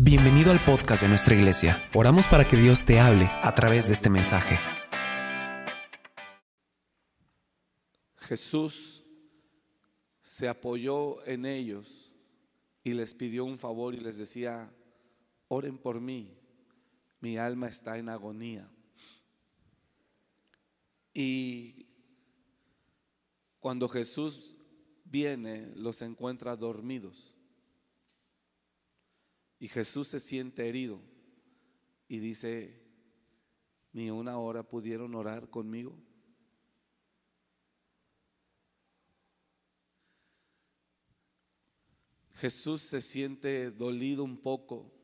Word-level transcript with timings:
Bienvenido 0.00 0.52
al 0.52 0.64
podcast 0.64 1.02
de 1.02 1.08
nuestra 1.08 1.34
iglesia. 1.34 1.90
Oramos 1.92 2.28
para 2.28 2.46
que 2.46 2.56
Dios 2.56 2.86
te 2.86 3.00
hable 3.00 3.24
a 3.42 3.52
través 3.56 3.88
de 3.88 3.94
este 3.94 4.08
mensaje. 4.08 4.56
Jesús 8.18 9.04
se 10.20 10.46
apoyó 10.46 11.26
en 11.26 11.44
ellos 11.46 12.12
y 12.84 12.92
les 12.92 13.12
pidió 13.12 13.44
un 13.44 13.58
favor 13.58 13.92
y 13.92 13.98
les 13.98 14.18
decía, 14.18 14.72
oren 15.48 15.76
por 15.76 16.00
mí, 16.00 16.32
mi 17.18 17.36
alma 17.36 17.66
está 17.66 17.98
en 17.98 18.08
agonía. 18.08 18.70
Y 21.12 21.88
cuando 23.58 23.88
Jesús 23.88 24.54
viene, 25.04 25.72
los 25.74 26.02
encuentra 26.02 26.54
dormidos. 26.54 27.34
Y 29.58 29.68
Jesús 29.68 30.08
se 30.08 30.20
siente 30.20 30.68
herido 30.68 31.00
y 32.08 32.18
dice, 32.18 32.80
ni 33.92 34.10
una 34.10 34.38
hora 34.38 34.62
pudieron 34.62 35.14
orar 35.14 35.50
conmigo. 35.50 35.98
Jesús 42.34 42.82
se 42.82 43.00
siente 43.00 43.72
dolido 43.72 44.22
un 44.22 44.40
poco 44.40 44.94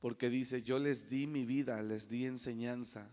porque 0.00 0.28
dice, 0.28 0.60
yo 0.60 0.78
les 0.78 1.08
di 1.08 1.26
mi 1.26 1.46
vida, 1.46 1.82
les 1.82 2.10
di 2.10 2.26
enseñanza, 2.26 3.10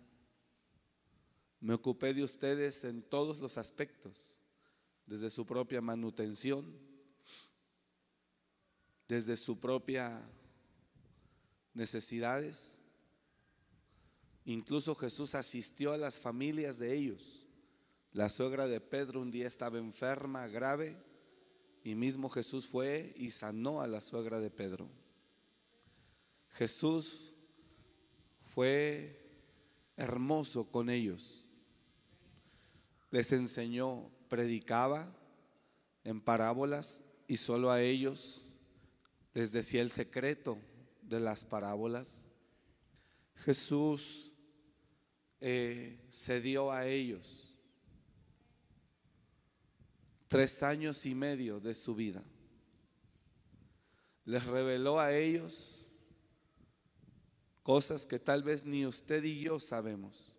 me 1.61 1.73
ocupé 1.73 2.13
de 2.13 2.21
ustedes 2.21 2.83
en 2.83 3.01
todos 3.01 3.39
los 3.39 3.57
aspectos, 3.57 4.41
desde 5.05 5.29
su 5.29 5.45
propia 5.45 5.79
manutención, 5.79 6.90
desde 9.11 9.35
su 9.35 9.59
propia 9.59 10.21
necesidades. 11.73 12.79
Incluso 14.45 14.95
Jesús 14.95 15.35
asistió 15.35 15.91
a 15.91 15.97
las 15.97 16.21
familias 16.21 16.79
de 16.79 16.95
ellos. 16.95 17.45
La 18.13 18.29
suegra 18.29 18.67
de 18.67 18.79
Pedro 18.79 19.19
un 19.19 19.29
día 19.29 19.49
estaba 19.49 19.79
enferma, 19.79 20.47
grave, 20.47 20.95
y 21.83 21.93
mismo 21.93 22.29
Jesús 22.29 22.65
fue 22.65 23.13
y 23.17 23.31
sanó 23.31 23.81
a 23.81 23.87
la 23.87 23.99
suegra 23.99 24.39
de 24.39 24.49
Pedro. 24.49 24.87
Jesús 26.51 27.33
fue 28.45 29.29
hermoso 29.97 30.71
con 30.71 30.89
ellos. 30.89 31.43
Les 33.09 33.33
enseñó, 33.33 34.09
predicaba 34.29 35.13
en 36.05 36.21
parábolas 36.21 37.03
y 37.27 37.35
solo 37.35 37.71
a 37.71 37.81
ellos 37.81 38.40
les 39.33 39.51
decía 39.51 39.81
el 39.81 39.91
secreto 39.91 40.57
de 41.01 41.19
las 41.19 41.45
parábolas. 41.45 42.25
Jesús 43.35 44.31
eh, 45.39 45.99
se 46.09 46.41
dio 46.41 46.71
a 46.71 46.85
ellos 46.87 47.51
tres 50.27 50.63
años 50.63 51.05
y 51.05 51.13
medio 51.13 51.59
de 51.59 51.73
su 51.73 51.93
vida. 51.93 52.23
Les 54.23 54.45
reveló 54.45 54.99
a 54.99 55.13
ellos 55.13 55.85
cosas 57.63 58.05
que 58.05 58.19
tal 58.19 58.43
vez 58.43 58.65
ni 58.65 58.85
usted 58.85 59.23
y 59.23 59.41
yo 59.41 59.59
sabemos. 59.59 60.33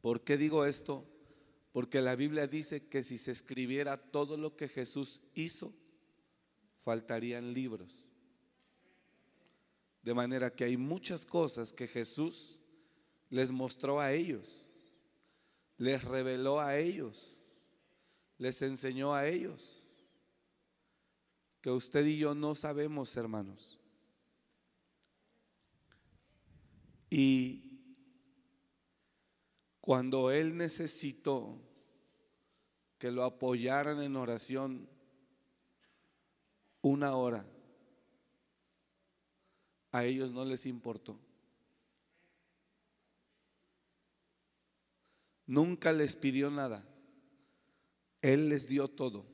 ¿Por 0.00 0.22
qué 0.22 0.36
digo 0.36 0.66
esto? 0.66 1.06
Porque 1.72 2.00
la 2.00 2.16
Biblia 2.16 2.46
dice 2.46 2.88
que 2.88 3.02
si 3.02 3.16
se 3.16 3.30
escribiera 3.30 3.96
todo 3.96 4.36
lo 4.36 4.56
que 4.56 4.68
Jesús 4.68 5.20
hizo, 5.34 5.72
faltarían 6.82 7.52
libros. 7.52 8.04
De 10.02 10.14
manera 10.14 10.54
que 10.54 10.64
hay 10.64 10.76
muchas 10.76 11.26
cosas 11.26 11.72
que 11.72 11.86
Jesús 11.86 12.58
les 13.28 13.50
mostró 13.50 14.00
a 14.00 14.12
ellos, 14.12 14.68
les 15.76 16.02
reveló 16.02 16.60
a 16.60 16.76
ellos, 16.78 17.36
les 18.38 18.60
enseñó 18.62 19.14
a 19.14 19.28
ellos, 19.28 19.86
que 21.60 21.70
usted 21.70 22.06
y 22.06 22.16
yo 22.16 22.34
no 22.34 22.54
sabemos, 22.54 23.14
hermanos. 23.16 23.78
Y 27.10 27.70
cuando 29.80 30.30
Él 30.30 30.56
necesitó 30.56 31.60
que 32.98 33.10
lo 33.10 33.24
apoyaran 33.24 34.02
en 34.02 34.16
oración, 34.16 34.88
una 36.82 37.14
hora, 37.16 37.44
a 39.92 40.04
ellos 40.04 40.32
no 40.32 40.44
les 40.44 40.66
importó. 40.66 41.18
Nunca 45.46 45.92
les 45.92 46.14
pidió 46.14 46.50
nada. 46.50 46.86
Él 48.22 48.48
les 48.48 48.68
dio 48.68 48.88
todo. 48.88 49.26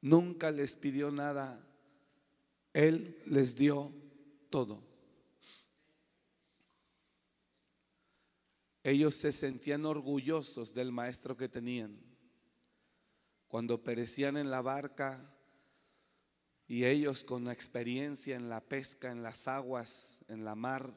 Nunca 0.00 0.50
les 0.50 0.76
pidió 0.76 1.10
nada. 1.10 1.64
Él 2.72 3.22
les 3.26 3.54
dio 3.54 3.92
todo. 4.50 4.82
Ellos 8.82 9.14
se 9.14 9.30
sentían 9.30 9.84
orgullosos 9.84 10.74
del 10.74 10.90
maestro 10.90 11.36
que 11.36 11.48
tenían 11.48 12.07
cuando 13.48 13.82
perecían 13.82 14.36
en 14.36 14.50
la 14.50 14.62
barca 14.62 15.34
y 16.66 16.84
ellos 16.84 17.24
con 17.24 17.48
experiencia 17.48 18.36
en 18.36 18.50
la 18.50 18.60
pesca, 18.60 19.10
en 19.10 19.22
las 19.22 19.48
aguas, 19.48 20.22
en 20.28 20.44
la 20.44 20.54
mar, 20.54 20.92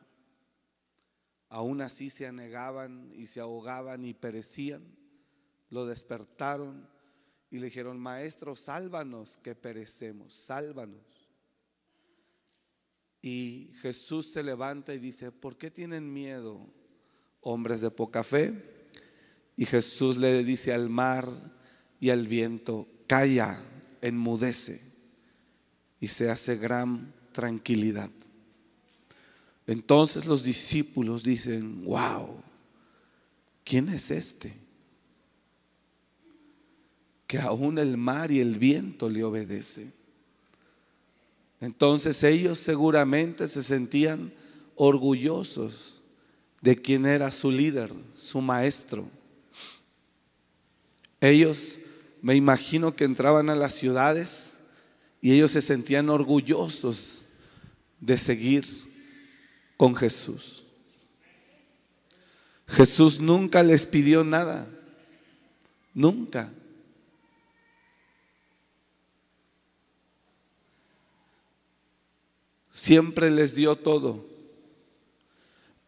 aún 1.48 1.82
así 1.82 2.10
se 2.10 2.28
anegaban 2.28 3.12
y 3.16 3.28
se 3.28 3.40
ahogaban 3.40 4.06
y 4.06 4.14
perecían, 4.14 4.84
lo 5.70 5.86
despertaron 5.86 6.90
y 7.50 7.60
le 7.60 7.66
dijeron, 7.66 8.00
maestro, 8.00 8.56
sálvanos 8.56 9.38
que 9.38 9.56
perecemos, 9.56 10.34
sálvanos. 10.34 11.30
Y 13.22 13.72
Jesús 13.82 14.32
se 14.32 14.44
levanta 14.44 14.94
y 14.94 15.00
dice, 15.00 15.32
¿por 15.32 15.58
qué 15.58 15.72
tienen 15.72 16.12
miedo, 16.12 16.68
hombres 17.40 17.80
de 17.82 17.92
poca 17.92 18.24
fe? 18.24 18.90
Y 19.56 19.66
Jesús 19.66 20.18
le 20.18 20.44
dice 20.44 20.74
al 20.74 20.90
mar, 20.90 21.30
y 22.02 22.10
el 22.10 22.28
viento 22.28 22.88
calla, 23.08 23.62
enmudece 24.02 24.82
y 26.02 26.08
se 26.08 26.32
hace 26.32 26.58
gran 26.58 27.14
tranquilidad. 27.32 28.10
Entonces 29.68 30.26
los 30.26 30.44
discípulos 30.44 31.24
dicen, 31.24 31.86
wow, 31.86 32.42
¿quién 33.64 33.88
es 33.90 34.10
este? 34.10 34.56
Que 37.28 37.38
aún 37.38 37.78
el 37.78 37.96
mar 37.98 38.32
y 38.32 38.40
el 38.40 38.58
viento 38.58 39.08
le 39.08 39.24
obedece. 39.24 39.94
Entonces 41.62 42.24
ellos 42.24 42.58
seguramente 42.58 43.48
se 43.48 43.62
sentían 43.62 44.34
orgullosos 44.76 46.02
de 46.62 46.82
quien 46.82 47.06
era 47.06 47.32
su 47.32 47.52
líder, 47.52 47.94
su 48.16 48.42
maestro. 48.42 49.08
Ellos 51.20 51.80
me 52.22 52.36
imagino 52.36 52.96
que 52.96 53.04
entraban 53.04 53.50
a 53.50 53.56
las 53.56 53.74
ciudades 53.74 54.58
y 55.22 55.34
ellos 55.34 55.52
se 55.52 55.62
sentían 55.62 56.09
orgullosos 56.09 57.24
de 58.00 58.18
seguir 58.18 58.66
con 59.78 59.96
Jesús. 59.96 60.64
Jesús 62.68 63.20
nunca 63.20 63.64
les 63.64 63.86
pidió 63.86 64.24
nada, 64.24 64.68
nunca. 65.94 66.52
Siempre 72.72 73.29
les 73.29 73.53
dio 73.53 73.76
todo. 73.76 74.26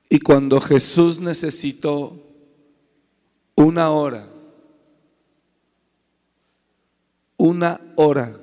Y 0.10 0.20
cuando 0.20 0.60
Jesús 0.60 1.20
necesitó 1.20 2.22
una 3.56 3.90
hora, 3.90 4.33
una 7.44 7.82
hora. 7.98 8.40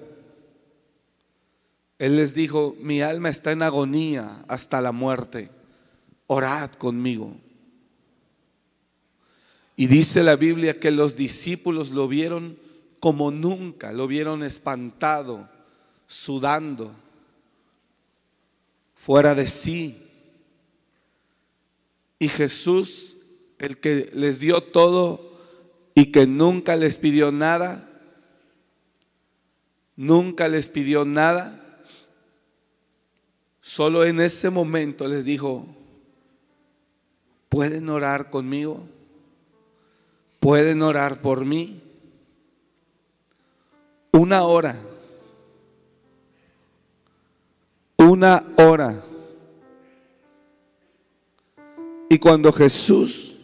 Él 1.99 2.17
les 2.17 2.35
dijo, 2.35 2.77
mi 2.81 3.01
alma 3.01 3.31
está 3.31 3.51
en 3.51 3.63
agonía 3.63 4.45
hasta 4.47 4.83
la 4.83 4.93
muerte, 4.93 5.51
orad 6.27 6.71
conmigo. 6.73 7.35
Y 9.75 9.87
dice 9.87 10.23
la 10.23 10.37
Biblia 10.37 10.79
que 10.79 10.91
los 10.91 11.17
discípulos 11.17 11.93
lo 11.93 12.09
vieron 12.09 12.59
como 13.01 13.31
nunca, 13.31 13.95
lo 13.95 14.07
vieron 14.07 14.43
espantado, 14.43 15.49
sudando, 16.07 16.93
fuera 18.95 19.35
de 19.35 19.47
sí. 19.47 19.97
Y 22.19 22.29
Jesús, 22.29 23.17
el 23.59 23.79
que 23.79 24.11
les 24.13 24.41
dio 24.41 24.63
todo 24.63 25.39
y 25.95 26.13
que 26.13 26.27
nunca 26.27 26.77
les 26.77 26.99
pidió 26.99 27.33
nada, 27.33 27.90
nunca 30.01 30.49
les 30.49 30.71
pidió 30.71 31.05
nada, 31.05 31.61
solo 33.61 34.07
en 34.07 34.19
ese 34.19 34.49
momento 34.49 35.07
les 35.07 35.27
dijo, 35.27 35.67
¿pueden 37.51 37.87
orar 37.91 38.31
conmigo? 38.31 38.81
¿Pueden 40.39 40.81
orar 40.81 41.21
por 41.21 41.45
mí? 41.45 41.83
Una 44.13 44.45
hora. 44.45 44.75
Una 47.99 48.43
hora. 48.57 49.05
Y 52.09 52.19
cuando 52.19 52.55
Jesús 52.55 53.35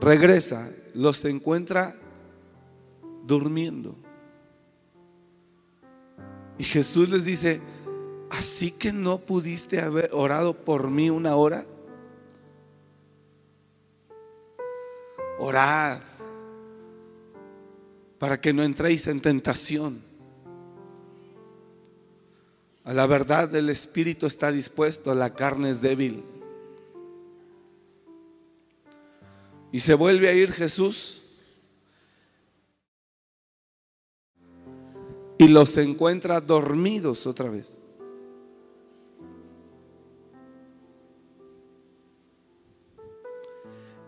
regresa, 0.00 0.70
los 0.94 1.24
encuentra 1.24 1.96
durmiendo. 3.24 4.03
Y 6.58 6.64
Jesús 6.64 7.10
les 7.10 7.24
dice, 7.24 7.60
así 8.30 8.70
que 8.70 8.92
no 8.92 9.18
pudiste 9.18 9.80
haber 9.80 10.10
orado 10.12 10.54
por 10.54 10.90
mí 10.90 11.10
una 11.10 11.36
hora. 11.36 11.66
Orad 15.38 16.00
para 18.18 18.40
que 18.40 18.52
no 18.52 18.62
entréis 18.62 19.06
en 19.06 19.20
tentación. 19.20 20.02
A 22.84 22.92
la 22.92 23.06
verdad 23.06 23.54
el 23.54 23.70
espíritu 23.70 24.26
está 24.26 24.52
dispuesto, 24.52 25.14
la 25.14 25.34
carne 25.34 25.70
es 25.70 25.80
débil. 25.80 26.24
Y 29.72 29.80
se 29.80 29.94
vuelve 29.94 30.28
a 30.28 30.32
ir 30.32 30.52
Jesús 30.52 31.23
y 35.44 35.48
los 35.48 35.76
encuentra 35.76 36.40
dormidos 36.40 37.26
otra 37.26 37.50
vez. 37.50 37.78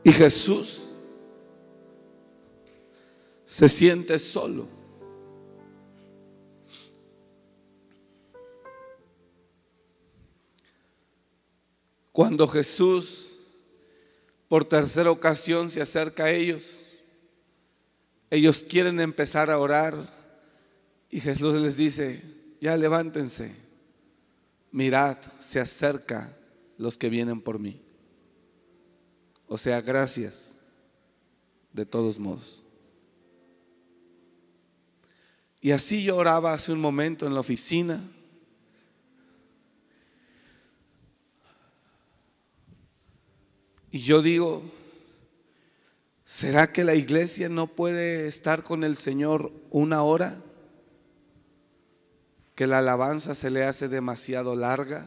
Y 0.02 0.12
Jesús 0.12 0.80
se 3.44 3.68
siente 3.68 4.18
solo. 4.18 4.66
Cuando 12.12 12.48
Jesús 12.48 13.26
por 14.48 14.64
tercera 14.64 15.10
ocasión 15.10 15.70
se 15.70 15.82
acerca 15.82 16.24
a 16.24 16.30
ellos, 16.30 16.80
ellos 18.30 18.62
quieren 18.62 19.00
empezar 19.00 19.50
a 19.50 19.58
orar 19.58 20.15
y 21.10 21.20
Jesús 21.20 21.54
les 21.56 21.76
dice, 21.76 22.22
ya 22.60 22.76
levántense, 22.76 23.54
mirad, 24.72 25.18
se 25.38 25.60
acerca 25.60 26.36
los 26.78 26.96
que 26.96 27.08
vienen 27.08 27.40
por 27.40 27.58
mí. 27.58 27.80
O 29.46 29.56
sea, 29.58 29.80
gracias 29.80 30.58
de 31.72 31.86
todos 31.86 32.18
modos. 32.18 32.64
Y 35.60 35.72
así 35.72 36.02
yo 36.02 36.16
oraba 36.16 36.52
hace 36.52 36.72
un 36.72 36.80
momento 36.80 37.26
en 37.26 37.34
la 37.34 37.40
oficina. 37.40 38.00
Y 43.90 44.00
yo 44.00 44.20
digo, 44.20 44.62
¿será 46.24 46.72
que 46.72 46.84
la 46.84 46.94
iglesia 46.94 47.48
no 47.48 47.66
puede 47.68 48.26
estar 48.26 48.62
con 48.62 48.84
el 48.84 48.96
Señor 48.96 49.52
una 49.70 50.02
hora? 50.02 50.42
¿Que 52.56 52.66
la 52.66 52.78
alabanza 52.78 53.34
se 53.34 53.50
le 53.50 53.64
hace 53.64 53.86
demasiado 53.86 54.56
larga? 54.56 55.06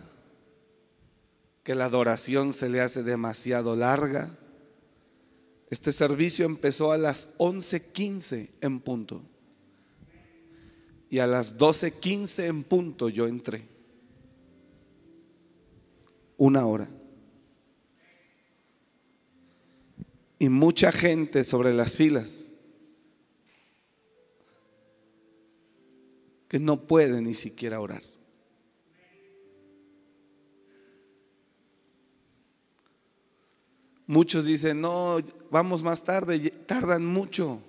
¿Que 1.63 1.75
la 1.75 1.85
adoración 1.85 2.53
se 2.53 2.69
le 2.69 2.79
hace 2.79 3.03
demasiado 3.03 3.75
larga? 3.75 4.37
Este 5.69 5.91
servicio 5.91 6.45
empezó 6.45 6.91
a 6.91 6.97
las 6.97 7.35
11:15 7.37 8.49
en 8.61 8.79
punto 8.79 9.23
y 11.09 11.19
a 11.19 11.27
las 11.27 11.57
12.15 11.57 12.45
en 12.45 12.63
punto 12.63 13.09
yo 13.09 13.27
entré. 13.27 13.67
Una 16.37 16.65
hora. 16.65 16.87
Y 20.37 20.49
mucha 20.49 20.91
gente 20.91 21.43
sobre 21.43 21.73
las 21.73 21.95
filas 21.95 22.48
que 26.49 26.59
no 26.59 26.81
puede 26.81 27.21
ni 27.21 27.35
siquiera 27.35 27.79
orar. 27.79 28.01
Muchos 34.07 34.45
dicen, 34.45 34.81
no, 34.81 35.19
vamos 35.51 35.83
más 35.83 36.03
tarde, 36.03 36.49
tardan 36.65 37.05
mucho. 37.05 37.61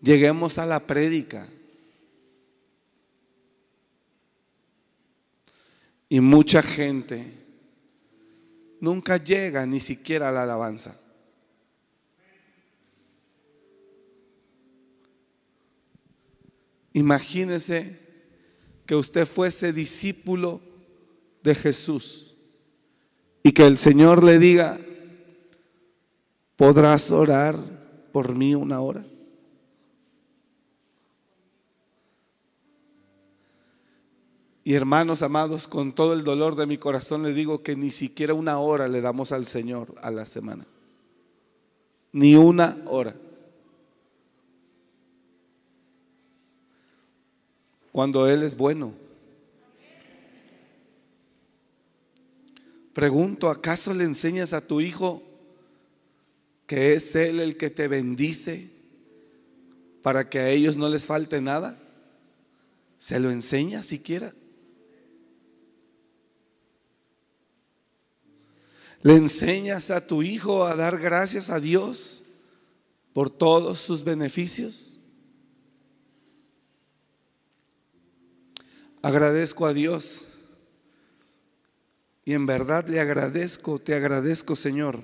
Lleguemos 0.00 0.56
a 0.58 0.64
la 0.64 0.86
prédica. 0.86 1.48
Y 6.08 6.20
mucha 6.20 6.62
gente 6.62 7.32
nunca 8.80 9.16
llega 9.16 9.66
ni 9.66 9.80
siquiera 9.80 10.28
a 10.28 10.32
la 10.32 10.44
alabanza. 10.44 10.96
Imagínese 16.98 17.96
que 18.84 18.96
usted 18.96 19.24
fuese 19.24 19.72
discípulo 19.72 20.60
de 21.44 21.54
Jesús 21.54 22.36
y 23.44 23.52
que 23.52 23.64
el 23.66 23.78
Señor 23.78 24.24
le 24.24 24.40
diga, 24.40 24.80
¿podrás 26.56 27.12
orar 27.12 27.56
por 28.10 28.34
mí 28.34 28.56
una 28.56 28.80
hora? 28.80 29.06
Y 34.64 34.74
hermanos 34.74 35.22
amados, 35.22 35.68
con 35.68 35.94
todo 35.94 36.14
el 36.14 36.24
dolor 36.24 36.56
de 36.56 36.66
mi 36.66 36.78
corazón 36.78 37.22
les 37.22 37.36
digo 37.36 37.62
que 37.62 37.76
ni 37.76 37.92
siquiera 37.92 38.34
una 38.34 38.58
hora 38.58 38.88
le 38.88 39.00
damos 39.00 39.30
al 39.30 39.46
Señor 39.46 39.94
a 40.02 40.10
la 40.10 40.26
semana. 40.26 40.66
Ni 42.10 42.34
una 42.34 42.82
hora. 42.86 43.14
Cuando 47.98 48.28
Él 48.28 48.44
es 48.44 48.56
bueno. 48.56 48.94
Pregunto, 52.92 53.50
¿acaso 53.50 53.92
le 53.92 54.04
enseñas 54.04 54.52
a 54.52 54.60
tu 54.60 54.80
hijo 54.80 55.20
que 56.64 56.94
es 56.94 57.16
Él 57.16 57.40
el 57.40 57.56
que 57.56 57.70
te 57.70 57.88
bendice 57.88 58.70
para 60.00 60.30
que 60.30 60.38
a 60.38 60.48
ellos 60.48 60.76
no 60.76 60.88
les 60.88 61.06
falte 61.06 61.40
nada? 61.40 61.76
¿Se 62.98 63.18
lo 63.18 63.32
enseña 63.32 63.82
siquiera? 63.82 64.32
¿Le 69.02 69.16
enseñas 69.16 69.90
a 69.90 70.06
tu 70.06 70.22
hijo 70.22 70.64
a 70.64 70.76
dar 70.76 71.00
gracias 71.00 71.50
a 71.50 71.58
Dios 71.58 72.22
por 73.12 73.28
todos 73.28 73.80
sus 73.80 74.04
beneficios? 74.04 74.97
Agradezco 79.02 79.66
a 79.66 79.72
Dios 79.72 80.26
y 82.24 82.34
en 82.34 82.46
verdad 82.46 82.86
le 82.88 83.00
agradezco, 83.00 83.78
te 83.78 83.94
agradezco 83.94 84.56
Señor, 84.56 85.00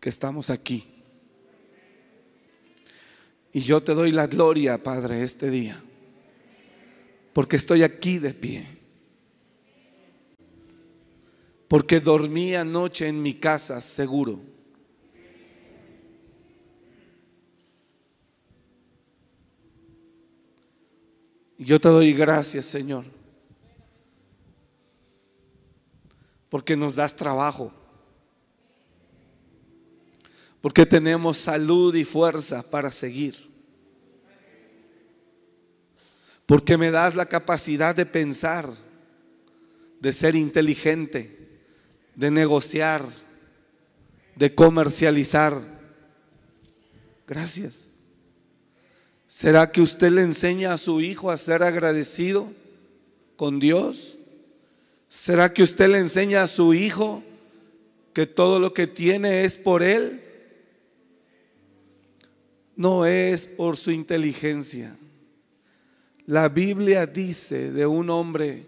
que 0.00 0.08
estamos 0.08 0.50
aquí. 0.50 0.88
Y 3.52 3.60
yo 3.60 3.82
te 3.82 3.94
doy 3.94 4.12
la 4.12 4.26
gloria, 4.26 4.82
Padre, 4.82 5.22
este 5.22 5.50
día, 5.50 5.82
porque 7.32 7.56
estoy 7.56 7.82
aquí 7.82 8.18
de 8.18 8.32
pie 8.32 8.82
porque 11.72 12.00
dormí 12.00 12.54
anoche 12.54 13.08
en 13.08 13.22
mi 13.22 13.32
casa 13.32 13.80
seguro. 13.80 14.38
Yo 21.64 21.80
te 21.80 21.88
doy 21.88 22.12
gracias, 22.12 22.66
Señor, 22.66 23.04
porque 26.48 26.76
nos 26.76 26.96
das 26.96 27.14
trabajo, 27.14 27.72
porque 30.60 30.86
tenemos 30.86 31.38
salud 31.38 31.94
y 31.94 32.04
fuerza 32.04 32.62
para 32.62 32.90
seguir, 32.90 33.36
porque 36.46 36.76
me 36.76 36.90
das 36.90 37.14
la 37.14 37.26
capacidad 37.26 37.94
de 37.94 38.06
pensar, 38.06 38.72
de 40.00 40.12
ser 40.12 40.34
inteligente 40.34 41.42
de 42.14 42.30
negociar, 42.30 43.04
de 44.36 44.54
comercializar. 44.54 45.60
Gracias. 47.26 47.88
¿Será 49.34 49.72
que 49.72 49.80
usted 49.80 50.10
le 50.10 50.20
enseña 50.20 50.74
a 50.74 50.78
su 50.78 51.00
hijo 51.00 51.30
a 51.30 51.38
ser 51.38 51.62
agradecido 51.62 52.52
con 53.36 53.58
Dios? 53.58 54.18
¿Será 55.08 55.54
que 55.54 55.62
usted 55.62 55.88
le 55.88 55.96
enseña 55.96 56.42
a 56.42 56.46
su 56.46 56.74
hijo 56.74 57.22
que 58.12 58.26
todo 58.26 58.58
lo 58.58 58.74
que 58.74 58.86
tiene 58.86 59.44
es 59.44 59.56
por 59.56 59.82
él? 59.82 60.20
No 62.76 63.06
es 63.06 63.46
por 63.46 63.78
su 63.78 63.90
inteligencia. 63.90 64.98
La 66.26 66.50
Biblia 66.50 67.06
dice 67.06 67.72
de 67.72 67.86
un 67.86 68.10
hombre 68.10 68.66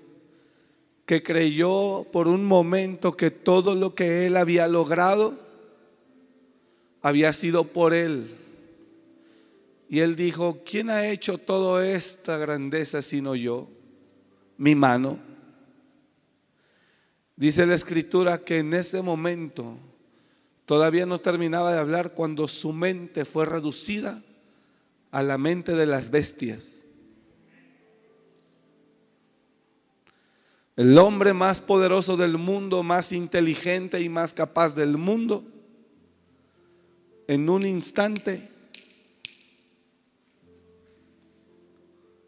que 1.05 1.23
creyó 1.23 2.07
por 2.11 2.27
un 2.27 2.43
momento 2.43 3.19
que 3.19 3.31
todo 3.31 3.75
lo 3.75 3.95
que 3.95 4.27
él 4.27 4.39
había 4.39 4.67
logrado 4.67 5.39
había 7.03 7.35
sido 7.35 7.65
por 7.65 7.93
él. 7.93 8.44
Y 9.95 10.01
él 10.01 10.17
dijo, 10.17 10.65
¿quién 10.69 10.91
ha 10.91 11.07
hecho 11.07 11.39
toda 11.39 11.89
esta 11.89 12.37
grandeza 12.37 13.01
sino 13.01 13.37
yo? 13.37 13.69
Mi 14.57 14.75
mano. 14.75 15.21
Dice 17.37 17.65
la 17.65 17.77
escritura 17.77 18.39
que 18.39 18.59
en 18.59 18.75
ese 18.75 19.03
momento 19.03 19.79
todavía 20.67 21.07
no 21.07 21.21
terminaba 21.21 21.73
de 21.73 21.79
hablar 21.79 22.13
cuando 22.13 22.49
su 22.49 22.73
mente 22.73 23.25
fue 23.25 23.47
reducida 23.47 24.21
a 25.13 25.23
la 25.23 25.39
mente 25.39 25.77
de 25.77 25.87
las 25.87 26.11
bestias. 26.11 26.85
El 30.75 30.99
hombre 30.99 31.35
más 31.35 31.61
poderoso 31.61 32.17
del 32.17 32.37
mundo, 32.37 32.83
más 32.83 33.13
inteligente 33.13 34.01
y 34.01 34.09
más 34.09 34.35
capaz 34.35 34.75
del 34.75 34.99
mundo, 34.99 35.45
en 37.29 37.49
un 37.49 37.65
instante, 37.65 38.51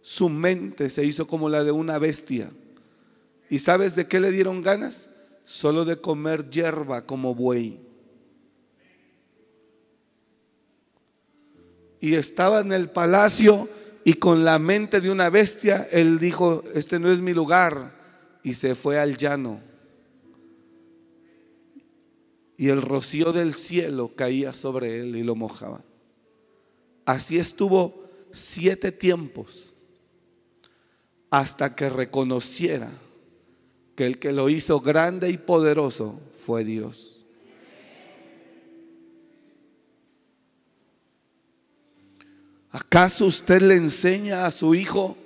su 0.08 0.28
mente 0.28 0.88
se 0.88 1.04
hizo 1.04 1.26
como 1.26 1.48
la 1.48 1.64
de 1.64 1.72
una 1.72 1.98
bestia. 1.98 2.48
¿Y 3.50 3.58
sabes 3.58 3.96
de 3.96 4.06
qué 4.06 4.20
le 4.20 4.30
dieron 4.30 4.62
ganas? 4.62 5.10
Solo 5.44 5.84
de 5.84 6.00
comer 6.00 6.48
hierba 6.48 7.06
como 7.06 7.34
buey. 7.34 7.80
Y 11.98 12.14
estaba 12.14 12.60
en 12.60 12.70
el 12.70 12.88
palacio 12.88 13.68
y 14.04 14.12
con 14.12 14.44
la 14.44 14.60
mente 14.60 15.00
de 15.00 15.10
una 15.10 15.28
bestia, 15.28 15.88
él 15.90 16.20
dijo, 16.20 16.62
este 16.72 17.00
no 17.00 17.10
es 17.10 17.20
mi 17.20 17.34
lugar, 17.34 17.92
y 18.44 18.54
se 18.54 18.76
fue 18.76 19.00
al 19.00 19.16
llano. 19.16 19.60
Y 22.56 22.68
el 22.68 22.80
rocío 22.80 23.32
del 23.32 23.52
cielo 23.52 24.12
caía 24.14 24.52
sobre 24.52 25.00
él 25.00 25.16
y 25.16 25.24
lo 25.24 25.34
mojaba. 25.34 25.82
Así 27.04 27.38
estuvo 27.38 28.08
siete 28.30 28.92
tiempos 28.92 29.65
hasta 31.30 31.74
que 31.74 31.88
reconociera 31.88 32.90
que 33.94 34.06
el 34.06 34.18
que 34.18 34.32
lo 34.32 34.48
hizo 34.48 34.80
grande 34.80 35.30
y 35.30 35.38
poderoso 35.38 36.20
fue 36.44 36.64
Dios. 36.64 37.24
¿Acaso 42.70 43.26
usted 43.26 43.62
le 43.62 43.76
enseña 43.76 44.46
a 44.46 44.52
su 44.52 44.74
hijo 44.74 45.16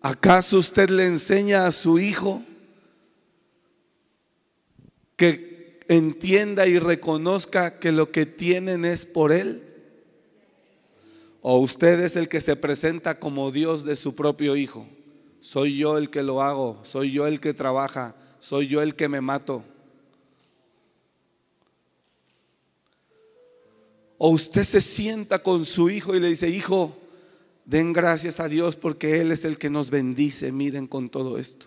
¿Acaso 0.00 0.58
usted 0.58 0.90
le 0.90 1.06
enseña 1.06 1.66
a 1.66 1.72
su 1.72 1.98
hijo 1.98 2.42
que 5.16 5.80
entienda 5.88 6.66
y 6.66 6.78
reconozca 6.78 7.78
que 7.78 7.90
lo 7.90 8.12
que 8.12 8.24
tienen 8.24 8.84
es 8.84 9.06
por 9.06 9.32
él? 9.32 9.67
¿O 11.40 11.58
usted 11.58 12.00
es 12.00 12.16
el 12.16 12.28
que 12.28 12.40
se 12.40 12.56
presenta 12.56 13.18
como 13.18 13.50
Dios 13.50 13.84
de 13.84 13.96
su 13.96 14.14
propio 14.14 14.56
hijo? 14.56 14.86
Soy 15.40 15.78
yo 15.78 15.98
el 15.98 16.10
que 16.10 16.22
lo 16.22 16.42
hago, 16.42 16.80
soy 16.82 17.12
yo 17.12 17.26
el 17.26 17.40
que 17.40 17.54
trabaja, 17.54 18.16
soy 18.38 18.66
yo 18.66 18.82
el 18.82 18.94
que 18.94 19.08
me 19.08 19.20
mato. 19.20 19.62
O 24.18 24.30
usted 24.30 24.64
se 24.64 24.80
sienta 24.80 25.40
con 25.42 25.64
su 25.64 25.90
hijo 25.90 26.14
y 26.14 26.20
le 26.20 26.28
dice, 26.28 26.48
hijo, 26.48 26.96
Den 27.68 27.92
gracias 27.92 28.40
a 28.40 28.48
Dios 28.48 28.76
porque 28.76 29.20
Él 29.20 29.30
es 29.30 29.44
el 29.44 29.58
que 29.58 29.68
nos 29.68 29.90
bendice, 29.90 30.50
miren 30.52 30.86
con 30.86 31.10
todo 31.10 31.36
esto. 31.36 31.66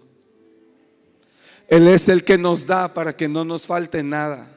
Él 1.68 1.88
es 1.88 2.10
el 2.10 2.24
que 2.24 2.40
nos 2.40 2.66
da 2.66 2.92
para 2.92 3.16
que 3.16 3.28
no 3.28 3.46
nos 3.46 3.68
falte 3.68 4.02
nada. 4.02 4.52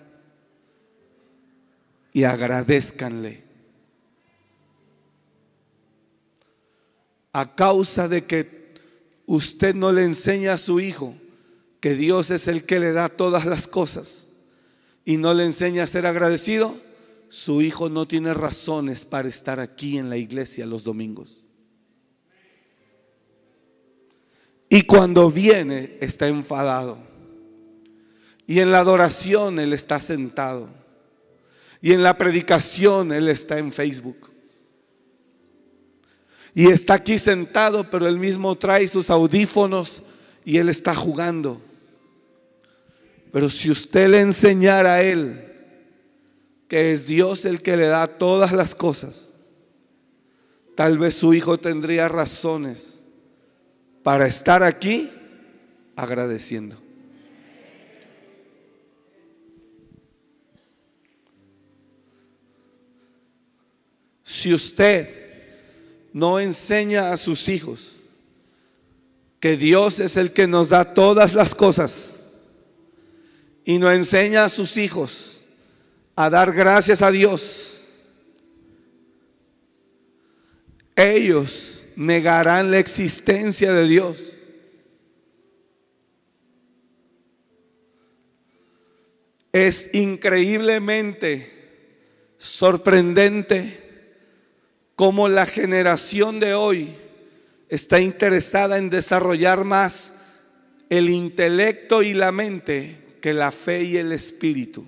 Y 2.15 2.25
agradezcanle. 2.25 3.44
A 7.35 7.55
causa 7.55 8.09
de 8.09 8.25
que 8.25 8.73
usted 9.27 9.75
no 9.75 9.93
le 9.93 10.05
enseña 10.05 10.55
a 10.55 10.59
su 10.59 10.81
hijo 10.81 11.15
que 11.81 11.95
Dios 11.95 12.31
es 12.31 12.49
el 12.49 12.65
que 12.65 12.81
le 12.81 12.93
da 12.93 13.11
todas 13.11 13.45
las 13.45 13.69
cosas 13.69 14.27
y 15.05 15.19
no 15.19 15.35
le 15.35 15.45
enseña 15.45 15.85
a 15.85 15.87
ser 15.87 16.07
agradecido, 16.07 16.75
su 17.29 17.61
hijo 17.61 17.91
no 17.91 18.09
tiene 18.09 18.33
razones 18.33 19.05
para 19.05 19.29
estar 19.29 19.61
aquí 19.61 19.99
en 19.99 20.09
la 20.09 20.17
iglesia 20.17 20.65
los 20.65 20.85
domingos. 20.85 21.45
Y 24.69 24.83
cuando 24.83 25.31
viene 25.31 25.99
está 26.01 26.27
enfadado. 26.27 26.99
Y 28.47 28.61
en 28.61 28.73
la 28.73 28.81
adoración 28.81 29.59
Él 29.59 29.73
está 29.73 30.01
sentado. 30.01 30.69
Y 31.81 31.93
en 31.93 32.03
la 32.03 32.17
predicación 32.17 33.13
Él 33.13 33.29
está 33.29 33.59
en 33.59 33.73
Facebook. 33.73 34.34
Y 36.55 36.69
está 36.69 36.95
aquí 36.95 37.19
sentado, 37.19 37.91
pero 37.91 38.07
Él 38.07 38.19
mismo 38.19 38.55
trae 38.57 38.87
sus 38.87 39.11
audífonos 39.11 40.03
y 40.45 40.59
Él 40.59 40.69
está 40.69 40.95
jugando. 40.95 41.61
Pero 43.33 43.51
si 43.51 43.71
usted 43.71 44.09
le 44.09 44.21
enseñara 44.21 44.95
a 44.95 45.03
Él 45.03 45.41
que 46.69 46.93
es 46.93 47.07
Dios 47.07 47.45
el 47.45 47.61
que 47.61 47.77
le 47.77 47.87
da 47.87 48.07
todas 48.07 48.53
las 48.53 48.75
cosas, 48.75 49.35
tal 50.77 50.99
vez 50.99 51.17
su 51.17 51.35
hijo 51.35 51.59
tendría 51.59 52.09
razones 52.09 53.01
para 54.05 54.27
estar 54.27 54.63
aquí 54.63 55.11
agradeciendo. 55.97 56.77
Si 64.23 64.55
usted 64.55 65.24
no 66.15 66.39
enseña 66.39 67.13
a 67.13 67.17
sus 67.17 67.49
hijos 67.49 67.97
que 69.41 69.57
Dios 69.59 69.99
es 70.01 70.17
el 70.17 70.33
que 70.33 70.47
nos 70.47 70.71
da 70.71 70.95
todas 70.95 71.35
las 71.35 71.55
cosas 71.55 72.23
y 73.65 73.79
no 73.79 73.91
enseña 73.91 74.45
a 74.45 74.49
sus 74.49 74.77
hijos 74.77 75.41
a 76.15 76.31
dar 76.31 76.53
gracias 76.53 77.03
a 77.03 77.11
Dios, 77.11 77.83
ellos 80.95 81.85
negarán 81.97 82.71
la 82.71 82.79
existencia 82.79 83.73
de 83.73 83.89
Dios. 83.89 84.31
Es 89.51 89.93
increíblemente 89.93 91.53
sorprendente 92.39 93.84
cómo 94.97 95.29
la 95.29 95.47
generación 95.47 96.41
de 96.41 96.55
hoy 96.55 96.95
está 97.69 98.01
interesada 98.01 98.79
en 98.79 98.91
desarrollar 98.91 99.65
más 99.65 100.15
el 100.89 101.09
intelecto 101.09 102.03
y 102.03 102.15
la 102.15 102.31
mente 102.33 103.17
que 103.21 103.33
la 103.33 103.51
fe 103.53 103.83
y 103.85 103.97
el 103.97 104.13
espíritu. 104.13 104.85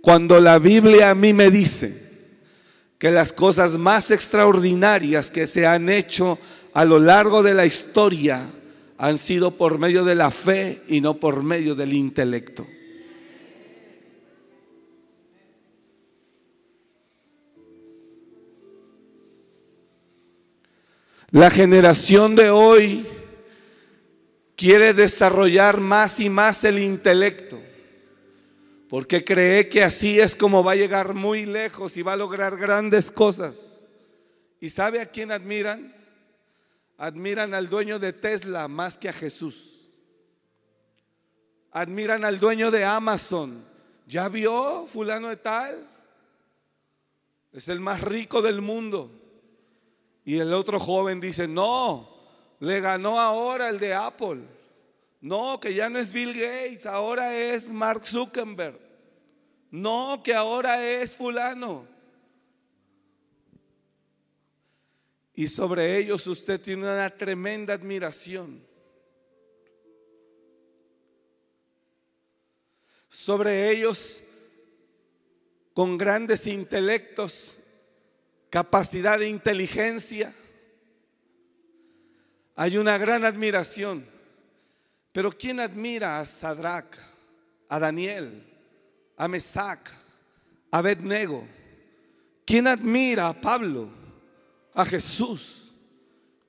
Cuando 0.00 0.40
la 0.40 0.58
Biblia 0.58 1.10
a 1.10 1.14
mí 1.14 1.32
me 1.32 1.50
dice 1.50 2.10
que 2.98 3.10
las 3.10 3.32
cosas 3.32 3.78
más 3.78 4.10
extraordinarias 4.10 5.30
que 5.30 5.46
se 5.46 5.66
han 5.66 5.88
hecho 5.88 6.38
a 6.72 6.84
lo 6.84 7.00
largo 7.00 7.42
de 7.42 7.54
la 7.54 7.66
historia 7.66 8.50
han 8.98 9.18
sido 9.18 9.52
por 9.52 9.78
medio 9.78 10.04
de 10.04 10.14
la 10.14 10.30
fe 10.30 10.82
y 10.88 11.00
no 11.00 11.18
por 11.18 11.42
medio 11.42 11.74
del 11.74 11.94
intelecto. 11.94 12.66
La 21.32 21.50
generación 21.50 22.34
de 22.34 22.50
hoy 22.50 23.06
quiere 24.56 24.94
desarrollar 24.94 25.80
más 25.80 26.20
y 26.20 26.28
más 26.28 26.64
el 26.64 26.78
intelecto 26.78 27.60
porque 28.90 29.24
cree 29.24 29.68
que 29.68 29.84
así 29.84 30.18
es 30.18 30.34
como 30.34 30.64
va 30.64 30.72
a 30.72 30.76
llegar 30.76 31.14
muy 31.14 31.46
lejos 31.46 31.96
y 31.96 32.02
va 32.02 32.14
a 32.14 32.16
lograr 32.16 32.56
grandes 32.56 33.12
cosas. 33.12 33.86
¿Y 34.60 34.68
sabe 34.68 35.00
a 35.00 35.06
quién 35.06 35.30
admiran? 35.30 35.94
Admiran 36.98 37.54
al 37.54 37.68
dueño 37.68 38.00
de 38.00 38.12
Tesla 38.12 38.66
más 38.66 38.98
que 38.98 39.08
a 39.08 39.12
Jesús. 39.12 39.88
Admiran 41.70 42.24
al 42.24 42.40
dueño 42.40 42.72
de 42.72 42.84
Amazon. 42.84 43.64
¿Ya 44.08 44.28
vio 44.28 44.86
fulano 44.88 45.28
de 45.28 45.36
tal? 45.36 45.88
es 47.52 47.68
el 47.68 47.78
más 47.78 48.00
rico 48.02 48.42
del 48.42 48.60
mundo. 48.60 49.19
Y 50.30 50.38
el 50.38 50.52
otro 50.52 50.78
joven 50.78 51.18
dice, 51.18 51.48
no, 51.48 52.08
le 52.60 52.78
ganó 52.78 53.18
ahora 53.18 53.68
el 53.68 53.80
de 53.80 53.92
Apple. 53.92 54.42
No, 55.20 55.58
que 55.58 55.74
ya 55.74 55.90
no 55.90 55.98
es 55.98 56.12
Bill 56.12 56.34
Gates, 56.34 56.86
ahora 56.86 57.36
es 57.36 57.68
Mark 57.68 58.06
Zuckerberg. 58.06 58.78
No, 59.72 60.22
que 60.22 60.32
ahora 60.32 60.88
es 60.88 61.16
fulano. 61.16 61.84
Y 65.34 65.48
sobre 65.48 65.96
ellos 65.96 66.24
usted 66.28 66.60
tiene 66.60 66.84
una 66.84 67.10
tremenda 67.10 67.74
admiración. 67.74 68.64
Sobre 73.08 73.68
ellos 73.68 74.22
con 75.74 75.98
grandes 75.98 76.46
intelectos, 76.46 77.59
capacidad 78.50 79.18
de 79.18 79.28
inteligencia. 79.28 80.34
Hay 82.56 82.76
una 82.76 82.98
gran 82.98 83.24
admiración. 83.24 84.04
Pero 85.12 85.36
¿quién 85.36 85.60
admira 85.60 86.20
a 86.20 86.26
Sadrach, 86.26 86.96
a 87.68 87.78
Daniel, 87.78 88.44
a 89.16 89.26
Mesac, 89.28 89.90
a 90.70 90.78
Abednego? 90.78 91.46
¿Quién 92.44 92.66
admira 92.66 93.28
a 93.28 93.40
Pablo, 93.40 93.88
a 94.74 94.84
Jesús? 94.84 95.72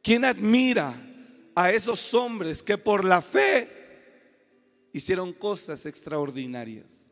¿Quién 0.01 0.25
admira 0.25 0.93
a 1.55 1.71
esos 1.71 2.13
hombres 2.13 2.61
que 2.61 2.77
por 2.77 3.05
la 3.05 3.21
fe 3.21 3.69
hicieron 4.93 5.33
cosas 5.33 5.85
extraordinarias? 5.85 7.10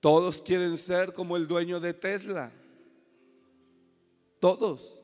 Todos 0.00 0.40
quieren 0.40 0.76
ser 0.76 1.12
como 1.12 1.36
el 1.36 1.46
dueño 1.46 1.80
de 1.80 1.92
Tesla. 1.92 2.52
Todos. 4.38 4.96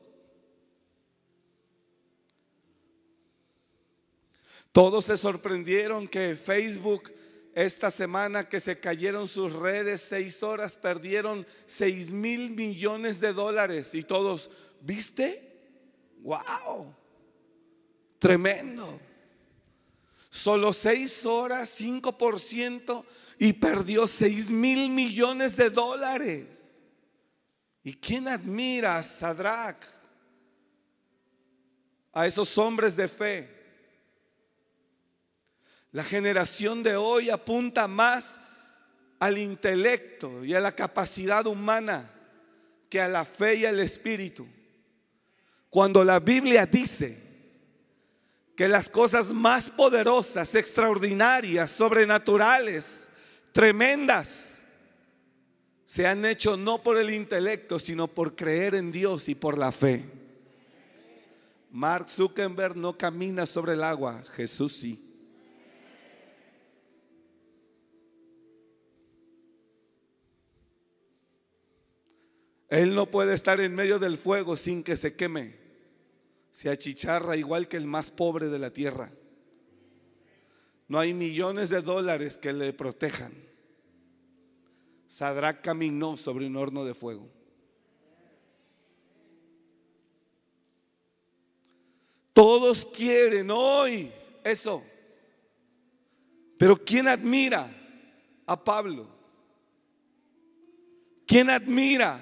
Todos 4.71 5.05
se 5.05 5.17
sorprendieron 5.17 6.07
que 6.07 6.35
Facebook 6.35 7.11
esta 7.53 7.89
semana 7.89 8.47
que 8.49 8.59
se 8.59 8.79
cayeron 8.79 9.29
sus 9.29 9.53
redes 9.53 10.01
seis 10.01 10.43
horas 10.43 10.75
perdieron 10.75 11.47
seis 11.65 12.11
mil 12.11 12.49
millones 12.49 13.21
de 13.21 13.31
dólares 13.31 13.93
y 13.95 14.03
todos, 14.03 14.49
¿viste? 14.81 15.41
¡Wow! 16.21 16.93
Tremendo. 18.19 18.99
Solo 20.29 20.73
seis 20.73 21.25
horas, 21.25 21.69
cinco 21.69 22.17
por 22.17 22.41
ciento 22.41 23.05
y 23.37 23.53
perdió 23.53 24.07
6 24.07 24.51
mil 24.51 24.89
millones 24.89 25.55
de 25.55 25.69
dólares. 25.69 26.67
¿Y 27.83 27.93
quién 27.93 28.27
admira 28.27 28.97
a 28.97 29.03
Sadrach? 29.03 29.85
A 32.13 32.25
esos 32.25 32.57
hombres 32.57 32.95
de 32.95 33.07
fe. 33.07 33.55
La 35.91 36.03
generación 36.03 36.81
de 36.81 36.95
hoy 36.95 37.29
apunta 37.29 37.87
más 37.87 38.39
al 39.19 39.37
intelecto 39.37 40.43
y 40.43 40.53
a 40.53 40.59
la 40.59 40.73
capacidad 40.73 41.45
humana 41.45 42.11
que 42.89 42.99
a 43.01 43.07
la 43.07 43.25
fe 43.25 43.55
y 43.55 43.65
al 43.65 43.79
espíritu. 43.79 44.47
Cuando 45.69 46.03
la 46.03 46.19
Biblia 46.19 46.65
dice 46.65 47.21
que 48.55 48.67
las 48.67 48.89
cosas 48.89 49.33
más 49.33 49.69
poderosas, 49.69 50.55
extraordinarias, 50.55 51.69
sobrenaturales, 51.69 53.09
tremendas 53.55 54.59
se 55.85 56.05
han 56.05 56.25
hecho 56.25 56.57
no 56.57 56.83
por 56.83 56.97
el 56.97 57.09
intelecto, 57.09 57.79
sino 57.79 58.09
por 58.09 58.35
creer 58.35 58.75
en 58.75 58.91
Dios 58.91 59.29
y 59.29 59.35
por 59.35 59.57
la 59.57 59.71
fe. 59.71 60.03
Mark 61.71 62.09
Zuckerberg 62.09 62.75
no 62.75 62.97
camina 62.97 63.45
sobre 63.45 63.71
el 63.71 63.83
agua, 63.83 64.23
Jesús 64.35 64.75
sí. 64.75 65.01
Él 72.67 72.93
no 72.93 73.09
puede 73.09 73.35
estar 73.35 73.61
en 73.61 73.73
medio 73.73 73.99
del 73.99 74.17
fuego 74.17 74.57
sin 74.57 74.83
que 74.83 74.97
se 74.97 75.15
queme. 75.15 75.55
Se 76.51 76.69
achicharra 76.69 77.37
igual 77.37 77.69
que 77.69 77.77
el 77.77 77.87
más 77.87 78.11
pobre 78.11 78.49
de 78.49 78.59
la 78.59 78.71
tierra. 78.71 79.13
No 80.89 80.99
hay 80.99 81.13
millones 81.13 81.69
de 81.69 81.81
dólares 81.81 82.35
que 82.35 82.51
le 82.51 82.73
protejan. 82.73 83.44
Sadrach 85.07 85.61
caminó 85.61 86.17
sobre 86.17 86.47
un 86.47 86.55
horno 86.55 86.83
de 86.85 86.93
fuego. 86.93 87.29
Todos 92.33 92.85
quieren 92.85 93.49
hoy 93.49 94.11
eso. 94.43 94.83
Pero 96.57 96.75
¿quién 96.77 97.07
admira 97.07 97.69
a 98.45 98.61
Pablo? 98.61 99.07
¿Quién 101.25 101.49
admira 101.49 102.21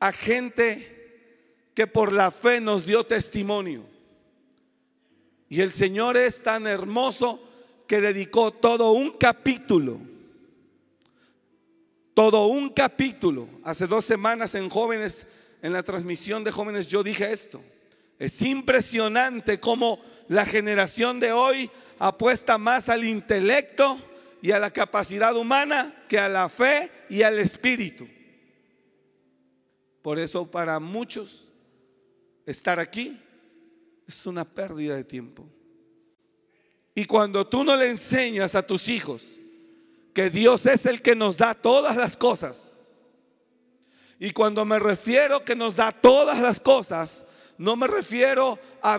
a 0.00 0.12
gente 0.12 1.70
que 1.74 1.86
por 1.86 2.12
la 2.12 2.30
fe 2.30 2.60
nos 2.60 2.86
dio 2.86 3.04
testimonio? 3.04 3.84
Y 5.48 5.60
el 5.60 5.72
Señor 5.72 6.16
es 6.16 6.42
tan 6.42 6.66
hermoso 6.66 7.40
que 7.86 8.00
dedicó 8.00 8.50
todo 8.50 8.92
un 8.92 9.12
capítulo, 9.12 9.98
todo 12.18 12.48
un 12.48 12.70
capítulo, 12.70 13.48
hace 13.62 13.86
dos 13.86 14.04
semanas 14.04 14.56
en 14.56 14.68
jóvenes, 14.68 15.24
en 15.62 15.72
la 15.72 15.84
transmisión 15.84 16.42
de 16.42 16.50
jóvenes 16.50 16.88
yo 16.88 17.04
dije 17.04 17.30
esto. 17.30 17.62
Es 18.18 18.42
impresionante 18.42 19.60
cómo 19.60 20.00
la 20.26 20.44
generación 20.44 21.20
de 21.20 21.30
hoy 21.30 21.70
apuesta 21.96 22.58
más 22.58 22.88
al 22.88 23.04
intelecto 23.04 23.96
y 24.42 24.50
a 24.50 24.58
la 24.58 24.72
capacidad 24.72 25.36
humana 25.36 25.94
que 26.08 26.18
a 26.18 26.28
la 26.28 26.48
fe 26.48 26.90
y 27.08 27.22
al 27.22 27.38
espíritu. 27.38 28.08
Por 30.02 30.18
eso 30.18 30.50
para 30.50 30.80
muchos 30.80 31.46
estar 32.46 32.80
aquí 32.80 33.16
es 34.08 34.26
una 34.26 34.44
pérdida 34.44 34.96
de 34.96 35.04
tiempo. 35.04 35.48
Y 36.96 37.04
cuando 37.04 37.46
tú 37.46 37.62
no 37.62 37.76
le 37.76 37.86
enseñas 37.86 38.56
a 38.56 38.66
tus 38.66 38.88
hijos 38.88 39.37
que 40.18 40.30
Dios 40.30 40.66
es 40.66 40.84
el 40.84 41.00
que 41.00 41.14
nos 41.14 41.36
da 41.36 41.54
todas 41.54 41.94
las 41.94 42.16
cosas, 42.16 42.76
y 44.18 44.32
cuando 44.32 44.64
me 44.64 44.80
refiero 44.80 45.44
que 45.44 45.54
nos 45.54 45.76
da 45.76 45.92
todas 45.92 46.40
las 46.40 46.58
cosas, 46.58 47.24
no 47.56 47.76
me 47.76 47.86
refiero 47.86 48.58
a, 48.82 48.98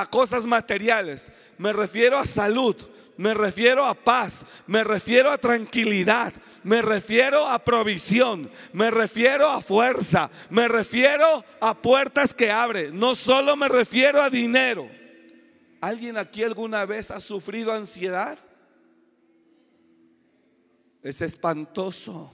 a, 0.00 0.06
cosas 0.06 0.44
materiales, 0.44 1.30
me 1.56 1.72
refiero 1.72 2.18
a 2.18 2.26
salud, 2.26 2.74
me 3.16 3.32
refiero 3.32 3.86
a 3.86 3.94
paz, 3.94 4.44
me 4.66 4.82
refiero 4.82 5.30
a 5.30 5.38
tranquilidad, 5.38 6.32
me 6.64 6.82
refiero 6.82 7.46
a 7.46 7.60
provisión, 7.60 8.50
me 8.72 8.90
refiero 8.90 9.46
a 9.46 9.60
fuerza, 9.60 10.32
me 10.50 10.66
refiero 10.66 11.44
a 11.60 11.74
puertas 11.74 12.34
que 12.34 12.50
abre, 12.50 12.90
no 12.90 13.14
solo 13.14 13.54
me 13.54 13.68
refiero 13.68 14.20
a 14.20 14.30
dinero. 14.30 14.90
¿Alguien 15.80 16.16
aquí 16.16 16.42
alguna 16.42 16.84
vez 16.86 17.12
ha 17.12 17.20
sufrido 17.20 17.72
ansiedad? 17.72 18.36
Es 21.04 21.20
espantoso. 21.20 22.32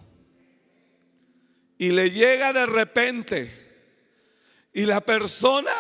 Y 1.77 1.91
le 1.91 2.11
llega 2.11 2.53
de 2.53 2.65
repente. 2.65 3.71
Y 4.73 4.87
la 4.87 5.01
persona 5.01 5.75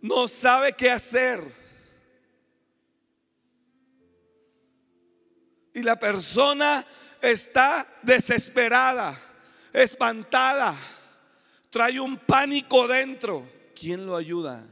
no 0.00 0.28
sabe 0.28 0.74
qué 0.74 0.90
hacer. 0.90 1.42
Y 5.74 5.82
la 5.82 5.98
persona 5.98 6.86
está 7.20 7.86
desesperada, 8.02 9.20
espantada, 9.72 10.76
trae 11.68 11.98
un 11.98 12.18
pánico 12.18 12.86
dentro. 12.86 13.48
¿Quién 13.74 14.06
lo 14.06 14.14
ayuda? 14.14 14.64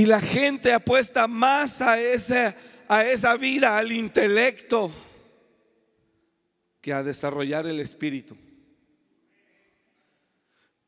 Y 0.00 0.06
la 0.06 0.22
gente 0.22 0.72
apuesta 0.72 1.28
más 1.28 1.82
a 1.82 2.00
esa, 2.00 2.56
a 2.88 3.04
esa 3.04 3.36
vida, 3.36 3.76
al 3.76 3.92
intelecto, 3.92 4.90
que 6.80 6.94
a 6.94 7.02
desarrollar 7.02 7.66
el 7.66 7.80
espíritu. 7.80 8.34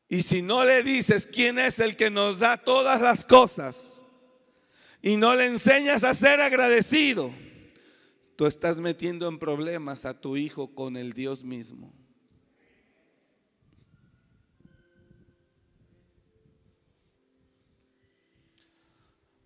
Y 0.09 0.23
si 0.23 0.41
no 0.41 0.65
le 0.65 0.81
dices 0.81 1.27
quién 1.27 1.59
es 1.59 1.77
el 1.77 1.95
que 1.95 2.09
nos 2.09 2.39
da 2.39 2.57
todas 2.57 3.01
las 3.01 3.23
cosas 3.23 4.01
y 4.99 5.15
no 5.15 5.35
le 5.35 5.45
enseñas 5.45 6.03
a 6.03 6.15
ser 6.15 6.41
agradecido, 6.41 7.31
tú 8.35 8.47
estás 8.47 8.79
metiendo 8.79 9.27
en 9.27 9.37
problemas 9.37 10.05
a 10.05 10.19
tu 10.19 10.37
hijo 10.37 10.73
con 10.73 10.97
el 10.97 11.13
Dios 11.13 11.43
mismo. 11.43 11.93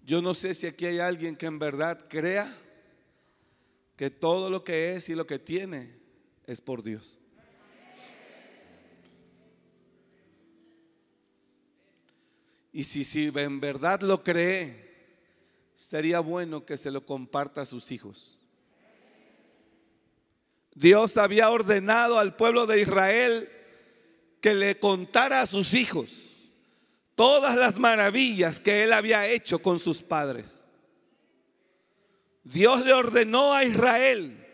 Yo 0.08 0.22
no 0.22 0.34
sé 0.34 0.54
si 0.54 0.66
aquí 0.66 0.86
hay 0.86 1.00
alguien 1.00 1.36
que 1.36 1.48
en 1.48 1.60
verdad 1.60 2.08
crea 2.08 2.56
que 3.98 4.10
todo 4.10 4.50
lo 4.50 4.64
que 4.64 4.96
es 4.96 5.10
y 5.10 5.16
lo 5.16 5.28
que 5.28 5.38
tiene 5.38 5.98
es 6.46 6.62
por 6.62 6.82
Dios. 6.82 7.20
Y 12.72 12.86
si, 12.86 13.04
si 13.04 13.30
en 13.36 13.60
verdad 13.60 14.00
lo 14.00 14.24
cree, 14.24 14.96
sería 15.76 16.22
bueno 16.22 16.66
que 16.66 16.78
se 16.78 16.90
lo 16.90 17.06
comparta 17.06 17.64
a 17.64 17.66
sus 17.66 17.92
hijos. 17.92 18.40
Dios 20.74 21.18
había 21.18 21.50
ordenado 21.50 22.18
al 22.18 22.38
pueblo 22.38 22.66
de 22.66 22.80
Israel 22.80 23.50
que 24.40 24.56
le 24.56 24.80
contara 24.80 25.42
a 25.42 25.48
sus 25.48 25.74
hijos 25.74 26.27
todas 27.18 27.56
las 27.56 27.80
maravillas 27.80 28.60
que 28.60 28.84
él 28.84 28.94
había 28.94 29.26
hecho 29.26 29.58
con 29.58 29.80
sus 29.80 30.04
padres. 30.04 30.64
Dios 32.44 32.86
le 32.86 32.94
ordenó 32.94 33.56
a 33.56 33.64
Israel 33.64 34.48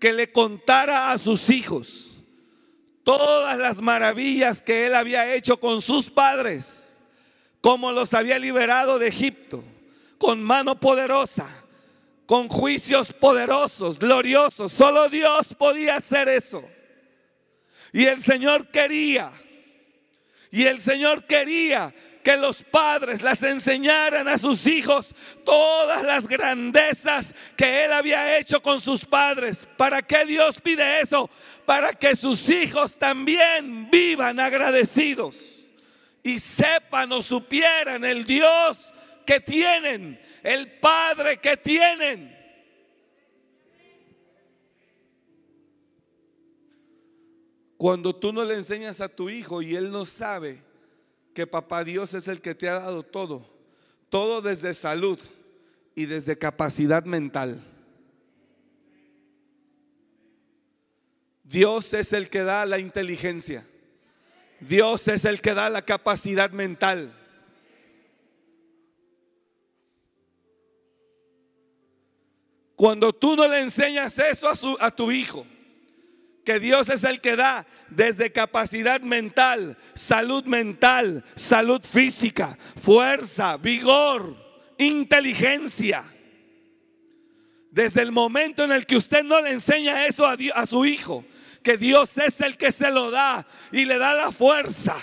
que 0.00 0.14
le 0.14 0.32
contara 0.32 1.12
a 1.12 1.18
sus 1.18 1.50
hijos 1.50 2.06
todas 3.04 3.58
las 3.58 3.82
maravillas 3.82 4.62
que 4.62 4.86
él 4.86 4.94
había 4.94 5.34
hecho 5.34 5.60
con 5.60 5.82
sus 5.82 6.08
padres, 6.08 6.96
como 7.60 7.92
los 7.92 8.14
había 8.14 8.38
liberado 8.38 8.98
de 8.98 9.08
Egipto, 9.08 9.62
con 10.16 10.42
mano 10.42 10.80
poderosa, 10.80 11.46
con 12.24 12.48
juicios 12.48 13.12
poderosos, 13.12 13.98
gloriosos. 13.98 14.72
Solo 14.72 15.10
Dios 15.10 15.54
podía 15.58 15.96
hacer 15.96 16.30
eso. 16.30 16.64
Y 17.92 18.06
el 18.06 18.18
Señor 18.20 18.68
quería 18.68 19.30
y 20.50 20.64
el 20.64 20.78
Señor 20.78 21.24
quería 21.24 21.94
que 22.22 22.36
los 22.36 22.62
padres 22.62 23.22
las 23.22 23.42
enseñaran 23.42 24.28
a 24.28 24.38
sus 24.38 24.66
hijos 24.66 25.14
todas 25.44 26.02
las 26.02 26.28
grandezas 26.28 27.34
que 27.56 27.84
Él 27.84 27.92
había 27.92 28.38
hecho 28.38 28.60
con 28.60 28.80
sus 28.80 29.04
padres. 29.04 29.66
¿Para 29.76 30.02
qué 30.02 30.24
Dios 30.24 30.60
pide 30.60 31.00
eso? 31.00 31.30
Para 31.64 31.92
que 31.92 32.16
sus 32.16 32.48
hijos 32.48 32.98
también 32.98 33.90
vivan 33.90 34.40
agradecidos 34.40 35.56
y 36.22 36.38
sepan 36.38 37.12
o 37.12 37.22
supieran 37.22 38.04
el 38.04 38.24
Dios 38.24 38.92
que 39.24 39.40
tienen, 39.40 40.20
el 40.42 40.70
Padre 40.78 41.38
que 41.38 41.56
tienen. 41.56 42.37
Cuando 47.78 48.14
tú 48.14 48.32
no 48.32 48.44
le 48.44 48.56
enseñas 48.56 49.00
a 49.00 49.08
tu 49.08 49.30
hijo 49.30 49.62
y 49.62 49.74
él 49.74 49.90
no 49.90 50.04
sabe 50.04 50.60
que 51.32 51.46
papá 51.46 51.84
Dios 51.84 52.12
es 52.12 52.28
el 52.28 52.42
que 52.42 52.54
te 52.54 52.68
ha 52.68 52.80
dado 52.80 53.02
todo, 53.02 53.48
todo 54.10 54.42
desde 54.42 54.74
salud 54.74 55.18
y 55.94 56.04
desde 56.04 56.36
capacidad 56.36 57.04
mental. 57.04 57.64
Dios 61.44 61.94
es 61.94 62.12
el 62.12 62.28
que 62.28 62.42
da 62.42 62.66
la 62.66 62.78
inteligencia. 62.78 63.66
Dios 64.60 65.08
es 65.08 65.24
el 65.24 65.40
que 65.40 65.54
da 65.54 65.70
la 65.70 65.82
capacidad 65.82 66.50
mental. 66.50 67.14
Cuando 72.74 73.12
tú 73.12 73.34
no 73.34 73.48
le 73.48 73.60
enseñas 73.60 74.18
eso 74.18 74.76
a, 74.78 74.90
tu 74.90 75.10
hijo, 75.10 75.46
que 76.48 76.60
Dios 76.60 76.88
es 76.88 77.04
el 77.04 77.20
que 77.20 77.36
da 77.36 77.66
desde 77.90 78.32
capacidad 78.32 79.02
mental, 79.02 79.76
salud 79.92 80.46
mental, 80.46 81.22
salud 81.34 81.84
física, 81.84 82.56
fuerza, 82.82 83.58
vigor, 83.58 84.34
inteligencia. 84.78 86.04
Desde 87.70 88.00
el 88.00 88.12
momento 88.12 88.64
en 88.64 88.72
el 88.72 88.86
que 88.86 88.96
usted 88.96 89.24
no 89.24 89.42
le 89.42 89.50
enseña 89.50 90.06
eso 90.06 90.26
a, 90.26 90.38
a 90.54 90.64
su 90.64 90.86
hijo, 90.86 91.22
que 91.62 91.76
Dios 91.76 92.16
es 92.16 92.40
el 92.40 92.56
que 92.56 92.72
se 92.72 92.90
lo 92.90 93.10
da 93.10 93.46
y 93.70 93.84
le 93.84 93.98
da 93.98 94.14
la 94.14 94.32
fuerza 94.32 94.96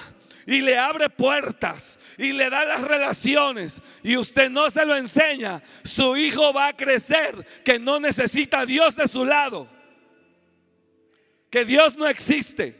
y 0.47 0.61
le 0.61 0.79
abre 0.79 1.11
puertas 1.11 1.99
y 2.17 2.31
le 2.31 2.49
da 2.49 2.65
las 2.65 2.81
relaciones 2.81 3.83
y 4.01 4.17
usted 4.17 4.49
no 4.49 4.71
se 4.71 4.83
lo 4.83 4.95
enseña, 4.95 5.61
su 5.83 6.17
hijo 6.17 6.53
va 6.53 6.69
a 6.69 6.75
crecer 6.75 7.45
que 7.63 7.77
no 7.77 7.99
necesita 7.99 8.61
a 8.61 8.65
Dios 8.65 8.95
de 8.95 9.07
su 9.07 9.25
lado 9.25 9.74
que 11.55 11.63
Dios 11.63 11.95
no 11.95 12.05
existe. 12.05 12.75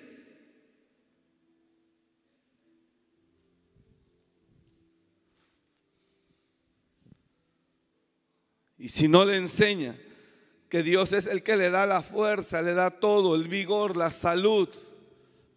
Y 8.77 8.89
si 8.89 9.07
no 9.07 9.23
le 9.23 9.37
enseña 9.37 9.95
que 10.67 10.83
Dios 10.83 11.13
es 11.13 11.25
el 11.25 11.41
que 11.41 11.55
le 11.55 11.69
da 11.69 11.85
la 11.85 12.01
fuerza, 12.01 12.61
le 12.61 12.73
da 12.73 12.91
todo, 12.91 13.37
el 13.37 13.47
vigor, 13.47 13.95
la 13.95 14.11
salud 14.11 14.67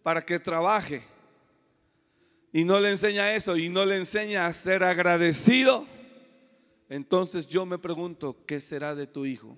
para 0.01 0.21
que 0.21 0.39
trabaje, 0.39 1.03
y 2.53 2.63
no 2.63 2.79
le 2.79 2.91
enseña 2.91 3.33
eso 3.33 3.57
y 3.57 3.67
no 3.67 3.85
le 3.85 3.97
enseña 3.97 4.45
a 4.45 4.53
ser 4.53 4.81
agradecido, 4.81 5.85
entonces 6.87 7.45
yo 7.49 7.65
me 7.65 7.79
pregunto, 7.79 8.45
¿qué 8.45 8.61
será 8.61 8.95
de 8.95 9.07
tu 9.07 9.25
hijo? 9.25 9.57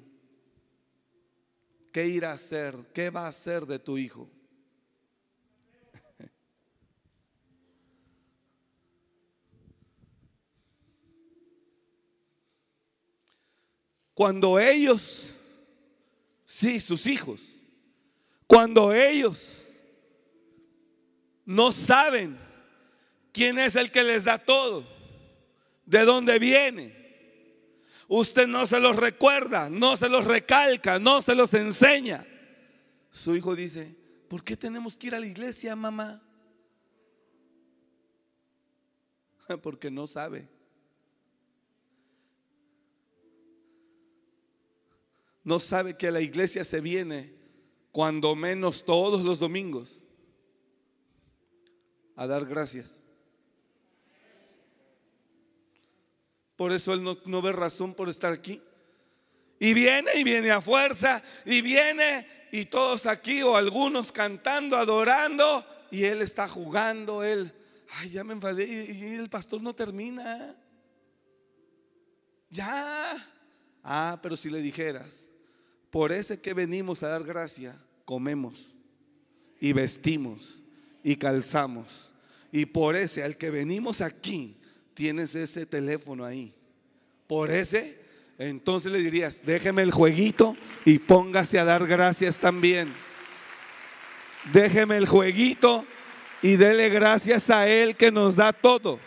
¿Qué 1.91 2.05
irá 2.05 2.31
a 2.31 2.35
hacer? 2.35 2.75
¿Qué 2.93 3.09
va 3.09 3.25
a 3.25 3.29
hacer 3.29 3.65
de 3.65 3.79
tu 3.79 3.97
hijo? 3.97 4.29
Cuando 14.13 14.59
ellos, 14.59 15.33
sí, 16.45 16.79
sus 16.79 17.07
hijos, 17.07 17.41
cuando 18.47 18.93
ellos 18.93 19.65
no 21.45 21.71
saben 21.71 22.37
quién 23.31 23.57
es 23.57 23.75
el 23.77 23.89
que 23.91 24.03
les 24.03 24.25
da 24.25 24.37
todo, 24.37 24.85
de 25.85 26.03
dónde 26.03 26.37
viene, 26.37 27.00
Usted 28.13 28.45
no 28.45 28.67
se 28.67 28.77
los 28.77 28.97
recuerda, 28.97 29.69
no 29.69 29.95
se 29.95 30.09
los 30.09 30.25
recalca, 30.25 30.99
no 30.99 31.21
se 31.21 31.33
los 31.33 31.53
enseña. 31.53 32.27
Su 33.09 33.37
hijo 33.37 33.55
dice, 33.55 33.95
¿por 34.27 34.43
qué 34.43 34.57
tenemos 34.57 34.97
que 34.97 35.07
ir 35.07 35.15
a 35.15 35.19
la 35.21 35.27
iglesia, 35.27 35.77
mamá? 35.77 36.21
Porque 39.63 39.89
no 39.89 40.07
sabe. 40.07 40.49
No 45.45 45.61
sabe 45.61 45.95
que 45.95 46.09
a 46.09 46.11
la 46.11 46.19
iglesia 46.19 46.65
se 46.65 46.81
viene 46.81 47.33
cuando 47.93 48.35
menos 48.35 48.83
todos 48.83 49.23
los 49.23 49.39
domingos 49.39 50.03
a 52.17 52.27
dar 52.27 52.45
gracias. 52.45 53.00
Por 56.61 56.73
eso 56.73 56.93
él 56.93 57.01
no, 57.01 57.41
ve 57.41 57.51
razón 57.53 57.95
por 57.95 58.07
estar 58.07 58.31
aquí. 58.31 58.61
Y 59.59 59.73
viene 59.73 60.11
y 60.15 60.23
viene 60.23 60.51
a 60.51 60.61
fuerza 60.61 61.23
y 61.43 61.59
viene 61.59 62.27
y 62.51 62.65
todos 62.65 63.07
aquí 63.07 63.41
o 63.41 63.55
algunos 63.55 64.11
cantando, 64.11 64.77
adorando 64.77 65.65
y 65.89 66.03
él 66.03 66.21
está 66.21 66.47
jugando, 66.47 67.23
él, 67.23 67.51
ay, 67.93 68.11
ya 68.11 68.23
me 68.23 68.33
enfadé 68.33 68.65
y 68.65 69.15
el 69.15 69.27
pastor 69.27 69.63
no 69.63 69.73
termina. 69.73 70.55
Ya. 72.51 73.17
Ah, 73.83 74.19
pero 74.21 74.37
si 74.37 74.51
le 74.51 74.61
dijeras, 74.61 75.25
por 75.89 76.11
ese 76.11 76.41
que 76.41 76.53
venimos 76.53 77.01
a 77.01 77.07
dar 77.07 77.23
gracia, 77.23 77.75
comemos 78.05 78.67
y 79.59 79.73
vestimos 79.73 80.61
y 81.03 81.15
calzamos. 81.15 82.11
Y 82.51 82.67
por 82.67 82.95
ese 82.95 83.23
al 83.23 83.35
que 83.35 83.49
venimos 83.49 83.99
aquí, 83.99 84.60
tienes 85.01 85.33
ese 85.33 85.65
teléfono 85.65 86.23
ahí. 86.23 86.53
Por 87.25 87.49
ese, 87.49 87.99
entonces 88.37 88.91
le 88.91 88.99
dirías, 88.99 89.41
déjeme 89.43 89.81
el 89.81 89.89
jueguito 89.89 90.55
y 90.85 90.99
póngase 90.99 91.57
a 91.57 91.65
dar 91.65 91.87
gracias 91.87 92.37
también. 92.37 92.93
Déjeme 94.53 94.97
el 94.97 95.07
jueguito 95.07 95.85
y 96.43 96.55
dele 96.55 96.89
gracias 96.89 97.49
a 97.49 97.67
Él 97.67 97.95
que 97.95 98.11
nos 98.11 98.35
da 98.35 98.53
todo. 98.53 98.99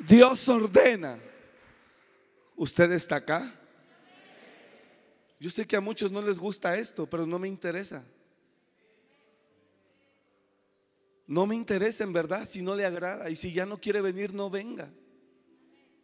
Dios 0.00 0.46
ordena. 0.50 1.18
¿Usted 2.56 2.92
está 2.92 3.16
acá? 3.16 3.54
Yo 5.40 5.48
sé 5.48 5.66
que 5.66 5.76
a 5.76 5.80
muchos 5.80 6.12
no 6.12 6.20
les 6.20 6.38
gusta 6.38 6.76
esto, 6.76 7.06
pero 7.06 7.24
no 7.24 7.38
me 7.38 7.48
interesa. 7.48 8.04
No 11.26 11.46
me 11.46 11.54
interesa 11.54 12.04
en 12.04 12.12
verdad 12.12 12.48
si 12.48 12.62
no 12.62 12.74
le 12.74 12.84
agrada 12.84 13.30
y 13.30 13.36
si 13.36 13.52
ya 13.52 13.64
no 13.64 13.80
quiere 13.80 14.00
venir, 14.00 14.34
no 14.34 14.50
venga. 14.50 14.92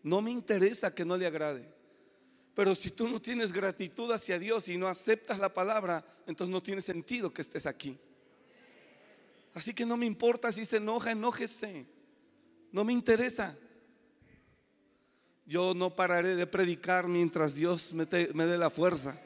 No 0.02 0.22
me 0.22 0.30
interesa 0.30 0.94
que 0.94 1.04
no 1.04 1.16
le 1.16 1.26
agrade. 1.26 1.68
Pero 2.54 2.74
si 2.74 2.90
tú 2.90 3.08
no 3.08 3.20
tienes 3.20 3.52
gratitud 3.52 4.10
hacia 4.10 4.38
Dios 4.38 4.68
y 4.68 4.76
no 4.76 4.88
aceptas 4.88 5.38
la 5.38 5.52
palabra, 5.52 6.04
entonces 6.26 6.52
no 6.52 6.62
tiene 6.62 6.80
sentido 6.80 7.32
que 7.32 7.42
estés 7.42 7.66
aquí. 7.66 7.98
Así 9.54 9.74
que 9.74 9.86
no 9.86 9.96
me 9.96 10.06
importa 10.06 10.52
si 10.52 10.64
se 10.64 10.78
enoja, 10.78 11.12
enójese. 11.12 11.86
No 12.72 12.84
me 12.84 12.92
interesa. 12.92 13.56
Yo 15.46 15.72
no 15.74 15.94
pararé 15.94 16.36
de 16.36 16.46
predicar 16.46 17.08
mientras 17.08 17.54
Dios 17.54 17.92
me, 17.92 18.06
dé 18.06 18.58
la 18.58 18.70
fuerza. 18.70 19.20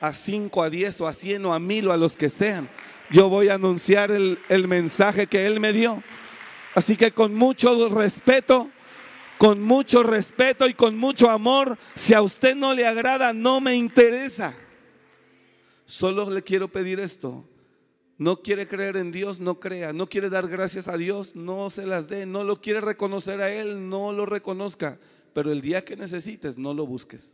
A 0.00 0.12
cinco, 0.12 0.62
a 0.62 0.70
diez 0.70 1.00
o 1.00 1.06
a 1.06 1.14
cien 1.14 1.44
o 1.44 1.54
a 1.54 1.58
mil 1.58 1.88
o 1.88 1.92
a 1.92 1.96
los 1.96 2.16
que 2.16 2.30
sean. 2.30 2.68
Yo 3.10 3.28
voy 3.28 3.48
a 3.48 3.54
anunciar 3.54 4.10
el, 4.10 4.38
el 4.48 4.68
mensaje 4.68 5.26
que 5.26 5.46
Él 5.46 5.60
me 5.60 5.72
dio. 5.72 6.02
Así 6.74 6.96
que 6.96 7.12
con 7.12 7.34
mucho 7.34 7.88
respeto, 7.88 8.70
con 9.38 9.62
mucho 9.62 10.02
respeto 10.02 10.68
y 10.68 10.74
con 10.74 10.98
mucho 10.98 11.30
amor, 11.30 11.78
si 11.94 12.12
a 12.14 12.22
usted 12.22 12.54
no 12.54 12.74
le 12.74 12.86
agrada, 12.86 13.32
no 13.32 13.60
me 13.60 13.74
interesa. 13.74 14.54
Solo 15.86 16.28
le 16.30 16.42
quiero 16.42 16.68
pedir 16.68 17.00
esto. 17.00 17.44
No 18.18 18.42
quiere 18.42 18.66
creer 18.66 18.96
en 18.96 19.12
Dios, 19.12 19.40
no 19.40 19.60
crea. 19.60 19.92
No 19.92 20.08
quiere 20.08 20.30
dar 20.30 20.48
gracias 20.48 20.88
a 20.88 20.96
Dios, 20.96 21.36
no 21.36 21.70
se 21.70 21.86
las 21.86 22.08
dé. 22.08 22.26
No 22.26 22.44
lo 22.44 22.60
quiere 22.60 22.80
reconocer 22.80 23.40
a 23.40 23.52
Él, 23.52 23.88
no 23.88 24.12
lo 24.12 24.26
reconozca 24.26 24.98
pero 25.36 25.52
el 25.52 25.60
día 25.60 25.84
que 25.84 25.96
necesites 25.96 26.56
no 26.56 26.72
lo 26.72 26.86
busques. 26.86 27.30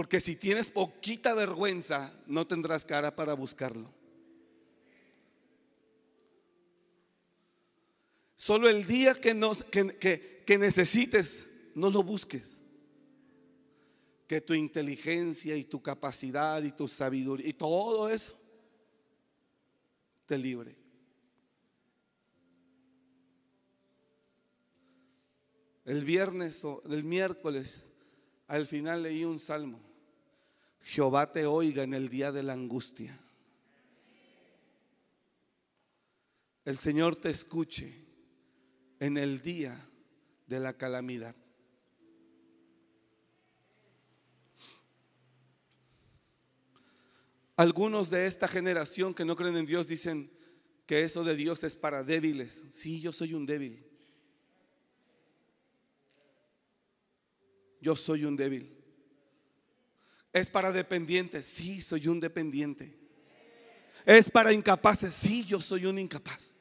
Porque 0.00 0.18
si 0.18 0.34
tienes 0.34 0.70
poquita 0.70 1.34
vergüenza, 1.34 2.10
no 2.26 2.46
tendrás 2.46 2.86
cara 2.86 3.14
para 3.14 3.34
buscarlo. 3.34 3.92
Solo 8.34 8.70
el 8.70 8.86
día 8.86 9.14
que, 9.14 10.42
que, 10.46 10.56
necesites, 10.58 11.50
no 11.74 11.90
lo 11.90 12.02
busques 12.02 12.58
que 14.26 14.40
tu 14.40 14.54
inteligencia 14.54 15.54
y 15.54 15.64
tu 15.64 15.82
capacidad 15.82 16.62
y 16.62 16.72
tu 16.72 16.88
sabiduría 16.88 17.46
y 17.46 17.52
todo 17.52 18.08
eso 18.08 18.40
te 20.24 20.38
libre. 20.38 20.78
El 25.84 26.06
viernes 26.06 26.64
o 26.64 26.82
el 26.88 27.04
miércoles 27.04 27.84
al 28.46 28.64
final 28.64 29.02
leí 29.02 29.26
un 29.26 29.38
salmo. 29.38 29.89
Jehová 30.82 31.32
te 31.32 31.46
oiga 31.46 31.82
en 31.82 31.94
el 31.94 32.08
día 32.08 32.32
de 32.32 32.42
la 32.42 32.52
angustia. 32.52 33.18
El 36.64 36.76
Señor 36.76 37.16
te 37.16 37.30
escuche 37.30 37.94
en 38.98 39.16
el 39.16 39.40
día 39.40 39.88
de 40.46 40.60
la 40.60 40.76
calamidad. 40.76 41.34
Algunos 47.56 48.08
de 48.08 48.26
esta 48.26 48.48
generación 48.48 49.12
que 49.12 49.24
no 49.24 49.36
creen 49.36 49.56
en 49.56 49.66
Dios 49.66 49.86
dicen 49.86 50.30
que 50.86 51.02
eso 51.02 51.22
de 51.24 51.36
Dios 51.36 51.62
es 51.62 51.76
para 51.76 52.02
débiles. 52.02 52.64
Sí, 52.70 53.00
yo 53.00 53.12
soy 53.12 53.34
un 53.34 53.44
débil. 53.44 53.86
Yo 57.80 57.94
soy 57.96 58.24
un 58.24 58.36
débil. 58.36 58.79
Es 60.32 60.50
para 60.50 60.72
dependientes. 60.72 61.46
Sí, 61.46 61.80
soy 61.80 62.08
un 62.08 62.20
dependiente. 62.20 62.94
Es 64.04 64.30
para 64.30 64.52
incapaces. 64.52 65.12
Sí, 65.12 65.44
yo 65.44 65.60
soy 65.60 65.86
un 65.86 65.98
incapaz. 65.98 66.56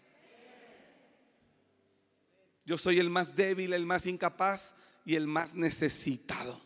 Yo 2.66 2.78
soy 2.78 3.00
el 3.00 3.10
más 3.10 3.36
débil, 3.36 3.74
el 3.74 3.86
más 3.86 4.06
incapaz 4.06 4.76
y 5.06 5.16
el 5.16 5.28
más 5.28 5.56
necesitado. 5.56 6.62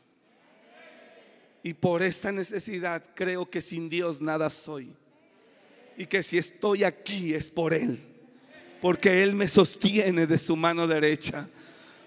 Y 1.62 1.74
por 1.74 2.04
esa 2.04 2.32
necesidad 2.32 3.04
creo 3.16 3.50
que 3.50 3.62
sin 3.62 3.89
Dios 3.89 4.20
nada 4.20 4.50
soy. 4.50 4.96
Y 5.98 6.06
que 6.08 6.22
si 6.24 6.38
estoy 6.38 6.84
aquí 6.84 7.34
es 7.34 7.50
por 7.50 7.74
Él. 7.74 8.00
Porque 8.82 9.24
Él 9.24 9.34
me 9.34 9.48
sostiene 9.48 10.28
de 10.28 10.38
su 10.38 10.58
mano 10.58 10.88
derecha. 10.88 11.48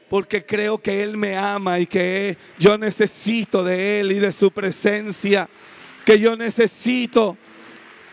Porque 0.08 0.44
creo 0.44 0.78
que 0.78 1.02
Él 1.02 1.16
me 1.16 1.36
ama 1.36 1.80
y 1.80 1.86
que 1.86 2.36
yo 2.58 2.78
necesito 2.78 3.64
de 3.64 4.00
Él 4.00 4.12
y 4.12 4.18
de 4.18 4.32
su 4.32 4.50
presencia. 4.50 5.48
Que 6.04 6.18
yo 6.18 6.36
necesito 6.36 7.36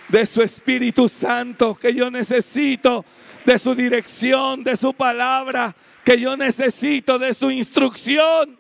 de 0.10 0.26
su 0.26 0.42
Espíritu 0.42 1.08
Santo. 1.08 1.76
Que 1.76 1.94
yo 1.94 2.10
necesito 2.10 3.06
de 3.46 3.60
su 3.60 3.76
dirección, 3.76 4.64
de 4.64 4.76
su 4.76 4.94
palabra. 4.94 5.76
Que 6.04 6.20
yo 6.20 6.36
necesito 6.36 7.20
de 7.20 7.34
su 7.34 7.52
instrucción. 7.52 8.58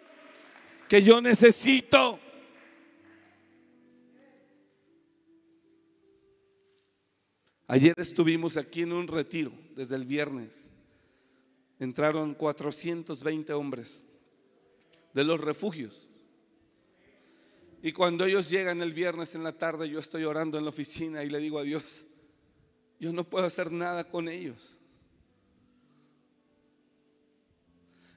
Que 0.87 1.01
yo 1.01 1.21
necesito 1.21 2.19
Ayer 7.73 7.95
estuvimos 7.97 8.57
aquí 8.57 8.81
en 8.81 8.93
un 8.93 9.07
retiro 9.07 9.51
desde 9.75 9.95
el 9.95 10.05
viernes. 10.05 10.69
Entraron 11.83 12.33
420 12.33 13.51
hombres 13.51 14.05
de 15.13 15.23
los 15.25 15.37
refugios. 15.37 16.07
Y 17.81 17.91
cuando 17.91 18.23
ellos 18.23 18.49
llegan 18.49 18.81
el 18.81 18.93
viernes 18.93 19.35
en 19.35 19.43
la 19.43 19.51
tarde, 19.51 19.89
yo 19.89 19.99
estoy 19.99 20.23
orando 20.23 20.57
en 20.57 20.63
la 20.63 20.69
oficina 20.69 21.25
y 21.25 21.29
le 21.29 21.39
digo 21.39 21.59
a 21.59 21.63
Dios, 21.63 22.05
yo 23.01 23.11
no 23.11 23.25
puedo 23.25 23.45
hacer 23.45 23.69
nada 23.69 24.05
con 24.05 24.29
ellos. 24.29 24.77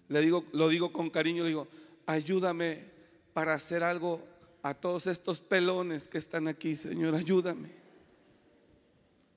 Le 0.09 0.21
digo, 0.21 0.45
lo 0.53 0.69
digo 0.69 0.93
con 0.93 1.11
cariño, 1.11 1.43
le 1.43 1.49
digo, 1.49 1.67
ayúdame 2.07 2.85
para 3.33 3.55
hacer 3.55 3.83
algo 3.83 4.25
a 4.63 4.75
todos 4.75 5.09
estos 5.09 5.41
pelones 5.41 6.07
que 6.07 6.19
están 6.19 6.47
aquí, 6.47 6.77
Señor, 6.77 7.17
ayúdame. 7.17 7.71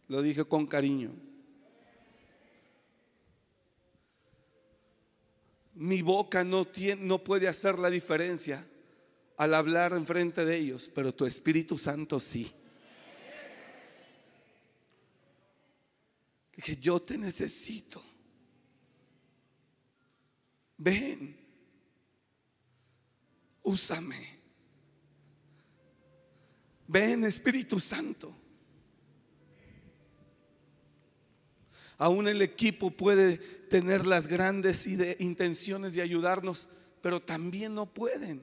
Lo 0.08 0.22
dije 0.22 0.46
con 0.46 0.68
cariño. 0.68 1.29
Mi 5.80 6.02
boca 6.02 6.44
no, 6.44 6.66
tiene, 6.66 7.02
no 7.06 7.24
puede 7.24 7.48
hacer 7.48 7.80
la 7.80 7.90
diferencia 7.90 8.68
al 9.38 9.54
hablar 9.54 9.94
enfrente 9.94 10.44
de 10.44 10.58
ellos, 10.58 10.92
pero 10.94 11.16
tu 11.16 11.26
Espíritu 11.26 11.78
Santo 11.78 12.20
sí. 12.20 12.52
Dije, 16.54 16.76
yo 16.76 17.02
te 17.02 17.18
necesito. 17.18 18.04
Ven, 20.76 21.40
úsame. 23.64 24.38
Ven, 26.88 27.24
Espíritu 27.24 27.80
Santo. 27.80 28.36
Aún 32.00 32.30
el 32.30 32.42
equipo 32.42 32.92
puede 32.92 33.38
tener 33.38 34.08
las 34.08 34.28
grandes 34.28 34.88
intenciones 34.88 35.94
de 35.94 36.02
ayudarnos, 36.02 36.70
pero 37.02 37.22
también 37.22 37.76
no 37.76 37.86
pueden. 37.86 38.42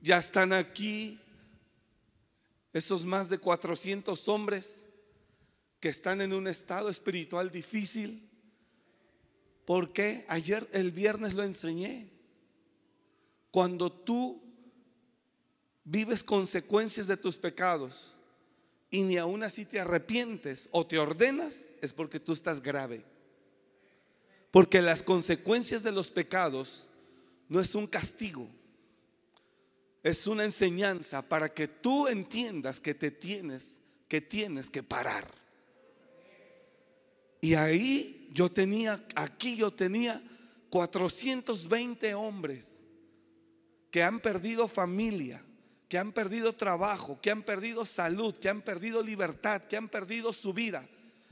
Ya 0.00 0.18
están 0.18 0.52
aquí 0.52 1.20
esos 2.72 3.04
más 3.04 3.28
de 3.28 3.38
400 3.38 4.28
hombres 4.28 4.84
que 5.80 5.88
están 5.88 6.20
en 6.20 6.32
un 6.32 6.46
estado 6.46 6.88
espiritual 6.88 7.50
difícil. 7.50 8.30
Porque 9.64 10.24
ayer, 10.28 10.68
el 10.72 10.92
viernes 10.92 11.34
lo 11.34 11.42
enseñé. 11.42 12.08
Cuando 13.50 13.90
tú 13.90 14.40
vives 15.82 16.22
consecuencias 16.22 17.08
de 17.08 17.16
tus 17.16 17.36
pecados, 17.36 18.14
y 18.92 19.02
ni 19.02 19.16
aún 19.16 19.42
así 19.42 19.64
te 19.64 19.80
arrepientes 19.80 20.68
o 20.70 20.86
te 20.86 20.98
ordenas, 20.98 21.66
es 21.80 21.94
porque 21.94 22.20
tú 22.20 22.34
estás 22.34 22.62
grave. 22.62 23.02
Porque 24.50 24.82
las 24.82 25.02
consecuencias 25.02 25.82
de 25.82 25.92
los 25.92 26.10
pecados 26.10 26.86
no 27.48 27.58
es 27.58 27.74
un 27.74 27.86
castigo, 27.86 28.46
es 30.02 30.26
una 30.26 30.44
enseñanza 30.44 31.26
para 31.26 31.54
que 31.54 31.68
tú 31.68 32.06
entiendas 32.06 32.80
que 32.80 32.94
te 32.94 33.10
tienes, 33.10 33.80
que 34.08 34.20
tienes 34.20 34.68
que 34.68 34.82
parar. 34.82 35.26
Y 37.40 37.54
ahí 37.54 38.28
yo 38.30 38.52
tenía, 38.52 39.02
aquí 39.14 39.56
yo 39.56 39.70
tenía 39.70 40.22
420 40.68 42.12
hombres 42.14 42.78
que 43.90 44.02
han 44.02 44.20
perdido 44.20 44.68
familia, 44.68 45.42
que 45.92 45.98
han 45.98 46.12
perdido 46.12 46.54
trabajo, 46.54 47.20
que 47.20 47.30
han 47.30 47.42
perdido 47.42 47.84
salud, 47.84 48.34
que 48.38 48.48
han 48.48 48.62
perdido 48.62 49.02
libertad, 49.02 49.64
que 49.64 49.76
han 49.76 49.90
perdido 49.90 50.32
su 50.32 50.54
vida, 50.54 50.88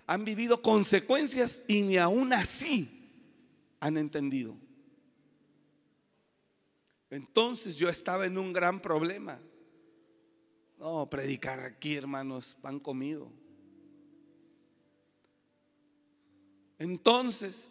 han 0.06 0.22
vivido 0.22 0.60
consecuencias 0.60 1.62
y 1.66 1.80
ni 1.80 1.96
aún 1.96 2.34
así 2.34 3.10
han 3.80 3.96
entendido. 3.96 4.54
Entonces 7.08 7.76
yo 7.76 7.88
estaba 7.88 8.26
en 8.26 8.36
un 8.36 8.52
gran 8.52 8.80
problema. 8.80 9.40
No, 10.78 11.08
predicar 11.08 11.60
aquí, 11.60 11.96
hermanos, 11.96 12.54
pan 12.60 12.78
comido. 12.80 13.32
Entonces, 16.78 17.70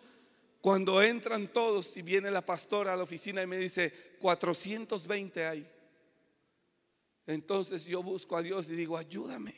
cuando 0.59 1.03
entran 1.03 1.53
todos 1.53 1.95
y 1.97 2.01
viene 2.01 2.31
la 2.31 2.43
pastora 2.43 2.93
a 2.93 2.97
la 2.97 3.03
oficina 3.03 3.43
y 3.43 3.45
me 3.45 3.59
dice, 3.59 3.93
420 4.19 5.45
hay. 5.45 5.78
Entonces 7.29 7.85
yo 7.85 8.01
busco 8.01 8.35
a 8.35 8.41
Dios 8.41 8.71
y 8.71 8.75
digo, 8.75 8.97
ayúdame. 8.97 9.53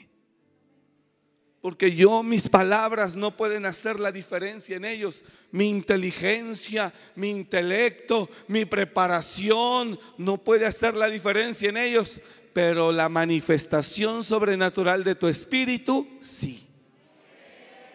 Porque 1.61 1.95
yo, 1.95 2.21
mis 2.21 2.49
palabras 2.49 3.15
no 3.15 3.37
pueden 3.37 3.65
hacer 3.65 3.97
la 3.97 4.11
diferencia 4.11 4.75
en 4.75 4.83
ellos. 4.83 5.23
Mi 5.51 5.69
inteligencia, 5.69 6.93
mi 7.15 7.29
intelecto, 7.29 8.29
mi 8.49 8.65
preparación 8.65 9.97
no 10.17 10.37
puede 10.37 10.65
hacer 10.65 10.95
la 10.95 11.07
diferencia 11.07 11.69
en 11.69 11.77
ellos. 11.77 12.19
Pero 12.51 12.91
la 12.91 13.07
manifestación 13.07 14.25
sobrenatural 14.25 15.05
de 15.05 15.15
tu 15.15 15.29
espíritu, 15.29 16.05
sí. 16.19 16.67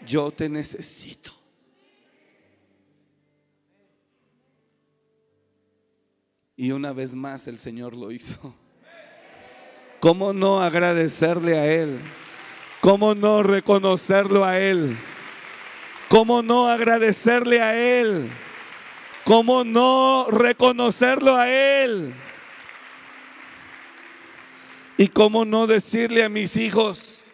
Yo 0.06 0.30
te 0.30 0.48
necesito. 0.48 1.32
Y 6.56 6.70
una 6.70 6.94
vez 6.94 7.14
más 7.14 7.46
el 7.46 7.58
Señor 7.58 7.94
lo 7.94 8.10
hizo. 8.10 8.54
¿Cómo 10.00 10.32
no 10.32 10.62
agradecerle 10.62 11.58
a 11.58 11.66
Él? 11.72 12.00
¿Cómo 12.80 13.14
no 13.14 13.42
reconocerlo 13.42 14.44
a 14.44 14.58
Él? 14.58 14.96
¿Cómo 16.08 16.42
no 16.42 16.68
agradecerle 16.68 17.60
a 17.60 17.76
Él? 17.76 18.30
¿Cómo 19.24 19.64
no 19.64 20.28
reconocerlo 20.30 21.34
a 21.34 21.50
Él? 21.50 22.14
¿Y 24.98 25.08
cómo 25.08 25.44
no 25.44 25.66
decirle 25.66 26.22
a 26.22 26.28
mis 26.28 26.56
hijos? 26.56 27.24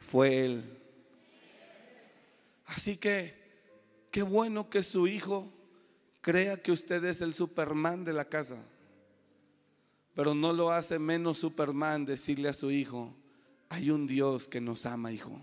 Fue 0.00 0.44
Él. 0.44 0.78
Así 2.66 2.96
que, 2.96 3.34
qué 4.10 4.22
bueno 4.22 4.70
que 4.70 4.82
su 4.82 5.06
hijo 5.06 5.52
crea 6.20 6.56
que 6.56 6.72
usted 6.72 7.04
es 7.04 7.20
el 7.20 7.34
Superman 7.34 8.04
de 8.04 8.12
la 8.12 8.24
casa. 8.24 8.56
Pero 10.14 10.34
no 10.34 10.52
lo 10.52 10.70
hace 10.70 10.98
menos 10.98 11.38
Superman 11.38 12.04
decirle 12.04 12.48
a 12.48 12.52
su 12.52 12.70
hijo, 12.70 13.14
hay 13.68 13.90
un 13.90 14.06
Dios 14.06 14.48
que 14.48 14.60
nos 14.60 14.84
ama, 14.84 15.12
hijo, 15.12 15.40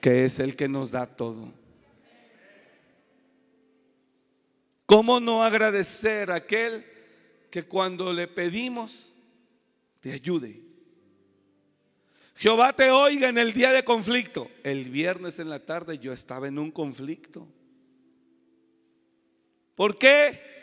que 0.00 0.24
es 0.24 0.38
el 0.38 0.56
que 0.56 0.68
nos 0.68 0.90
da 0.90 1.06
todo. 1.06 1.52
¿Cómo 4.86 5.20
no 5.20 5.42
agradecer 5.42 6.30
a 6.30 6.36
aquel 6.36 6.84
que 7.50 7.64
cuando 7.64 8.12
le 8.12 8.28
pedimos 8.28 9.12
te 10.00 10.12
ayude? 10.12 10.62
Jehová 12.36 12.74
te 12.74 12.90
oiga 12.90 13.28
en 13.28 13.38
el 13.38 13.52
día 13.52 13.72
de 13.72 13.84
conflicto. 13.84 14.50
El 14.62 14.90
viernes 14.90 15.38
en 15.38 15.48
la 15.48 15.64
tarde 15.64 15.98
yo 15.98 16.12
estaba 16.12 16.48
en 16.48 16.58
un 16.58 16.70
conflicto. 16.70 17.46
¿Por 19.74 19.98
qué? 19.98 20.53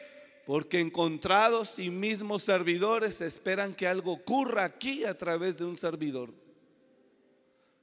Porque 0.52 0.82
encontrados 0.82 1.80
y 1.80 1.90
mismos 1.90 2.44
servidores 2.44 3.22
esperan 3.22 3.74
que 3.74 3.88
algo 3.88 4.12
ocurra 4.12 4.66
aquí 4.66 5.06
a 5.06 5.18
través 5.18 5.58
de 5.58 5.64
un 5.64 5.78
servidor. 5.78 6.34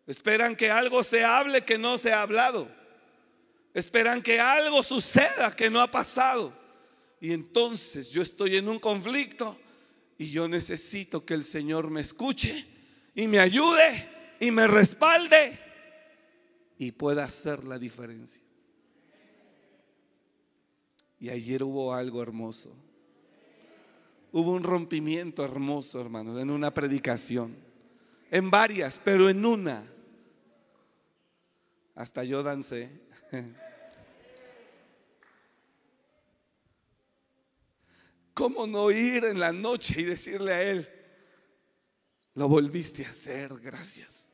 Esperan 0.06 0.54
que 0.54 0.70
algo 0.70 1.02
se 1.02 1.24
hable 1.24 1.64
que 1.64 1.78
no 1.78 1.96
se 1.96 2.12
ha 2.12 2.20
hablado. 2.20 2.68
Esperan 3.72 4.20
que 4.20 4.38
algo 4.38 4.82
suceda 4.82 5.56
que 5.56 5.70
no 5.70 5.80
ha 5.80 5.90
pasado. 5.90 6.52
Y 7.22 7.32
entonces 7.32 8.10
yo 8.10 8.20
estoy 8.20 8.56
en 8.56 8.68
un 8.68 8.78
conflicto 8.78 9.58
y 10.18 10.30
yo 10.30 10.46
necesito 10.46 11.24
que 11.24 11.32
el 11.32 11.44
Señor 11.44 11.90
me 11.90 12.02
escuche 12.02 12.66
y 13.14 13.28
me 13.28 13.38
ayude 13.38 14.36
y 14.40 14.50
me 14.50 14.66
respalde 14.66 15.58
y 16.76 16.92
pueda 16.92 17.24
hacer 17.24 17.64
la 17.64 17.78
diferencia. 17.78 18.42
Y 21.20 21.30
ayer 21.30 21.62
hubo 21.62 21.94
algo 21.94 22.22
hermoso. 22.22 22.74
Hubo 24.30 24.52
un 24.52 24.62
rompimiento 24.62 25.44
hermoso, 25.44 26.00
hermanos, 26.00 26.38
en 26.40 26.50
una 26.50 26.72
predicación. 26.72 27.56
En 28.30 28.50
varias, 28.50 29.00
pero 29.02 29.28
en 29.28 29.44
una. 29.44 29.84
Hasta 31.94 32.22
yo 32.24 32.42
dancé. 32.42 32.90
¿Cómo 38.34 38.66
no 38.68 38.90
ir 38.92 39.24
en 39.24 39.40
la 39.40 39.52
noche 39.52 40.00
y 40.00 40.04
decirle 40.04 40.52
a 40.52 40.62
él, 40.62 40.88
lo 42.34 42.46
volviste 42.46 43.04
a 43.04 43.10
hacer, 43.10 43.52
gracias? 43.58 44.27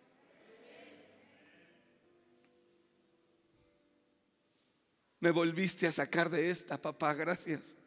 Me 5.24 5.30
volviste 5.30 5.86
a 5.86 5.92
sacar 5.92 6.28
de 6.28 6.50
esta, 6.50 6.76
papá, 6.76 7.14
gracias. 7.14 7.78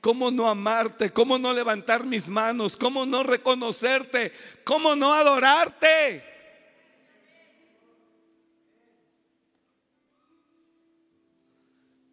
¿Cómo 0.00 0.28
no 0.28 0.48
amarte? 0.48 1.12
¿Cómo 1.12 1.38
no 1.38 1.54
levantar 1.54 2.04
mis 2.04 2.26
manos? 2.26 2.76
¿Cómo 2.76 3.06
no 3.06 3.22
reconocerte? 3.22 4.32
¿Cómo 4.64 4.96
no 4.96 5.14
adorarte? 5.14 6.24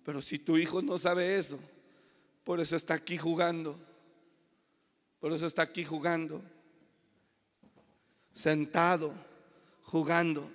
Pero 0.03 0.21
si 0.21 0.37
tu 0.37 0.57
hijo 0.57 0.79
no 0.83 0.99
sabe 0.99 1.35
eso, 1.35 1.59
por 2.43 2.59
eso 2.59 2.75
está 2.75 2.93
aquí 2.93 3.17
jugando. 3.17 3.79
Por 5.19 5.33
eso 5.33 5.47
está 5.47 5.63
aquí 5.63 5.83
jugando. 5.83 6.43
Sentado, 8.31 9.11
jugando. 9.85 10.51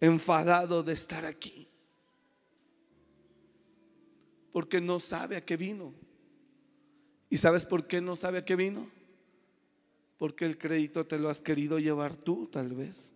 Enfadado 0.00 0.82
de 0.82 0.92
estar 0.92 1.24
aquí. 1.24 1.68
Porque 4.52 4.80
no 4.80 5.00
sabe 5.00 5.36
a 5.36 5.44
qué 5.44 5.56
vino. 5.56 5.94
¿Y 7.30 7.36
sabes 7.36 7.64
por 7.64 7.86
qué 7.86 8.00
no 8.00 8.16
sabe 8.16 8.38
a 8.38 8.44
qué 8.44 8.56
vino? 8.56 8.90
Porque 10.16 10.46
el 10.46 10.58
crédito 10.58 11.06
te 11.06 11.18
lo 11.18 11.28
has 11.28 11.40
querido 11.40 11.78
llevar 11.78 12.16
tú, 12.16 12.46
tal 12.46 12.72
vez. 12.72 13.12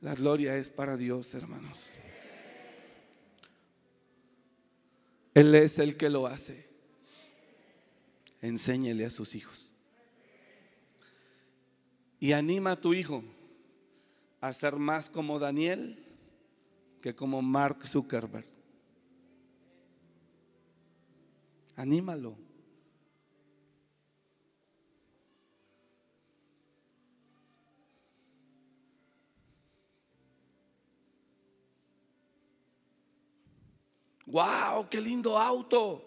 La 0.00 0.14
gloria 0.14 0.56
es 0.56 0.70
para 0.70 0.96
Dios, 0.96 1.34
hermanos. 1.34 1.86
Él 5.34 5.54
es 5.54 5.78
el 5.78 5.96
que 5.96 6.08
lo 6.08 6.26
hace. 6.26 6.66
Enséñele 8.40 9.04
a 9.04 9.10
sus 9.10 9.34
hijos 9.34 9.67
y 12.20 12.32
anima 12.32 12.72
a 12.72 12.80
tu 12.80 12.94
hijo 12.94 13.22
a 14.40 14.52
ser 14.52 14.76
más 14.76 15.08
como 15.08 15.38
Daniel 15.38 16.04
que 17.00 17.14
como 17.14 17.42
Mark 17.42 17.86
Zuckerberg. 17.86 18.46
Anímalo. 21.76 22.36
¡Wow! 34.26 34.88
¡Qué 34.90 35.00
lindo 35.00 35.38
auto! 35.38 36.04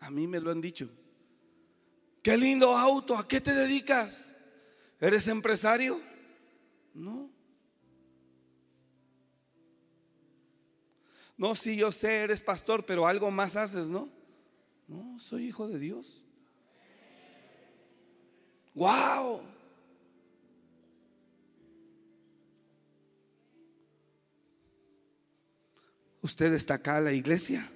A 0.00 0.10
mí 0.10 0.26
me 0.28 0.38
lo 0.38 0.50
han 0.50 0.60
dicho. 0.60 0.88
¡Qué 2.22 2.36
lindo 2.36 2.76
auto! 2.76 3.16
¿A 3.16 3.26
qué 3.26 3.40
te 3.40 3.52
dedicas? 3.52 4.37
¿Eres 5.00 5.28
empresario? 5.28 6.00
No. 6.92 7.30
No, 11.36 11.54
sí, 11.54 11.76
yo 11.76 11.92
sé, 11.92 12.22
eres 12.22 12.42
pastor, 12.42 12.84
pero 12.84 13.06
algo 13.06 13.30
más 13.30 13.54
haces, 13.54 13.88
¿no? 13.88 14.08
No, 14.88 15.18
soy 15.20 15.46
hijo 15.46 15.68
de 15.68 15.78
Dios. 15.78 16.24
¡Wow! 18.74 19.42
¿Usted 26.20 26.52
está 26.54 26.74
acá 26.74 26.98
en 26.98 27.04
la 27.04 27.12
iglesia? 27.12 27.70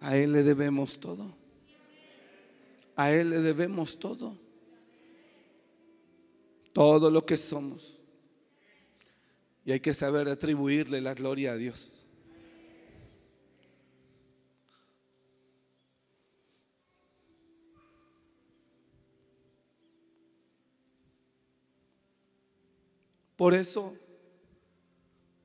A 0.00 0.16
Él 0.16 0.32
le 0.32 0.42
debemos 0.42 1.00
todo. 1.00 1.43
A 2.96 3.12
Él 3.12 3.30
le 3.30 3.40
debemos 3.40 3.98
todo. 3.98 4.38
Todo 6.72 7.10
lo 7.10 7.24
que 7.24 7.36
somos. 7.36 7.98
Y 9.64 9.72
hay 9.72 9.80
que 9.80 9.94
saber 9.94 10.28
atribuirle 10.28 11.00
la 11.00 11.14
gloria 11.14 11.52
a 11.52 11.56
Dios. 11.56 11.90
Por 23.36 23.54
eso, 23.54 23.96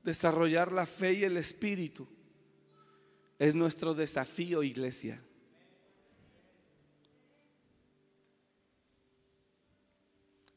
desarrollar 0.04 0.72
la 0.72 0.86
fe 0.86 1.14
y 1.14 1.24
el 1.24 1.38
espíritu 1.38 2.08
es 3.40 3.56
nuestro 3.56 3.94
desafío, 3.94 4.64
iglesia. 4.64 5.22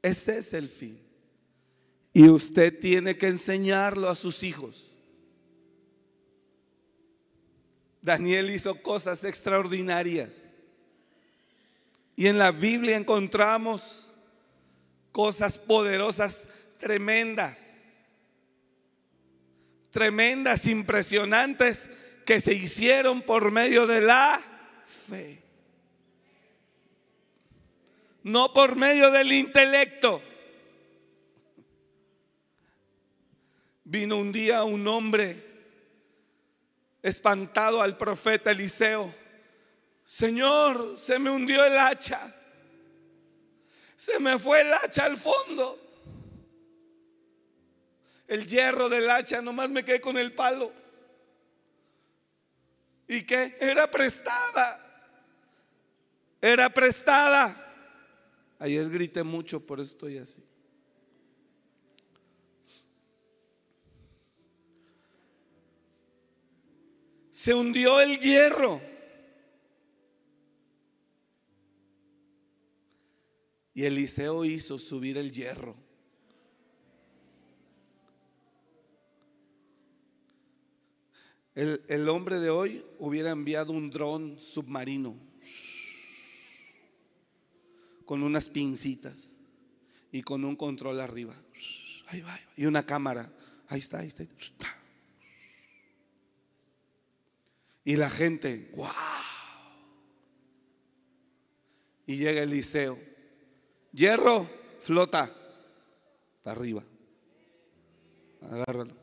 Ese 0.02 0.38
es 0.38 0.52
el 0.52 0.68
fin. 0.68 1.00
Y 2.12 2.28
usted 2.28 2.78
tiene 2.78 3.16
que 3.16 3.28
enseñarlo 3.28 4.10
a 4.10 4.16
sus 4.16 4.42
hijos. 4.42 4.90
Daniel 8.02 8.50
hizo 8.50 8.82
cosas 8.82 9.24
extraordinarias. 9.24 10.50
Y 12.16 12.26
en 12.26 12.36
la 12.36 12.50
Biblia 12.50 12.96
encontramos 12.96 14.10
cosas 15.12 15.56
poderosas, 15.56 16.46
tremendas. 16.78 17.70
Tremendas, 19.90 20.66
impresionantes, 20.66 21.88
que 22.26 22.40
se 22.40 22.54
hicieron 22.54 23.22
por 23.22 23.50
medio 23.50 23.86
de 23.86 24.00
la 24.00 24.42
fe. 25.08 25.41
No 28.24 28.52
por 28.52 28.76
medio 28.76 29.10
del 29.10 29.32
intelecto. 29.32 30.22
Vino 33.84 34.16
un 34.16 34.32
día 34.32 34.64
un 34.64 34.86
hombre 34.86 35.52
espantado 37.02 37.82
al 37.82 37.96
profeta 37.96 38.50
Eliseo. 38.50 39.12
Señor, 40.04 40.96
se 40.96 41.18
me 41.18 41.30
hundió 41.30 41.64
el 41.64 41.76
hacha. 41.78 42.34
Se 43.96 44.18
me 44.18 44.38
fue 44.38 44.62
el 44.62 44.72
hacha 44.72 45.04
al 45.04 45.16
fondo. 45.16 45.78
El 48.26 48.46
hierro 48.46 48.88
del 48.88 49.10
hacha, 49.10 49.42
nomás 49.42 49.70
me 49.70 49.84
quedé 49.84 50.00
con 50.00 50.16
el 50.16 50.32
palo. 50.32 50.72
¿Y 53.08 53.24
qué? 53.24 53.56
Era 53.60 53.90
prestada. 53.90 54.80
Era 56.40 56.70
prestada. 56.70 57.71
Ayer 58.62 58.88
grité 58.88 59.24
mucho, 59.24 59.58
por 59.58 59.80
eso 59.80 59.90
estoy 59.90 60.18
así. 60.18 60.40
Se 67.28 67.52
hundió 67.52 68.00
el 68.00 68.20
hierro. 68.20 68.80
Y 73.74 73.82
Eliseo 73.82 74.44
hizo 74.44 74.78
subir 74.78 75.18
el 75.18 75.32
hierro. 75.32 75.74
El, 81.56 81.82
el, 81.88 82.08
hombre 82.08 82.38
de 82.38 82.50
hoy 82.50 82.84
hubiera 83.00 83.32
enviado 83.32 83.72
un 83.72 83.90
dron 83.90 84.38
submarino 84.38 85.31
con 88.12 88.22
unas 88.22 88.50
pincitas 88.50 89.32
y 90.12 90.20
con 90.20 90.44
un 90.44 90.54
control 90.54 91.00
arriba. 91.00 91.34
Y 92.58 92.66
una 92.66 92.84
cámara. 92.84 93.32
Ahí 93.68 93.78
está, 93.78 94.00
ahí 94.00 94.08
está. 94.08 94.26
Y 97.86 97.96
la 97.96 98.10
gente, 98.10 98.70
wow. 98.76 98.90
Y 102.04 102.18
llega 102.18 102.42
Eliseo. 102.42 102.98
Hierro, 103.92 104.46
flota. 104.82 105.34
Para 106.42 106.60
arriba. 106.60 106.84
Agárralo. 108.42 108.94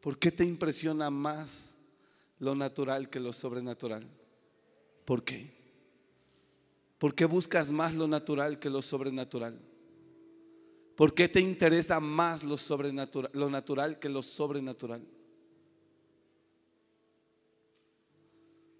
¿Por 0.00 0.18
qué 0.18 0.32
te 0.32 0.46
impresiona 0.46 1.10
más 1.10 1.73
lo 2.44 2.54
natural 2.54 3.08
que 3.08 3.18
lo 3.18 3.32
sobrenatural? 3.32 4.06
¿Por 5.04 5.24
qué? 5.24 5.52
¿Por 6.98 7.14
qué 7.14 7.24
buscas 7.24 7.72
más 7.72 7.94
lo 7.94 8.06
natural 8.06 8.58
que 8.58 8.70
lo 8.70 8.82
sobrenatural? 8.82 9.58
¿Por 10.96 11.14
qué 11.14 11.28
te 11.28 11.40
interesa 11.40 11.98
más 11.98 12.44
lo, 12.44 12.56
sobrenatural, 12.56 13.30
lo 13.34 13.50
natural 13.50 13.98
que 13.98 14.08
lo 14.08 14.22
sobrenatural? 14.22 15.02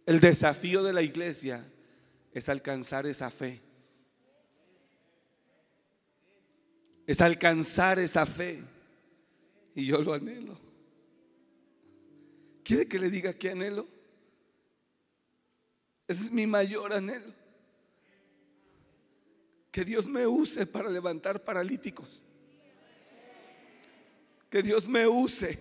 El 0.06 0.20
desafío 0.20 0.82
de 0.82 0.92
la 0.92 1.02
iglesia 1.02 1.64
es 2.32 2.48
alcanzar 2.48 3.06
esa 3.06 3.30
fe. 3.30 3.60
Es 7.06 7.20
alcanzar 7.20 7.98
esa 7.98 8.26
fe. 8.26 8.62
Y 9.74 9.86
yo 9.86 10.00
lo 10.00 10.12
anhelo. 10.12 10.58
¿Quiere 12.64 12.88
que 12.88 12.98
le 12.98 13.10
diga 13.10 13.34
qué 13.34 13.50
anhelo? 13.50 13.86
Ese 16.08 16.24
es 16.24 16.32
mi 16.32 16.46
mayor 16.46 16.94
anhelo. 16.94 17.32
Que 19.70 19.84
Dios 19.84 20.08
me 20.08 20.26
use 20.26 20.66
para 20.66 20.88
levantar 20.88 21.44
paralíticos. 21.44 22.22
Que 24.48 24.62
Dios 24.62 24.88
me 24.88 25.06
use 25.06 25.58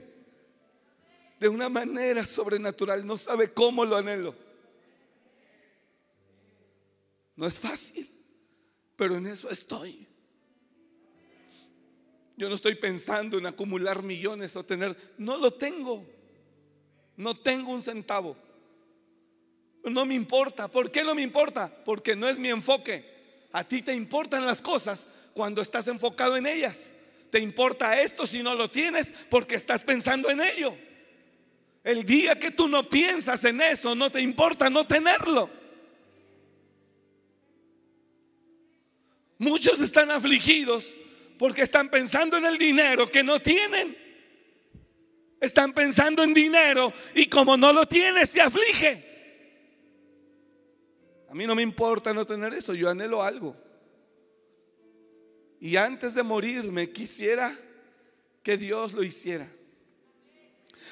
de 1.39 1.49
una 1.49 1.67
manera 1.67 2.23
sobrenatural. 2.23 3.05
No 3.05 3.17
sabe 3.17 3.51
cómo 3.51 3.83
lo 3.83 3.97
anhelo. 3.97 4.35
No 7.35 7.47
es 7.47 7.59
fácil, 7.59 8.09
pero 8.95 9.17
en 9.17 9.25
eso 9.25 9.49
estoy. 9.49 10.07
Yo 12.37 12.47
no 12.47 12.55
estoy 12.55 12.75
pensando 12.75 13.37
en 13.37 13.47
acumular 13.47 14.03
millones 14.03 14.55
o 14.55 14.63
tener, 14.63 14.95
no 15.17 15.37
lo 15.37 15.51
tengo. 15.51 16.22
No 17.17 17.35
tengo 17.35 17.71
un 17.71 17.81
centavo. 17.81 18.35
No 19.83 20.05
me 20.05 20.15
importa. 20.15 20.67
¿Por 20.67 20.91
qué 20.91 21.03
no 21.03 21.13
me 21.13 21.21
importa? 21.21 21.71
Porque 21.83 22.15
no 22.15 22.27
es 22.27 22.39
mi 22.39 22.49
enfoque. 22.49 23.13
A 23.51 23.63
ti 23.63 23.81
te 23.81 23.93
importan 23.93 24.45
las 24.45 24.61
cosas 24.61 25.07
cuando 25.33 25.61
estás 25.61 25.87
enfocado 25.87 26.37
en 26.37 26.47
ellas. 26.47 26.91
Te 27.29 27.39
importa 27.39 27.99
esto 27.99 28.25
si 28.25 28.43
no 28.43 28.55
lo 28.55 28.69
tienes 28.69 29.13
porque 29.29 29.55
estás 29.55 29.81
pensando 29.81 30.29
en 30.29 30.41
ello. 30.41 30.75
El 31.83 32.05
día 32.05 32.39
que 32.39 32.51
tú 32.51 32.67
no 32.67 32.87
piensas 32.89 33.43
en 33.43 33.59
eso, 33.61 33.93
no 33.93 34.11
te 34.11 34.21
importa 34.21 34.69
no 34.69 34.87
tenerlo. 34.87 35.49
Muchos 39.37 39.81
están 39.81 40.11
afligidos 40.11 40.95
porque 41.37 41.63
están 41.63 41.89
pensando 41.89 42.37
en 42.37 42.45
el 42.45 42.57
dinero 42.57 43.11
que 43.11 43.23
no 43.23 43.39
tienen. 43.41 44.02
Están 45.43 45.73
pensando 45.73 46.23
en 46.23 46.33
dinero 46.33 46.93
y 47.13 47.25
como 47.25 47.57
no 47.57 47.73
lo 47.73 47.85
tiene, 47.85 48.25
se 48.25 48.39
aflige. 48.39 49.03
A 51.29 51.35
mí 51.35 51.45
no 51.45 51.53
me 51.53 51.61
importa 51.61 52.13
no 52.13 52.25
tener 52.25 52.53
eso, 52.53 52.73
yo 52.73 52.89
anhelo 52.89 53.21
algo. 53.21 53.53
Y 55.59 55.75
antes 55.75 56.13
de 56.13 56.23
morirme 56.23 56.91
quisiera 56.91 57.59
que 58.41 58.55
Dios 58.55 58.93
lo 58.93 59.03
hiciera. 59.03 59.51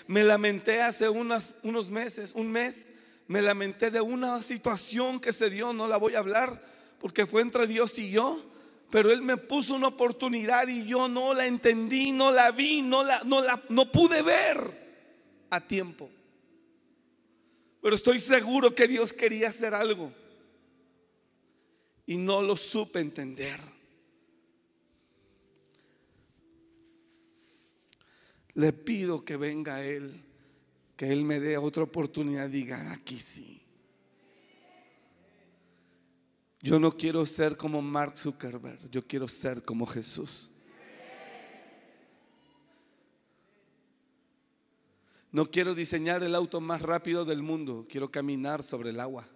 Me 0.06 0.22
lamenté 0.22 0.82
hace 0.82 1.08
unos, 1.08 1.54
meses, 1.90 2.34
un 2.36 2.52
mes, 2.52 2.88
me 3.28 3.42
lamenté 3.42 3.90
de 3.90 4.02
una 4.02 4.42
situación 4.42 5.22
que 5.22 5.32
se 5.32 5.50
dio, 5.50 5.72
no 5.72 5.88
la 5.88 5.96
voy 5.96 6.16
a 6.16 6.20
hablar 6.20 6.62
porque 7.00 7.26
fue 7.26 7.42
entre 7.42 7.68
Dios 7.68 7.98
y 7.98 8.12
yo 8.12 8.51
pero 8.92 9.12
Él 9.12 9.22
me 9.22 9.38
puso 9.38 9.74
una 9.74 9.88
oportunidad 9.88 10.68
y 10.68 10.86
yo 10.86 11.08
no 11.08 11.34
la 11.34 11.48
entendí, 11.48 12.12
no 12.12 12.30
la 12.32 12.52
vi, 12.52 12.82
no 12.82 13.04
la, 13.04 13.24
no 13.24 13.42
la 13.42 13.64
no 13.70 13.90
pude 13.90 14.22
ver 14.22 15.48
a 15.50 15.62
tiempo. 15.62 16.10
Pero 17.82 17.96
estoy 17.96 18.20
seguro 18.20 18.76
que 18.76 18.88
Dios 18.88 19.14
quería 19.14 19.48
hacer 19.48 19.74
algo 19.74 20.12
y 22.06 22.18
no 22.18 22.42
lo 22.42 22.58
supe 22.58 23.00
entender. 23.00 23.62
Le 28.54 28.74
pido 28.74 29.24
que 29.24 29.38
venga 29.38 29.84
Él, 29.86 30.22
que 30.98 31.14
Él 31.14 31.24
me 31.24 31.40
dé 31.40 31.58
otra 31.58 31.84
oportunidad, 31.84 32.50
diga, 32.50 32.92
aquí 32.92 33.18
sí. 33.18 33.62
Yo 36.62 36.80
no 36.80 36.92
quiero 36.92 37.26
ser 37.26 37.58
como 37.58 37.82
Mark 37.82 38.18
Zuckerberg, 38.18 38.90
yo 38.90 39.06
quiero 39.06 39.28
ser 39.28 39.64
como 39.64 39.86
Jesús. 39.86 40.50
No 45.32 45.50
quiero 45.50 45.74
diseñar 45.74 46.24
el 46.24 46.36
auto 46.36 46.60
más 46.60 46.82
rápido 46.82 47.24
del 47.26 47.42
mundo, 47.42 47.86
quiero 47.90 48.12
caminar 48.12 48.64
sobre 48.64 48.90
el 48.90 49.00
agua. 49.00 49.28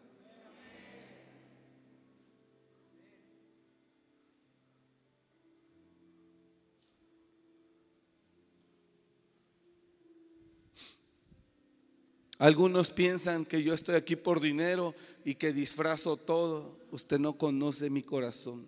Algunos 12.38 12.92
piensan 12.92 13.46
que 13.46 13.64
yo 13.64 13.74
estoy 13.74 13.96
aquí 13.96 14.16
por 14.16 14.42
dinero 14.42 14.94
y 15.24 15.36
que 15.36 15.54
disfrazo 15.54 16.18
todo. 16.18 16.78
Usted 16.92 17.18
no 17.18 17.38
conoce 17.38 17.90
mi 17.90 18.04
corazón. 18.04 18.68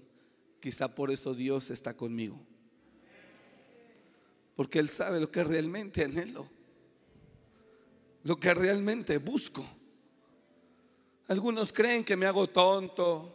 Quizá 0.62 0.94
por 0.94 1.12
eso 1.12 1.34
Dios 1.34 1.70
está 1.70 1.94
conmigo. 1.96 2.40
Porque 4.56 4.80
Él 4.80 4.88
sabe 4.88 5.20
lo 5.20 5.30
que 5.30 5.44
realmente 5.44 6.06
anhelo. 6.06 6.48
Lo 8.24 8.40
que 8.40 8.54
realmente 8.54 9.18
busco. 9.18 9.66
Algunos 11.28 11.74
creen 11.74 12.06
que 12.06 12.16
me 12.16 12.26
hago 12.26 12.48
tonto. 12.48 13.34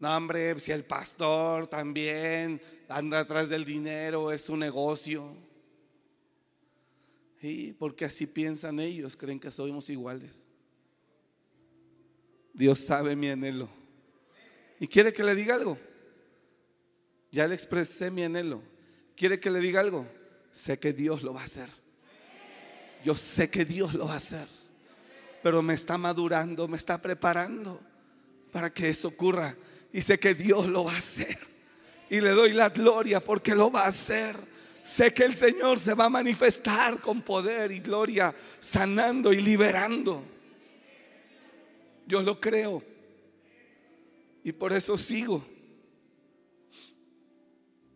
No, 0.00 0.16
hombre, 0.16 0.58
si 0.58 0.72
el 0.72 0.84
pastor 0.84 1.66
también 1.66 2.60
anda 2.88 3.20
atrás 3.20 3.50
del 3.50 3.64
dinero, 3.64 4.32
es 4.32 4.48
un 4.48 4.60
negocio. 4.60 5.36
Y 7.46 7.74
porque 7.74 8.06
así 8.06 8.26
piensan 8.26 8.80
ellos, 8.80 9.18
creen 9.18 9.38
que 9.38 9.50
somos 9.50 9.90
iguales. 9.90 10.48
Dios 12.54 12.78
sabe 12.78 13.14
mi 13.14 13.28
anhelo. 13.28 13.68
¿Y 14.80 14.88
quiere 14.88 15.12
que 15.12 15.22
le 15.22 15.34
diga 15.34 15.54
algo? 15.54 15.76
Ya 17.30 17.46
le 17.46 17.54
expresé 17.54 18.10
mi 18.10 18.22
anhelo. 18.22 18.62
¿Quiere 19.14 19.40
que 19.40 19.50
le 19.50 19.60
diga 19.60 19.80
algo? 19.80 20.06
Sé 20.50 20.78
que 20.78 20.94
Dios 20.94 21.22
lo 21.22 21.34
va 21.34 21.42
a 21.42 21.44
hacer. 21.44 21.68
Yo 23.04 23.14
sé 23.14 23.50
que 23.50 23.66
Dios 23.66 23.92
lo 23.92 24.06
va 24.06 24.14
a 24.14 24.16
hacer. 24.16 24.48
Pero 25.42 25.60
me 25.60 25.74
está 25.74 25.98
madurando, 25.98 26.66
me 26.66 26.78
está 26.78 27.02
preparando 27.02 27.78
para 28.52 28.72
que 28.72 28.88
eso 28.88 29.08
ocurra. 29.08 29.54
Y 29.92 30.00
sé 30.00 30.18
que 30.18 30.34
Dios 30.34 30.66
lo 30.66 30.84
va 30.84 30.94
a 30.94 30.96
hacer. 30.96 31.38
Y 32.08 32.22
le 32.22 32.30
doy 32.30 32.54
la 32.54 32.70
gloria 32.70 33.20
porque 33.20 33.54
lo 33.54 33.70
va 33.70 33.82
a 33.82 33.88
hacer. 33.88 34.34
Sé 34.84 35.14
que 35.14 35.24
el 35.24 35.32
Señor 35.32 35.80
se 35.80 35.94
va 35.94 36.04
a 36.04 36.10
manifestar 36.10 37.00
con 37.00 37.22
poder 37.22 37.72
y 37.72 37.80
gloria, 37.80 38.34
sanando 38.60 39.32
y 39.32 39.40
liberando. 39.40 40.22
Yo 42.06 42.20
lo 42.20 42.38
creo. 42.38 42.82
Y 44.44 44.52
por 44.52 44.74
eso 44.74 44.98
sigo. 44.98 45.42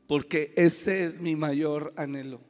Porque 0.07 0.55
ese 0.57 1.05
es 1.05 1.21
mi 1.21 1.37
mayor 1.37 1.93
anhelo. 1.95 2.41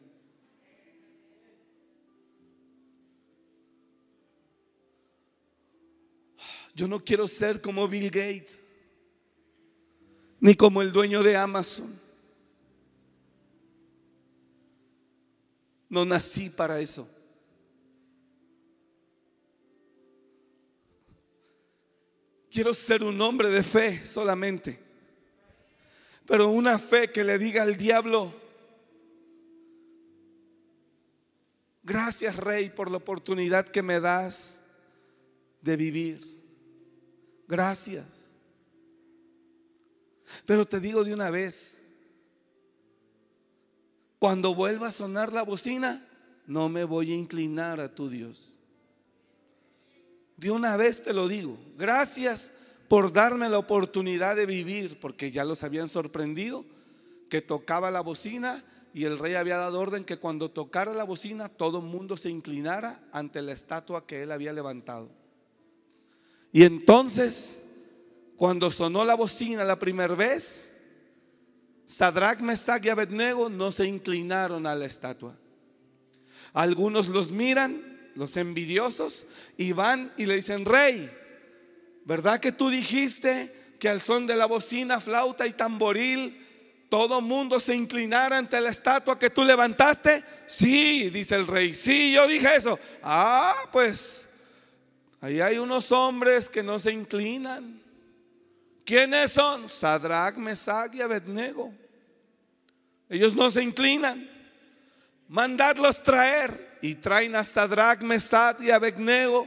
Yo 6.76 6.86
no 6.86 7.03
quiero 7.05 7.26
ser 7.26 7.61
como 7.61 7.89
Bill 7.89 8.09
Gates, 8.09 8.61
ni 10.39 10.55
como 10.55 10.80
el 10.80 10.93
dueño 10.93 11.24
de 11.24 11.36
Amazon. 11.36 12.08
No 15.89 16.05
nací 16.05 16.51
para 16.51 16.80
eso. 16.80 17.09
Quiero 22.51 22.74
ser 22.74 23.05
un 23.05 23.20
hombre 23.20 23.51
de 23.51 23.62
fe 23.62 24.05
solamente. 24.05 24.78
Pero 26.26 26.49
una 26.49 26.78
fe 26.78 27.11
que 27.11 27.24
le 27.24 27.39
diga 27.39 27.62
al 27.62 27.76
diablo, 27.76 28.34
gracias 31.82 32.36
Rey 32.36 32.68
por 32.68 32.91
la 32.91 32.99
oportunidad 32.99 33.66
que 33.66 33.82
me 33.82 34.01
das 34.01 34.61
de 35.62 35.76
vivir. 35.76 36.20
Gracias. 37.47 38.28
Pero 40.45 40.66
te 40.66 40.80
digo 40.80 41.03
de 41.03 41.14
una 41.14 41.30
vez, 41.30 41.78
cuando 44.19 44.55
vuelva 44.55 44.89
a 44.89 44.93
sonar 44.93 45.33
la 45.33 45.43
bocina, 45.43 46.07
no 46.47 46.69
me 46.69 46.85
voy 46.85 47.12
a 47.12 47.16
inclinar 47.16 47.81
a 47.81 47.95
tu 47.95 48.09
Dios. 48.09 48.53
De 50.37 50.51
una 50.51 50.77
vez 50.77 51.03
te 51.03 51.12
lo 51.12 51.29
digo, 51.29 51.59
gracias 51.77 52.53
por 52.89 53.12
darme 53.12 53.49
la 53.49 53.59
oportunidad 53.59 54.37
de 54.37 54.47
vivir, 54.47 54.99
porque 54.99 55.31
ya 55.31 55.45
los 55.45 55.62
habían 55.62 55.89
sorprendido 55.89 56.64
que 57.29 57.43
tocaba 57.43 57.91
la 57.91 58.01
bocina 58.01 58.64
y 58.95 59.05
el 59.05 59.19
rey 59.19 59.35
había 59.35 59.59
dado 59.59 59.79
orden 59.79 60.05
que 60.05 60.16
cuando 60.16 60.51
tocara 60.51 60.95
la 60.95 61.05
bocina 61.05 61.49
todo 61.49 61.79
el 61.79 61.85
mundo 61.85 62.16
se 62.16 62.31
inclinara 62.31 63.03
ante 63.12 63.43
la 63.43 63.53
estatua 63.53 64.07
que 64.07 64.23
él 64.23 64.33
había 64.33 64.53
levantado. 64.53 65.11
Y 66.53 66.62
entonces, 66.62 67.62
cuando 68.37 68.71
sonó 68.71 69.05
la 69.05 69.14
bocina 69.14 69.64
la 69.64 69.79
primera 69.79 70.14
vez, 70.14 70.68
Sadrach, 71.89 72.41
Mesach 72.41 72.84
y 72.84 72.91
Abednego 72.91 73.49
no 73.49 73.72
se 73.72 73.86
inclinaron 73.86 74.66
a 74.66 74.74
la 74.74 74.84
estatua. 74.84 75.34
Algunos 76.53 77.09
los 77.09 77.30
miran, 77.30 78.11
los 78.14 78.36
envidiosos, 78.36 79.26
y 79.57 79.72
van 79.72 80.12
y 80.18 80.26
le 80.26 80.36
dicen, 80.36 80.66
rey, 80.66 81.11
¿verdad 82.05 82.41
que 82.41 82.53
tú 82.53 82.68
dijiste 82.68 83.74
que 83.80 83.89
al 83.89 84.03
son 84.03 84.26
de 84.26 84.36
la 84.36 84.45
bocina, 84.45 85.01
flauta 85.01 85.47
y 85.47 85.53
tamboril, 85.53 86.45
todo 86.91 87.22
mundo 87.22 87.59
se 87.59 87.74
inclinara 87.74 88.36
ante 88.36 88.61
la 88.61 88.68
estatua 88.68 89.18
que 89.18 89.30
tú 89.30 89.43
levantaste? 89.43 90.22
Sí, 90.47 91.09
dice 91.09 91.36
el 91.36 91.47
rey, 91.47 91.74
sí, 91.74 92.12
yo 92.12 92.26
dije 92.26 92.55
eso. 92.55 92.78
Ah, 93.03 93.55
pues 93.72 94.28
ahí 95.22 95.41
hay 95.41 95.57
unos 95.57 95.91
hombres 95.91 96.51
que 96.51 96.62
no 96.62 96.78
se 96.78 96.93
inclinan. 96.93 97.88
¿Quiénes 98.89 99.32
son? 99.32 99.68
Sadrach, 99.68 100.36
Mesach 100.36 100.95
y 100.95 101.03
Abednego. 101.03 101.74
Ellos 103.07 103.36
no 103.36 103.51
se 103.51 103.62
inclinan. 103.62 104.26
Mandadlos 105.28 106.03
traer. 106.03 106.78
Y 106.80 106.95
traen 106.95 107.36
a 107.36 107.45
Sadrach, 107.45 108.01
Mesach 108.01 108.62
y 108.62 108.70
Abednego. 108.70 109.47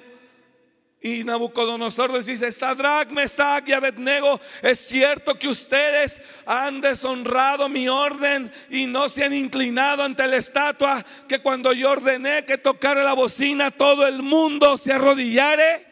Y 1.01 1.23
Nabucodonosor 1.23 2.11
les 2.11 2.27
dice, 2.27 2.51
Sadrach, 2.51 3.09
Mesach 3.09 3.67
y 3.67 3.73
Abednego, 3.73 4.39
es 4.61 4.77
cierto 4.77 5.33
que 5.33 5.47
ustedes 5.47 6.21
han 6.45 6.79
deshonrado 6.79 7.67
mi 7.67 7.89
orden 7.89 8.51
y 8.69 8.85
no 8.85 9.09
se 9.09 9.23
han 9.23 9.33
inclinado 9.33 10.03
ante 10.03 10.27
la 10.27 10.35
estatua 10.35 11.03
que 11.27 11.39
cuando 11.39 11.73
yo 11.73 11.89
ordené 11.89 12.45
que 12.45 12.59
tocara 12.59 13.01
la 13.01 13.13
bocina 13.13 13.71
todo 13.71 14.05
el 14.05 14.21
mundo 14.21 14.77
se 14.77 14.93
arrodillare. 14.93 15.87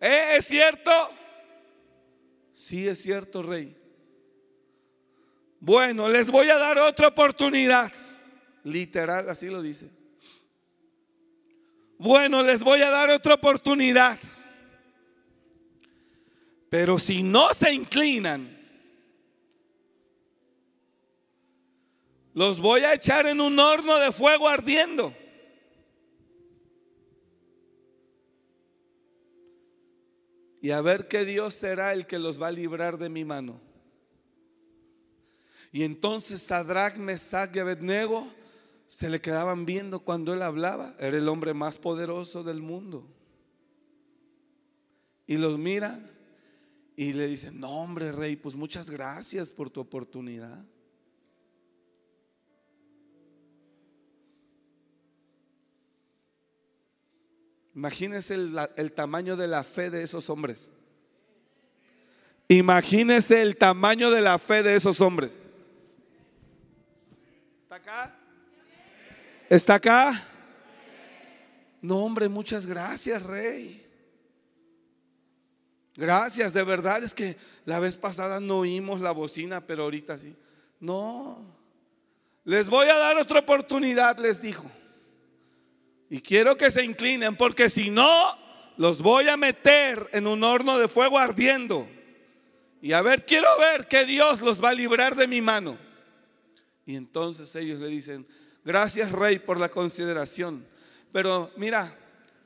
¿Eh? 0.00 0.34
¿Es 0.36 0.46
cierto? 0.46 1.15
Sí, 2.56 2.88
es 2.88 3.02
cierto, 3.02 3.42
rey. 3.42 3.76
Bueno, 5.60 6.08
les 6.08 6.30
voy 6.30 6.48
a 6.48 6.56
dar 6.56 6.78
otra 6.78 7.08
oportunidad. 7.08 7.92
Literal, 8.64 9.28
así 9.28 9.48
lo 9.48 9.60
dice. 9.60 9.90
Bueno, 11.98 12.42
les 12.42 12.62
voy 12.64 12.80
a 12.80 12.88
dar 12.88 13.10
otra 13.10 13.34
oportunidad. 13.34 14.18
Pero 16.70 16.98
si 16.98 17.22
no 17.22 17.52
se 17.52 17.74
inclinan, 17.74 18.58
los 22.32 22.58
voy 22.58 22.84
a 22.84 22.94
echar 22.94 23.26
en 23.26 23.42
un 23.42 23.58
horno 23.58 23.98
de 23.98 24.12
fuego 24.12 24.48
ardiendo. 24.48 25.14
Y 30.66 30.72
a 30.72 30.80
ver 30.80 31.06
qué 31.06 31.24
Dios 31.24 31.54
será 31.54 31.92
el 31.92 32.08
que 32.08 32.18
los 32.18 32.42
va 32.42 32.48
a 32.48 32.50
librar 32.50 32.98
de 32.98 33.08
mi 33.08 33.24
mano. 33.24 33.60
Y 35.70 35.84
entonces 35.84 36.42
Sadrach, 36.42 36.96
Mesach 36.96 37.54
y 37.54 37.60
Abednego 37.60 38.26
se 38.88 39.08
le 39.08 39.20
quedaban 39.20 39.64
viendo 39.64 40.00
cuando 40.00 40.34
él 40.34 40.42
hablaba. 40.42 40.96
Era 40.98 41.18
el 41.18 41.28
hombre 41.28 41.54
más 41.54 41.78
poderoso 41.78 42.42
del 42.42 42.62
mundo. 42.62 43.06
Y 45.24 45.36
los 45.36 45.56
miran 45.56 46.10
y 46.96 47.12
le 47.12 47.28
dicen, 47.28 47.60
no 47.60 47.70
hombre 47.70 48.10
rey, 48.10 48.34
pues 48.34 48.56
muchas 48.56 48.90
gracias 48.90 49.50
por 49.50 49.70
tu 49.70 49.78
oportunidad. 49.78 50.64
Imagínense 57.76 58.32
el, 58.32 58.92
tamaño 58.92 59.36
de 59.36 59.46
la 59.46 59.62
fe 59.62 59.90
de 59.90 60.02
esos 60.02 60.30
hombres. 60.30 60.72
Imagínense 62.48 63.42
el 63.42 63.58
tamaño 63.58 64.10
de 64.10 64.22
la 64.22 64.38
fe 64.38 64.62
de 64.62 64.76
esos 64.76 64.98
hombres. 65.02 65.42
¿Está 67.64 67.74
acá? 67.76 68.14
¿Está 69.50 69.74
acá? 69.74 70.24
No, 71.82 71.98
hombre, 71.98 72.30
muchas 72.30 72.64
gracias, 72.64 73.22
Rey. 73.22 73.86
Gracias, 75.96 76.54
de 76.54 76.62
verdad 76.62 77.04
es 77.04 77.14
que 77.14 77.36
la 77.66 77.78
vez 77.78 77.98
pasada 77.98 78.40
no 78.40 78.60
oímos 78.60 79.02
la 79.02 79.10
bocina, 79.10 79.66
pero 79.66 79.82
ahorita 79.82 80.18
sí. 80.18 80.34
No. 80.80 81.44
Les 82.42 82.70
voy 82.70 82.88
a 82.88 82.96
dar 82.96 83.18
otra 83.18 83.40
oportunidad, 83.40 84.18
les 84.18 84.40
dijo. 84.40 84.64
Y 86.08 86.20
quiero 86.20 86.56
que 86.56 86.70
se 86.70 86.84
inclinen 86.84 87.36
porque 87.36 87.68
si 87.68 87.90
no, 87.90 88.36
los 88.76 89.00
voy 89.02 89.28
a 89.28 89.36
meter 89.36 90.08
en 90.12 90.26
un 90.26 90.44
horno 90.44 90.78
de 90.78 90.88
fuego 90.88 91.18
ardiendo. 91.18 91.88
Y 92.80 92.92
a 92.92 93.02
ver, 93.02 93.24
quiero 93.24 93.48
ver 93.58 93.86
que 93.86 94.04
Dios 94.04 94.40
los 94.42 94.62
va 94.62 94.70
a 94.70 94.74
librar 94.74 95.16
de 95.16 95.26
mi 95.26 95.40
mano. 95.40 95.76
Y 96.84 96.94
entonces 96.94 97.54
ellos 97.56 97.80
le 97.80 97.88
dicen, 97.88 98.26
gracias 98.64 99.10
rey 99.10 99.38
por 99.38 99.58
la 99.58 99.68
consideración, 99.68 100.66
Pero 101.12 101.50
mira, 101.56 101.96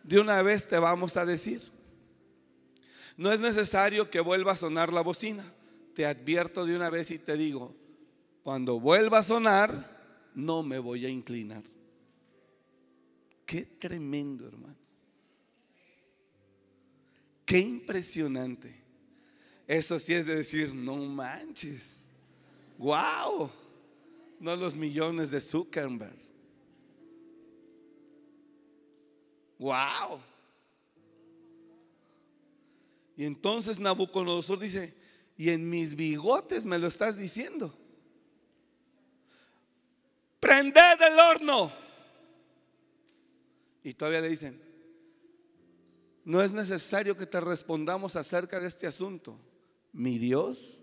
de 0.03 0.21
una 0.21 0.41
vez 0.43 0.67
te 0.67 0.79
vamos 0.79 1.17
a 1.17 1.27
decir, 1.27 1.61
no 3.17 3.33
es 3.33 3.41
necesario 3.41 4.09
que 4.09 4.21
vuelva 4.21 4.53
a 4.53 4.57
sonar 4.57 4.93
la 4.93 5.03
bocina. 5.03 5.45
Te 5.95 6.07
advierto 6.07 6.65
de 6.65 6.77
una 6.77 6.89
vez 6.89 7.11
y 7.11 7.19
te 7.19 7.37
digo, 7.37 7.75
cuando 8.43 8.81
vuelva 8.81 9.19
a 9.19 9.23
sonar, 9.23 10.31
no 10.35 10.63
me 10.63 10.79
voy 10.79 11.05
a 11.05 11.09
inclinar. 11.09 11.63
Qué 13.51 13.67
tremendo, 13.67 14.47
hermano. 14.47 14.77
Qué 17.45 17.59
impresionante. 17.59 18.73
Eso 19.67 19.99
sí 19.99 20.15
es 20.15 20.27
de 20.27 20.37
decir, 20.37 20.73
no 20.73 20.95
manches. 20.95 21.83
Wow. 22.79 23.51
No 24.39 24.55
los 24.55 24.77
millones 24.77 25.33
de 25.33 25.41
Zuckerberg. 25.41 26.15
Wow. 29.59 30.21
Y 33.17 33.25
entonces 33.25 33.81
Nabucodonosor 33.81 34.61
dice, 34.61 34.95
y 35.37 35.51
en 35.51 35.69
mis 35.69 35.97
bigotes 35.97 36.65
me 36.65 36.79
lo 36.79 36.87
estás 36.87 37.19
diciendo. 37.19 37.77
Prended 40.39 41.03
el 41.03 41.19
horno. 41.19 41.90
Y 43.83 43.95
todavía 43.95 44.21
le 44.21 44.29
dicen, 44.29 44.61
no 46.25 46.43
es 46.43 46.53
necesario 46.53 47.17
que 47.17 47.27
te 47.27 47.41
respondamos 47.41 48.17
acerca 48.17 48.61
de 48.61 48.69
este 48.69 48.87
asunto. 48.87 49.39
Mi 49.93 50.19
Dios, 50.19 50.79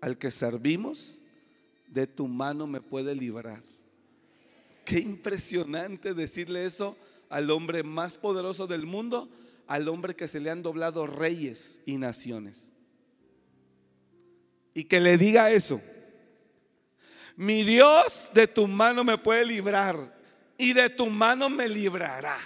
al 0.00 0.18
que 0.18 0.30
servimos, 0.30 1.16
de 1.88 2.06
tu 2.06 2.28
mano 2.28 2.66
me 2.66 2.80
puede 2.80 3.14
librar. 3.14 3.62
Qué 4.84 5.00
impresionante 5.00 6.14
decirle 6.14 6.64
eso 6.64 6.96
al 7.28 7.50
hombre 7.50 7.82
más 7.82 8.16
poderoso 8.16 8.66
del 8.66 8.86
mundo, 8.86 9.28
al 9.66 9.88
hombre 9.88 10.14
que 10.14 10.28
se 10.28 10.38
le 10.38 10.50
han 10.50 10.62
doblado 10.62 11.06
reyes 11.06 11.80
y 11.86 11.96
naciones. 11.96 12.72
Y 14.74 14.84
que 14.84 15.00
le 15.00 15.16
diga 15.16 15.50
eso. 15.50 15.80
Mi 17.34 17.64
Dios 17.64 18.30
de 18.32 18.46
tu 18.46 18.66
mano 18.66 19.02
me 19.02 19.18
puede 19.18 19.44
librar 19.44 20.15
y 20.58 20.72
de 20.72 20.90
tu 20.90 21.06
mano 21.06 21.48
me 21.48 21.68
librará. 21.68 22.38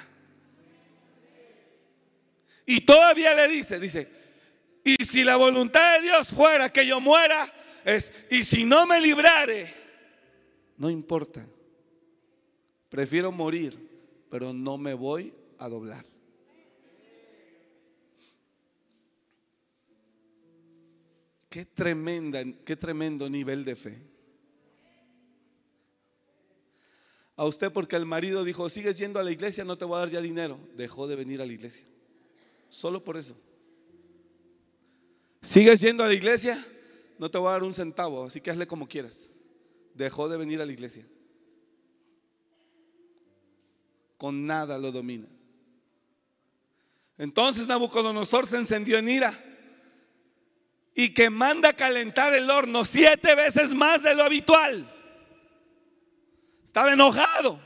Y 2.67 2.81
todavía 2.83 3.35
le 3.35 3.49
dice, 3.49 3.81
dice, 3.81 4.09
y 4.85 5.05
si 5.05 5.25
la 5.25 5.37
voluntad 5.37 5.97
de 5.97 6.03
Dios 6.03 6.29
fuera 6.29 6.69
que 6.69 6.87
yo 6.87 7.01
muera, 7.01 7.53
es, 7.85 8.13
y 8.31 8.45
si 8.45 8.65
no 8.65 8.87
me 8.87 9.01
librare, 9.01 9.75
no 10.77 10.89
importa. 10.89 11.47
Prefiero 12.89 13.31
morir, 13.31 13.79
pero 14.31 14.53
no 14.53 14.79
me 14.79 14.95
voy 14.95 15.33
a 15.59 15.69
doblar. 15.69 16.05
Qué 21.49 21.65
tremenda, 21.65 22.45
qué 22.65 22.77
tremendo 22.77 23.29
nivel 23.29 23.65
de 23.65 23.77
fe. 23.77 24.10
A 27.41 27.47
usted 27.47 27.73
porque 27.73 27.97
el 27.97 28.05
marido 28.05 28.45
dijo, 28.45 28.69
sigues 28.69 28.99
yendo 28.99 29.19
a 29.19 29.23
la 29.23 29.31
iglesia, 29.31 29.65
no 29.65 29.79
te 29.79 29.87
voy 29.87 29.97
a 29.97 30.01
dar 30.01 30.11
ya 30.11 30.21
dinero. 30.21 30.61
Dejó 30.77 31.07
de 31.07 31.17
venir 31.17 31.41
a 31.41 31.47
la 31.47 31.53
iglesia. 31.55 31.87
Solo 32.69 33.03
por 33.03 33.17
eso. 33.17 33.35
¿Sigues 35.41 35.81
yendo 35.81 36.05
a 36.05 36.07
la 36.07 36.13
iglesia? 36.13 36.63
No 37.19 37.31
te 37.31 37.39
voy 37.39 37.49
a 37.49 37.53
dar 37.53 37.63
un 37.63 37.73
centavo, 37.73 38.27
así 38.27 38.43
que 38.43 38.51
hazle 38.51 38.67
como 38.67 38.87
quieras. 38.87 39.31
Dejó 39.95 40.29
de 40.29 40.37
venir 40.37 40.61
a 40.61 40.67
la 40.67 40.73
iglesia. 40.73 41.07
Con 44.19 44.45
nada 44.45 44.77
lo 44.77 44.93
domina. 44.93 45.27
Entonces 47.17 47.67
Nabucodonosor 47.67 48.47
se 48.49 48.59
encendió 48.59 48.99
en 48.99 49.09
ira 49.09 49.43
y 50.95 51.15
que 51.15 51.31
manda 51.31 51.73
calentar 51.73 52.35
el 52.35 52.51
horno 52.51 52.85
siete 52.85 53.35
veces 53.35 53.75
más 53.75 54.03
de 54.03 54.15
lo 54.15 54.25
habitual. 54.25 55.00
Estaba 56.71 56.93
enojado. 56.93 57.59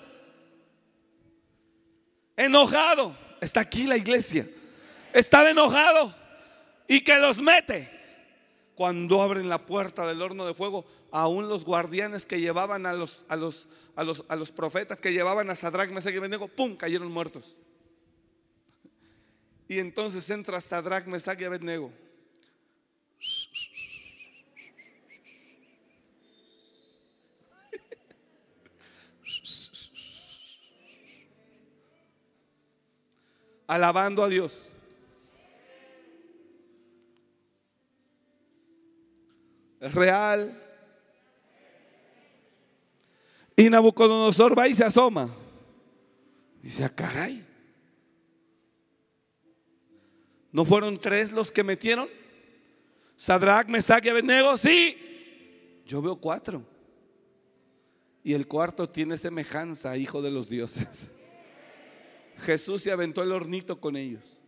Enojado. 2.36 3.14
Está 3.40 3.60
aquí 3.60 3.86
la 3.86 3.98
iglesia 3.98 4.46
estaba 5.14 5.48
enojado 5.48 6.12
y 6.86 7.02
que 7.02 7.18
los 7.18 7.40
mete. 7.40 7.88
Cuando 8.74 9.22
abren 9.22 9.48
la 9.48 9.64
puerta 9.64 10.04
del 10.06 10.20
horno 10.20 10.44
de 10.44 10.52
fuego, 10.52 10.84
aún 11.12 11.48
los 11.48 11.64
guardianes 11.64 12.26
que 12.26 12.40
llevaban 12.40 12.86
a 12.86 12.92
los, 12.92 13.22
a 13.28 13.36
los, 13.36 13.68
a 13.94 14.02
los, 14.02 14.24
a 14.28 14.34
los 14.34 14.50
profetas 14.50 15.00
que 15.00 15.12
llevaban 15.12 15.48
a 15.48 15.54
Sadrach, 15.54 15.90
Mesach 15.90 16.12
y 16.12 16.16
Abednego, 16.16 16.48
¡pum! 16.48 16.76
cayeron 16.76 17.10
muertos. 17.12 17.56
Y 19.68 19.78
entonces 19.78 20.28
entra 20.28 20.60
Sadrach, 20.60 21.06
Mesach 21.06 21.40
y 21.40 21.44
Abednego. 21.44 21.92
Alabando 33.66 34.22
a 34.22 34.28
Dios. 34.28 34.70
es 39.84 39.94
real. 39.94 40.58
Y 43.54 43.68
Nabucodonosor 43.68 44.58
va 44.58 44.66
y 44.66 44.74
se 44.74 44.82
asoma. 44.82 45.28
Dice, 46.62 46.84
ah, 46.84 46.88
caray. 46.88 47.44
¿No 50.50 50.64
fueron 50.64 50.98
tres 50.98 51.32
los 51.32 51.52
que 51.52 51.62
metieron? 51.62 52.08
Sadrach, 53.16 53.68
Mesach 53.68 54.04
y 54.06 54.08
Abednego, 54.08 54.56
sí. 54.56 55.82
Yo 55.84 56.00
veo 56.00 56.16
cuatro. 56.16 56.64
Y 58.22 58.32
el 58.32 58.48
cuarto 58.48 58.88
tiene 58.88 59.18
semejanza, 59.18 59.98
hijo 59.98 60.22
de 60.22 60.30
los 60.30 60.48
dioses. 60.48 61.10
Jesús 62.38 62.82
se 62.82 62.92
aventó 62.92 63.22
el 63.22 63.32
hornito 63.32 63.80
con 63.80 63.96
ellos. 63.96 64.40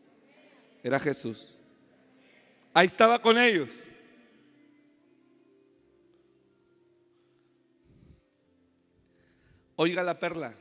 Era 0.83 0.99
Jesús. 0.99 1.57
Ahí 2.73 2.87
estaba 2.87 3.21
con 3.21 3.39
ellos. 3.39 3.71
Oiga 9.77 10.03
la 10.03 10.19
perla. 10.19 10.55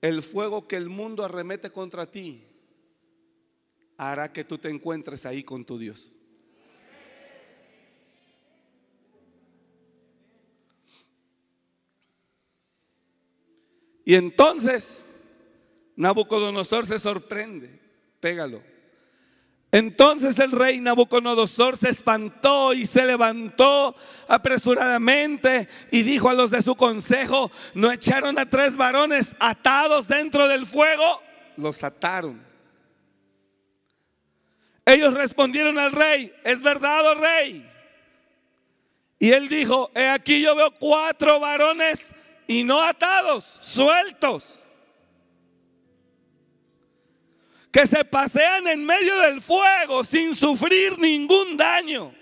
El 0.00 0.22
fuego 0.22 0.66
que 0.66 0.76
el 0.76 0.88
mundo 0.88 1.24
arremete 1.24 1.70
contra 1.70 2.10
ti 2.10 2.44
hará 3.96 4.32
que 4.32 4.44
tú 4.44 4.56
te 4.56 4.70
encuentres 4.70 5.26
ahí 5.26 5.44
con 5.44 5.64
tu 5.64 5.78
Dios. 5.78 6.12
Y 14.04 14.14
entonces 14.14 15.09
Nabucodonosor 16.00 16.86
se 16.86 16.98
sorprende. 16.98 17.78
Pégalo. 18.20 18.62
Entonces 19.70 20.38
el 20.38 20.50
rey 20.50 20.80
Nabucodonosor 20.80 21.76
se 21.76 21.90
espantó 21.90 22.72
y 22.72 22.86
se 22.86 23.04
levantó 23.04 23.94
apresuradamente 24.26 25.68
y 25.90 26.02
dijo 26.02 26.30
a 26.30 26.34
los 26.34 26.50
de 26.50 26.62
su 26.62 26.74
consejo, 26.74 27.52
¿no 27.74 27.92
echaron 27.92 28.38
a 28.38 28.46
tres 28.46 28.78
varones 28.78 29.36
atados 29.38 30.08
dentro 30.08 30.48
del 30.48 30.64
fuego? 30.64 31.20
Los 31.58 31.84
ataron. 31.84 32.42
Ellos 34.86 35.12
respondieron 35.12 35.78
al 35.78 35.92
rey, 35.92 36.32
es 36.44 36.62
verdad, 36.62 37.12
oh 37.12 37.14
rey. 37.16 37.70
Y 39.18 39.32
él 39.32 39.50
dijo, 39.50 39.90
he 39.94 40.08
aquí 40.08 40.40
yo 40.40 40.56
veo 40.56 40.70
cuatro 40.70 41.38
varones 41.38 42.14
y 42.46 42.64
no 42.64 42.80
atados, 42.80 43.44
sueltos 43.60 44.59
que 47.70 47.86
se 47.86 48.04
pasean 48.04 48.66
en 48.66 48.84
medio 48.84 49.16
del 49.20 49.40
fuego 49.40 50.02
sin 50.04 50.34
sufrir 50.34 50.98
ningún 50.98 51.56
daño. 51.56 52.14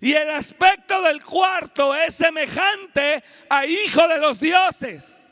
Y 0.00 0.12
el 0.12 0.30
aspecto 0.30 1.02
del 1.02 1.22
cuarto 1.24 1.94
es 1.94 2.14
semejante 2.14 3.22
a 3.48 3.66
hijo 3.66 4.06
de 4.08 4.18
los 4.18 4.38
dioses. 4.38 5.22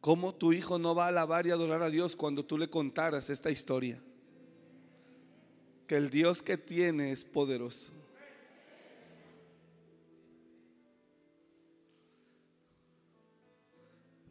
¿Cómo 0.00 0.34
tu 0.34 0.52
hijo 0.52 0.78
no 0.78 0.94
va 0.94 1.04
a 1.04 1.08
alabar 1.08 1.46
y 1.46 1.50
adorar 1.50 1.82
a 1.82 1.90
Dios 1.90 2.16
cuando 2.16 2.44
tú 2.44 2.58
le 2.58 2.68
contaras 2.68 3.30
esta 3.30 3.50
historia? 3.50 4.02
Que 5.86 5.96
el 5.96 6.10
Dios 6.10 6.42
que 6.42 6.58
tiene 6.58 7.12
es 7.12 7.24
poderoso. 7.24 7.92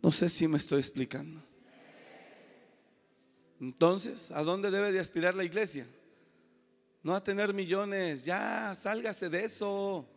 No 0.01 0.11
sé 0.11 0.29
si 0.29 0.47
me 0.47 0.57
estoy 0.57 0.79
explicando. 0.79 1.41
Entonces, 3.59 4.31
¿a 4.31 4.41
dónde 4.41 4.71
debe 4.71 4.91
de 4.91 4.99
aspirar 4.99 5.35
la 5.35 5.43
iglesia? 5.43 5.85
No 7.03 7.15
a 7.15 7.23
tener 7.23 7.53
millones, 7.53 8.23
ya, 8.23 8.75
sálgase 8.75 9.29
de 9.29 9.45
eso. 9.45 10.07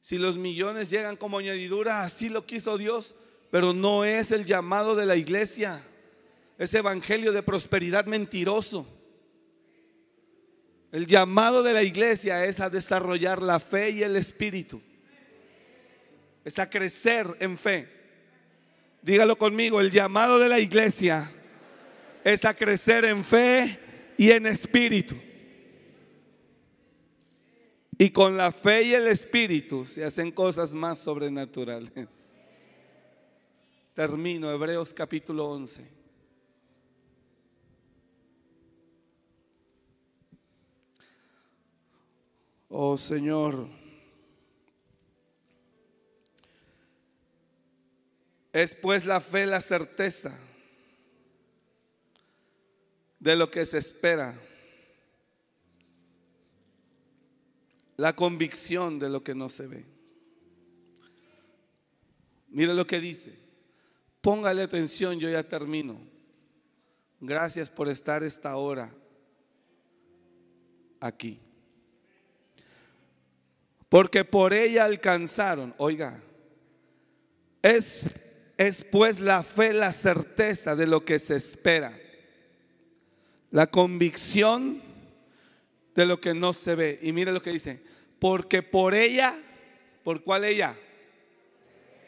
Si 0.00 0.16
los 0.16 0.38
millones 0.38 0.88
llegan 0.88 1.16
como 1.16 1.38
añadidura, 1.38 2.02
así 2.02 2.30
lo 2.30 2.46
quiso 2.46 2.78
Dios, 2.78 3.14
pero 3.50 3.74
no 3.74 4.04
es 4.04 4.32
el 4.32 4.46
llamado 4.46 4.94
de 4.94 5.04
la 5.04 5.16
iglesia. 5.16 5.82
Ese 6.56 6.78
evangelio 6.78 7.32
de 7.32 7.42
prosperidad 7.42 8.06
mentiroso. 8.06 8.86
El 10.90 11.06
llamado 11.06 11.62
de 11.62 11.74
la 11.74 11.82
iglesia 11.82 12.46
es 12.46 12.60
a 12.60 12.70
desarrollar 12.70 13.42
la 13.42 13.60
fe 13.60 13.90
y 13.90 14.02
el 14.02 14.16
espíritu. 14.16 14.80
Es 16.48 16.58
a 16.58 16.70
crecer 16.70 17.36
en 17.40 17.58
fe. 17.58 17.86
Dígalo 19.02 19.36
conmigo, 19.36 19.82
el 19.82 19.90
llamado 19.90 20.38
de 20.38 20.48
la 20.48 20.58
iglesia 20.58 21.30
es 22.24 22.42
a 22.46 22.54
crecer 22.54 23.04
en 23.04 23.22
fe 23.22 23.78
y 24.16 24.30
en 24.30 24.46
espíritu. 24.46 25.14
Y 27.98 28.08
con 28.08 28.38
la 28.38 28.50
fe 28.50 28.84
y 28.84 28.94
el 28.94 29.08
espíritu 29.08 29.84
se 29.84 30.02
hacen 30.02 30.32
cosas 30.32 30.72
más 30.72 30.98
sobrenaturales. 30.98 32.08
Termino, 33.92 34.50
Hebreos 34.50 34.94
capítulo 34.94 35.50
11. 35.50 35.86
Oh 42.70 42.96
Señor, 42.96 43.68
es 48.62 48.74
pues 48.74 49.04
la 49.04 49.20
fe 49.20 49.46
la 49.46 49.60
certeza 49.60 50.36
de 53.20 53.36
lo 53.36 53.50
que 53.50 53.64
se 53.64 53.78
espera, 53.78 54.34
la 57.96 58.16
convicción 58.16 58.98
de 58.98 59.10
lo 59.10 59.22
que 59.22 59.34
no 59.34 59.48
se 59.48 59.66
ve. 59.68 59.84
Mire 62.48 62.74
lo 62.74 62.84
que 62.84 62.98
dice. 62.98 63.38
Póngale 64.20 64.62
atención, 64.62 65.20
yo 65.20 65.30
ya 65.30 65.44
termino. 65.44 65.96
Gracias 67.20 67.70
por 67.70 67.88
estar 67.88 68.24
esta 68.24 68.56
hora 68.56 68.92
aquí. 70.98 71.38
Porque 73.88 74.24
por 74.24 74.52
ella 74.52 74.84
alcanzaron, 74.84 75.74
oiga, 75.78 76.20
es, 77.62 78.02
es 78.58 78.84
pues 78.84 79.20
la 79.20 79.44
fe 79.44 79.72
la 79.72 79.92
certeza 79.92 80.74
de 80.74 80.88
lo 80.88 81.04
que 81.04 81.20
se 81.20 81.36
espera, 81.36 81.96
la 83.52 83.68
convicción 83.68 84.82
de 85.94 86.04
lo 86.04 86.20
que 86.20 86.34
no 86.34 86.52
se 86.52 86.74
ve. 86.74 86.98
Y 87.00 87.12
mire 87.12 87.32
lo 87.32 87.40
que 87.40 87.52
dice, 87.52 87.80
porque 88.18 88.62
por 88.62 88.94
ella, 88.94 89.38
¿por 90.02 90.22
cuál 90.24 90.44
ella? 90.44 90.76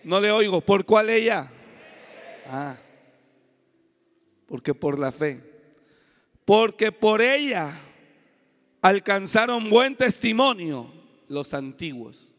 No 0.02 0.20
le 0.20 0.32
oigo, 0.32 0.60
¿por 0.60 0.84
cuál 0.84 1.08
ella? 1.08 1.50
Ah, 2.46 2.76
porque 4.46 4.74
por 4.74 4.98
la 4.98 5.12
fe. 5.12 5.40
Porque 6.44 6.90
por 6.90 7.22
ella 7.22 7.78
alcanzaron 8.82 9.70
buen 9.70 9.94
testimonio 9.94 10.92
los 11.28 11.54
antiguos. 11.54 12.29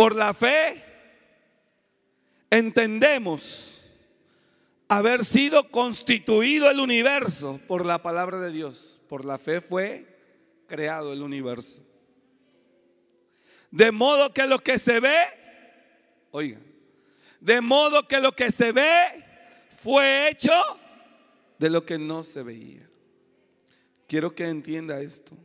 Por 0.00 0.16
la 0.16 0.32
fe 0.32 0.82
entendemos 2.48 3.84
haber 4.88 5.26
sido 5.26 5.70
constituido 5.70 6.70
el 6.70 6.80
universo 6.80 7.60
por 7.68 7.84
la 7.84 8.00
palabra 8.00 8.40
de 8.40 8.50
Dios. 8.50 8.98
Por 9.10 9.26
la 9.26 9.36
fe 9.36 9.60
fue 9.60 10.06
creado 10.66 11.12
el 11.12 11.20
universo. 11.20 11.84
De 13.70 13.92
modo 13.92 14.32
que 14.32 14.46
lo 14.46 14.60
que 14.60 14.78
se 14.78 15.00
ve, 15.00 15.18
oiga, 16.30 16.60
de 17.38 17.60
modo 17.60 18.08
que 18.08 18.20
lo 18.22 18.32
que 18.32 18.50
se 18.50 18.72
ve 18.72 19.04
fue 19.82 20.30
hecho 20.30 20.54
de 21.58 21.68
lo 21.68 21.84
que 21.84 21.98
no 21.98 22.22
se 22.22 22.42
veía. 22.42 22.88
Quiero 24.06 24.34
que 24.34 24.48
entienda 24.48 25.02
esto. 25.02 25.36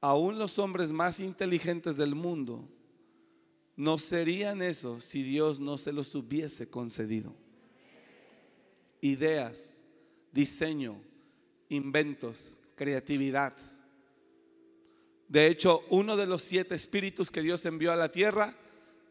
Aún 0.00 0.38
los 0.38 0.58
hombres 0.58 0.90
más 0.90 1.20
inteligentes 1.20 1.98
del 1.98 2.14
mundo 2.14 2.66
no 3.76 3.98
serían 3.98 4.62
eso 4.62 5.00
si 5.00 5.22
Dios 5.22 5.58
no 5.58 5.78
se 5.78 5.92
los 5.92 6.14
hubiese 6.14 6.68
concedido. 6.68 7.34
Ideas, 9.00 9.82
diseño, 10.32 11.00
inventos, 11.68 12.58
creatividad. 12.76 13.56
De 15.28 15.48
hecho, 15.48 15.82
uno 15.90 16.16
de 16.16 16.26
los 16.26 16.42
siete 16.42 16.74
espíritus 16.74 17.30
que 17.30 17.42
Dios 17.42 17.66
envió 17.66 17.92
a 17.92 17.96
la 17.96 18.10
tierra 18.10 18.56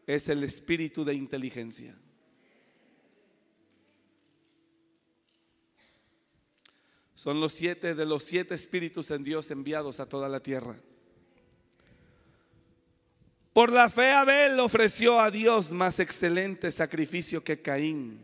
es 0.06 0.28
el 0.28 0.42
espíritu 0.42 1.04
de 1.04 1.14
inteligencia. 1.14 1.96
Son 7.14 7.40
los 7.40 7.52
siete 7.52 7.94
de 7.94 8.04
los 8.04 8.24
siete 8.24 8.54
espíritus 8.54 9.10
en 9.10 9.24
Dios 9.24 9.50
enviados 9.50 10.00
a 10.00 10.08
toda 10.08 10.28
la 10.28 10.40
tierra. 10.40 10.76
Por 13.54 13.70
la 13.70 13.88
fe 13.88 14.10
Abel 14.10 14.58
ofreció 14.58 15.20
a 15.20 15.30
Dios 15.30 15.72
más 15.72 16.00
excelente 16.00 16.72
sacrificio 16.72 17.44
que 17.44 17.62
Caín. 17.62 18.20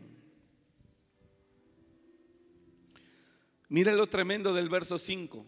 Mire 3.69 3.93
lo 3.93 4.07
tremendo 4.07 4.53
del 4.53 4.67
verso 4.67 4.99
5. 4.99 5.45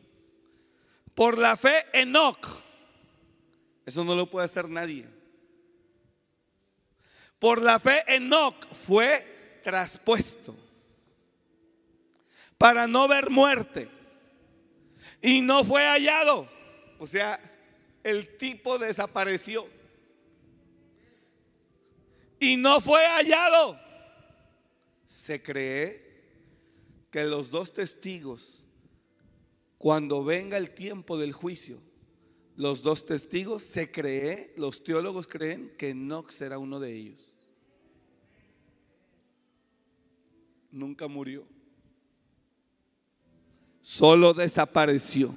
Por 1.14 1.38
la 1.38 1.58
fe 1.58 1.86
Enoch. 1.92 2.48
Eso 3.86 4.06
no 4.06 4.16
lo 4.16 4.32
puede 4.32 4.46
hacer 4.46 4.70
nadie. 4.70 5.06
Por 7.38 7.62
la 7.62 7.78
fe 7.78 8.06
Enoch 8.08 8.66
fue 8.74 9.60
traspuesto 9.62 10.56
para 12.58 12.88
no 12.88 13.10
ver 13.10 13.30
muerte. 13.30 13.90
Y 15.22 15.42
no 15.42 15.66
fue 15.66 15.86
hallado. 15.86 16.48
O 17.00 17.06
sea, 17.06 17.38
el 18.04 18.38
tipo 18.38 18.78
desapareció. 18.78 19.66
Y 22.40 22.58
no 22.58 22.82
fue 22.82 23.06
hallado. 23.06 23.80
Se 25.06 25.42
cree 25.42 26.02
que 27.10 27.24
los 27.24 27.52
dos 27.52 27.74
testigos, 27.74 28.66
cuando 29.78 30.24
venga 30.24 30.58
el 30.58 30.72
tiempo 30.72 31.18
del 31.18 31.32
juicio, 31.32 31.80
los 32.56 32.84
dos 32.84 33.06
testigos 33.06 33.64
se 33.64 33.92
cree, 33.92 34.54
los 34.58 34.84
teólogos 34.84 35.28
creen 35.28 35.74
que 35.78 35.94
no 35.94 36.30
será 36.30 36.58
uno 36.58 36.80
de 36.80 36.94
ellos. 36.94 37.32
Nunca 40.72 41.08
murió 41.08 41.46
solo 43.84 44.34
desapareció. 44.34 45.36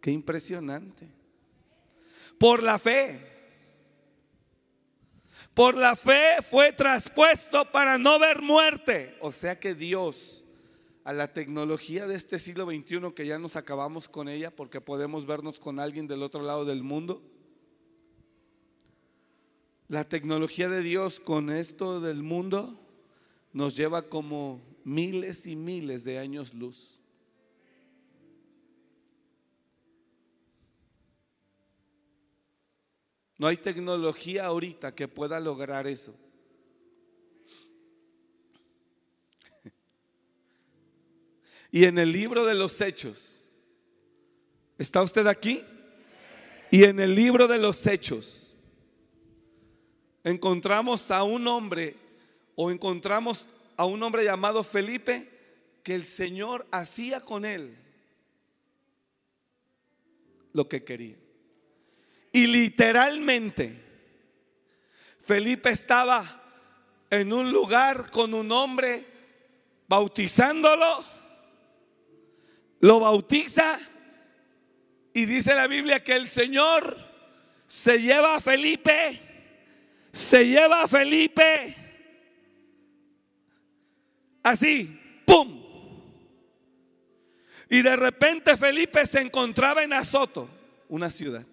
Qué 0.00 0.12
impresionante. 0.12 1.08
Por 2.38 2.62
la 2.62 2.78
fe. 2.78 3.26
Por 5.54 5.76
la 5.76 5.96
fe 5.96 6.36
fue 6.48 6.72
traspuesto 6.72 7.70
para 7.72 7.98
no 7.98 8.18
ver 8.18 8.42
muerte. 8.42 9.16
O 9.20 9.32
sea 9.32 9.58
que 9.58 9.74
Dios, 9.74 10.44
a 11.02 11.12
la 11.12 11.32
tecnología 11.32 12.06
de 12.06 12.14
este 12.14 12.38
siglo 12.38 12.64
XXI, 12.64 13.12
que 13.14 13.26
ya 13.26 13.38
nos 13.38 13.56
acabamos 13.56 14.08
con 14.08 14.28
ella 14.28 14.54
porque 14.54 14.80
podemos 14.80 15.26
vernos 15.26 15.58
con 15.58 15.80
alguien 15.80 16.06
del 16.06 16.22
otro 16.22 16.42
lado 16.42 16.64
del 16.64 16.82
mundo, 16.82 17.22
la 19.88 20.04
tecnología 20.04 20.68
de 20.68 20.82
Dios 20.82 21.18
con 21.18 21.50
esto 21.50 22.00
del 22.00 22.22
mundo 22.22 22.78
nos 23.52 23.74
lleva 23.74 24.02
como 24.02 24.60
miles 24.84 25.46
y 25.46 25.56
miles 25.56 26.04
de 26.04 26.18
años 26.18 26.54
luz. 26.54 26.97
No 33.38 33.46
hay 33.46 33.56
tecnología 33.56 34.46
ahorita 34.46 34.94
que 34.94 35.08
pueda 35.08 35.40
lograr 35.40 35.86
eso. 35.86 36.14
Y 41.70 41.84
en 41.84 41.98
el 41.98 42.10
libro 42.10 42.46
de 42.46 42.54
los 42.54 42.80
hechos, 42.80 43.36
¿está 44.78 45.02
usted 45.02 45.26
aquí? 45.26 45.62
Y 46.70 46.84
en 46.84 46.98
el 46.98 47.14
libro 47.14 47.46
de 47.46 47.58
los 47.58 47.86
hechos 47.86 48.54
encontramos 50.24 51.10
a 51.10 51.22
un 51.24 51.46
hombre 51.46 51.94
o 52.54 52.70
encontramos 52.70 53.48
a 53.76 53.84
un 53.84 54.02
hombre 54.02 54.24
llamado 54.24 54.64
Felipe 54.64 55.30
que 55.82 55.94
el 55.94 56.04
Señor 56.04 56.66
hacía 56.70 57.20
con 57.20 57.44
él 57.44 57.76
lo 60.52 60.68
que 60.68 60.82
quería. 60.84 61.27
Y 62.32 62.46
literalmente, 62.46 63.84
Felipe 65.20 65.70
estaba 65.70 66.42
en 67.10 67.32
un 67.32 67.50
lugar 67.50 68.10
con 68.10 68.34
un 68.34 68.52
hombre 68.52 69.06
bautizándolo, 69.88 71.04
lo 72.80 73.00
bautiza 73.00 73.78
Y 75.14 75.24
dice 75.24 75.54
la 75.54 75.66
Biblia 75.66 76.04
que 76.04 76.14
el 76.14 76.28
Señor 76.28 76.96
se 77.66 77.98
lleva 77.98 78.36
a 78.36 78.40
Felipe, 78.40 79.20
se 80.12 80.46
lleva 80.46 80.82
a 80.82 80.88
Felipe, 80.88 81.76
así, 84.42 84.98
¡pum! 85.26 85.62
Y 87.68 87.82
de 87.82 87.96
repente 87.96 88.56
Felipe 88.56 89.06
se 89.06 89.20
encontraba 89.20 89.82
en 89.82 89.92
Azoto, 89.92 90.48
una 90.88 91.10
ciudad. 91.10 91.44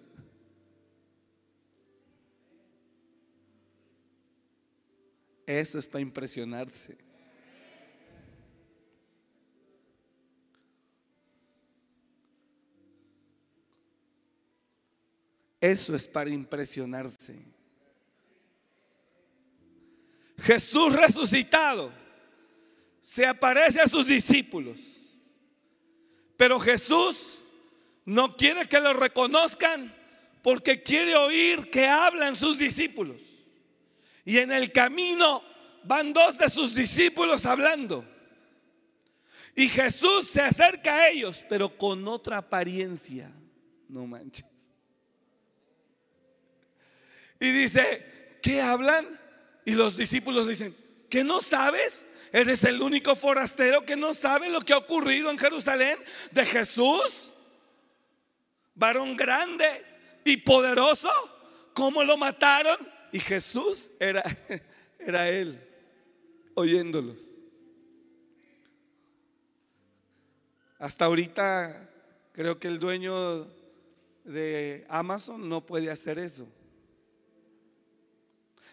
Eso 5.46 5.78
es 5.78 5.86
para 5.86 6.02
impresionarse. 6.02 6.98
Eso 15.60 15.94
es 15.94 16.06
para 16.06 16.30
impresionarse. 16.30 17.38
Jesús 20.38 20.92
resucitado 20.92 21.92
se 23.00 23.24
aparece 23.24 23.80
a 23.80 23.88
sus 23.88 24.06
discípulos. 24.06 24.80
Pero 26.36 26.60
Jesús 26.60 27.40
no 28.04 28.36
quiere 28.36 28.68
que 28.68 28.80
lo 28.80 28.92
reconozcan 28.92 29.94
porque 30.42 30.82
quiere 30.82 31.16
oír 31.16 31.70
que 31.70 31.86
hablan 31.86 32.36
sus 32.36 32.58
discípulos. 32.58 33.35
Y 34.26 34.38
en 34.38 34.50
el 34.50 34.72
camino 34.72 35.42
van 35.84 36.12
dos 36.12 36.36
de 36.36 36.50
sus 36.50 36.74
discípulos 36.74 37.46
hablando. 37.46 38.04
Y 39.54 39.68
Jesús 39.68 40.28
se 40.28 40.42
acerca 40.42 40.96
a 40.96 41.08
ellos, 41.08 41.44
pero 41.48 41.78
con 41.78 42.06
otra 42.08 42.38
apariencia. 42.38 43.30
No 43.88 44.04
manches. 44.04 44.44
Y 47.38 47.52
dice, 47.52 48.38
¿qué 48.42 48.60
hablan? 48.60 49.06
Y 49.64 49.74
los 49.74 49.96
discípulos 49.96 50.48
dicen, 50.48 50.76
¿qué 51.08 51.22
no 51.22 51.40
sabes? 51.40 52.08
¿Eres 52.32 52.64
el 52.64 52.82
único 52.82 53.14
forastero 53.14 53.86
que 53.86 53.94
no 53.94 54.12
sabe 54.12 54.50
lo 54.50 54.60
que 54.60 54.72
ha 54.72 54.78
ocurrido 54.78 55.30
en 55.30 55.38
Jerusalén 55.38 55.98
de 56.32 56.44
Jesús? 56.44 57.32
Varón 58.74 59.16
grande 59.16 59.84
y 60.24 60.38
poderoso, 60.38 61.10
¿cómo 61.72 62.02
lo 62.02 62.16
mataron? 62.16 62.95
Y 63.12 63.20
Jesús 63.20 63.90
era, 63.98 64.22
era 64.98 65.28
él, 65.28 65.60
oyéndolos. 66.54 67.18
Hasta 70.78 71.06
ahorita 71.06 71.90
creo 72.32 72.58
que 72.58 72.68
el 72.68 72.78
dueño 72.78 73.46
de 74.24 74.84
Amazon 74.88 75.48
no 75.48 75.64
puede 75.64 75.90
hacer 75.90 76.18
eso. 76.18 76.46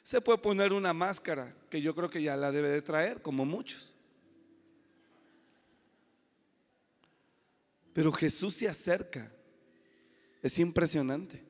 Se 0.01 0.19
puede 0.19 0.37
poner 0.39 0.73
una 0.73 0.93
máscara, 0.93 1.55
que 1.69 1.81
yo 1.81 1.95
creo 1.95 2.09
que 2.09 2.21
ya 2.21 2.35
la 2.35 2.51
debe 2.51 2.69
de 2.69 2.81
traer, 2.81 3.21
como 3.21 3.45
muchos. 3.45 3.93
Pero 7.93 8.11
Jesús 8.11 8.55
se 8.55 8.67
acerca. 8.67 9.31
Es 10.41 10.59
impresionante. 10.59 11.41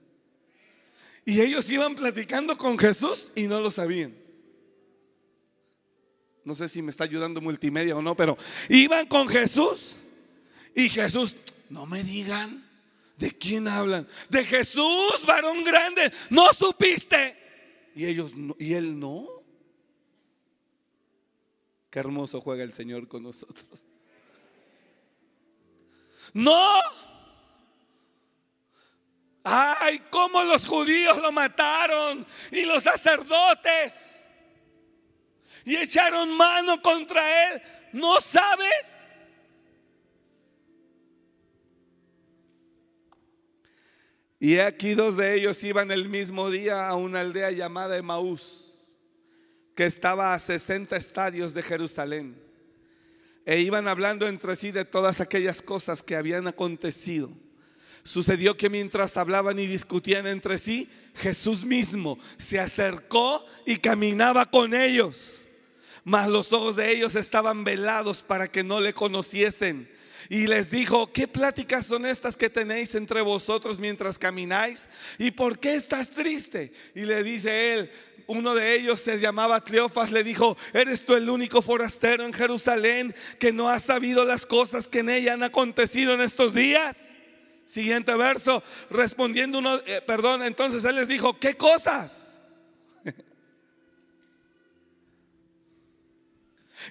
Y 1.25 1.39
ellos 1.41 1.69
iban 1.69 1.95
platicando 1.95 2.57
con 2.57 2.77
Jesús 2.77 3.31
y 3.35 3.47
no 3.47 3.61
lo 3.61 3.71
sabían. 3.71 4.15
No 6.43 6.55
sé 6.55 6.67
si 6.67 6.81
me 6.81 6.91
está 6.91 7.05
ayudando 7.05 7.39
multimedia 7.39 7.95
o 7.95 8.01
no, 8.01 8.15
pero 8.15 8.37
iban 8.67 9.07
con 9.07 9.27
Jesús 9.29 9.95
y 10.75 10.89
Jesús, 10.89 11.35
no 11.69 11.85
me 11.85 12.03
digan 12.03 12.67
de 13.17 13.31
quién 13.31 13.67
hablan. 13.67 14.07
De 14.29 14.43
Jesús, 14.43 15.25
varón 15.25 15.63
grande, 15.63 16.11
no 16.29 16.51
supiste. 16.53 17.37
Y 17.95 18.05
ellos 18.05 18.33
y 18.59 18.73
él 18.73 18.99
no. 18.99 19.27
Qué 21.89 21.99
hermoso 21.99 22.41
juega 22.41 22.63
el 22.63 22.73
Señor 22.73 23.07
con 23.07 23.23
nosotros. 23.23 23.85
No. 26.33 26.79
Ay, 29.43 30.01
cómo 30.09 30.41
los 30.43 30.65
judíos 30.65 31.17
lo 31.21 31.31
mataron 31.31 32.25
y 32.49 32.63
los 32.63 32.83
sacerdotes. 32.83 34.17
Y 35.65 35.75
echaron 35.75 36.31
mano 36.35 36.81
contra 36.81 37.53
él. 37.53 37.61
¿No 37.91 38.21
sabes? 38.21 39.03
Y 44.39 44.59
aquí 44.59 44.93
dos 44.93 45.15
de 45.15 45.35
ellos 45.35 45.63
iban 45.63 45.91
el 45.91 46.09
mismo 46.09 46.49
día 46.49 46.87
a 46.87 46.95
una 46.95 47.21
aldea 47.21 47.51
llamada 47.51 47.95
Emaús, 47.95 48.73
que 49.73 49.85
estaba 49.85 50.33
a 50.33 50.39
60 50.39 50.97
estadios 50.97 51.53
de 51.53 51.63
Jerusalén. 51.63 52.41
E 53.45 53.59
iban 53.59 53.87
hablando 53.87 54.27
entre 54.27 54.55
sí 54.55 54.71
de 54.71 54.83
todas 54.83 55.21
aquellas 55.21 55.61
cosas 55.61 56.03
que 56.03 56.15
habían 56.15 56.47
acontecido. 56.47 57.31
Sucedió 58.03 58.57
que 58.57 58.69
mientras 58.69 59.15
hablaban 59.15 59.59
y 59.59 59.67
discutían 59.67 60.27
entre 60.27 60.57
sí, 60.57 60.89
Jesús 61.15 61.63
mismo 61.63 62.19
se 62.37 62.59
acercó 62.59 63.45
y 63.65 63.77
caminaba 63.77 64.49
con 64.49 64.73
ellos. 64.73 65.41
Mas 66.03 66.27
los 66.27 66.51
ojos 66.51 66.75
de 66.75 66.91
ellos 66.91 67.15
estaban 67.15 67.63
velados 67.63 68.21
para 68.21 68.51
que 68.51 68.63
no 68.63 68.81
le 68.81 68.93
conociesen 68.93 69.89
y 70.29 70.47
les 70.47 70.69
dijo, 70.69 71.11
¿qué 71.11 71.27
pláticas 71.27 71.85
son 71.85 72.05
estas 72.05 72.35
que 72.35 72.49
tenéis 72.49 72.95
entre 72.95 73.21
vosotros 73.21 73.79
mientras 73.79 74.17
camináis? 74.17 74.89
¿Y 75.17 75.31
por 75.31 75.59
qué 75.59 75.75
estás 75.75 76.09
triste? 76.11 76.73
Y 76.95 77.01
le 77.01 77.23
dice 77.23 77.73
él, 77.73 77.91
uno 78.27 78.55
de 78.55 78.75
ellos 78.75 78.99
se 78.99 79.17
llamaba 79.19 79.63
Cleofas, 79.63 80.11
le 80.11 80.23
dijo, 80.23 80.57
¿eres 80.73 81.05
tú 81.05 81.15
el 81.15 81.29
único 81.29 81.61
forastero 81.61 82.25
en 82.25 82.33
Jerusalén 82.33 83.13
que 83.39 83.51
no 83.51 83.69
ha 83.69 83.79
sabido 83.79 84.25
las 84.25 84.45
cosas 84.45 84.87
que 84.87 84.99
en 84.99 85.09
ella 85.09 85.33
han 85.33 85.43
acontecido 85.43 86.13
en 86.13 86.21
estos 86.21 86.53
días? 86.53 87.12
Siguiente 87.73 88.15
verso, 88.15 88.61
respondiendo 88.91 89.57
uno, 89.57 89.77
eh, 89.87 89.99
perdón, 90.05 90.43
entonces 90.43 90.83
él 90.83 90.93
les 90.93 91.07
dijo, 91.07 91.39
¿qué 91.39 91.57
cosas? 91.57 92.39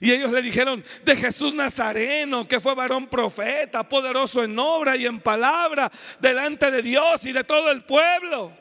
Y 0.00 0.10
ellos 0.10 0.32
le 0.32 0.42
dijeron 0.42 0.82
de 1.04 1.14
Jesús 1.14 1.54
Nazareno, 1.54 2.48
que 2.48 2.58
fue 2.58 2.74
varón 2.74 3.06
profeta, 3.06 3.88
poderoso 3.88 4.42
en 4.42 4.58
obra 4.58 4.96
y 4.96 5.06
en 5.06 5.20
palabra, 5.20 5.92
delante 6.18 6.68
de 6.72 6.82
Dios 6.82 7.24
y 7.26 7.32
de 7.32 7.44
todo 7.44 7.70
el 7.70 7.84
pueblo. 7.84 8.52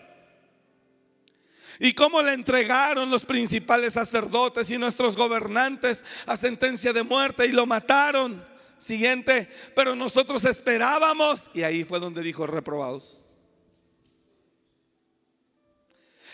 Y 1.80 1.94
cómo 1.94 2.22
le 2.22 2.34
entregaron 2.34 3.10
los 3.10 3.26
principales 3.26 3.94
sacerdotes 3.94 4.70
y 4.70 4.78
nuestros 4.78 5.16
gobernantes 5.16 6.06
a 6.28 6.38
sentencia 6.38 6.94
de 6.94 7.02
muerte 7.02 7.48
y 7.48 7.52
lo 7.52 7.66
mataron. 7.66 8.51
Siguiente, 8.82 9.48
pero 9.76 9.96
nosotros 9.96 10.44
esperábamos, 10.44 11.52
y 11.54 11.62
ahí 11.62 11.84
fue 11.84 12.00
donde 12.00 12.24
dijo 12.24 12.48
reprobados. 12.48 13.24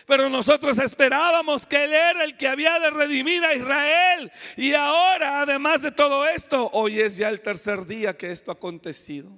Pero 0.05 0.29
nosotros 0.29 0.77
esperábamos 0.77 1.67
que 1.67 1.83
Él 1.83 1.93
era 1.93 2.23
el 2.23 2.37
que 2.37 2.47
había 2.47 2.79
de 2.79 2.89
redimir 2.89 3.43
a 3.43 3.53
Israel. 3.53 4.31
Y 4.55 4.73
ahora, 4.73 5.41
además 5.41 5.81
de 5.81 5.91
todo 5.91 6.25
esto, 6.25 6.69
hoy 6.71 7.01
es 7.01 7.17
ya 7.17 7.27
el 7.27 7.41
tercer 7.41 7.85
día 7.85 8.15
que 8.15 8.31
esto 8.31 8.51
ha 8.51 8.53
acontecido. 8.53 9.29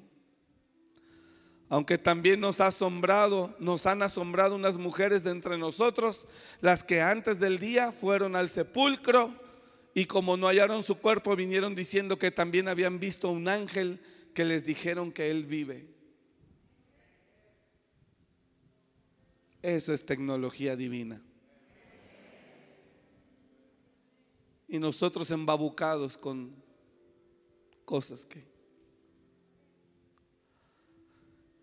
Aunque 1.68 1.98
también 1.98 2.40
nos 2.40 2.62
ha 2.62 2.68
asombrado, 2.68 3.56
nos 3.58 3.88
han 3.88 4.04
asombrado 4.04 4.56
unas 4.56 4.78
mujeres 4.78 5.24
de 5.24 5.32
entre 5.32 5.58
nosotros, 5.58 6.28
las 6.62 6.84
que 6.84 7.02
antes 7.02 7.40
del 7.40 7.58
día 7.58 7.92
fueron 7.92 8.36
al 8.36 8.52
sepulcro 8.52 9.49
y 10.00 10.06
como 10.06 10.38
no 10.38 10.48
hallaron 10.48 10.82
su 10.82 10.96
cuerpo, 10.96 11.36
vinieron 11.36 11.76
diciendo 11.76 12.18
que 12.18 12.32
también 12.32 12.70
habían 12.70 13.02
visto 13.02 13.30
un 13.30 13.50
ángel 13.50 14.00
que 14.34 14.46
les 14.46 14.64
dijeron 14.64 15.12
que 15.12 15.30
Él 15.30 15.46
vive. 15.46 15.90
Eso 19.62 19.94
es 19.94 20.06
tecnología 20.06 20.78
divina. 20.78 21.22
Y 24.70 24.80
nosotros 24.80 25.30
embabucados 25.32 26.18
con 26.18 26.56
cosas 27.84 28.26
que... 28.26 28.48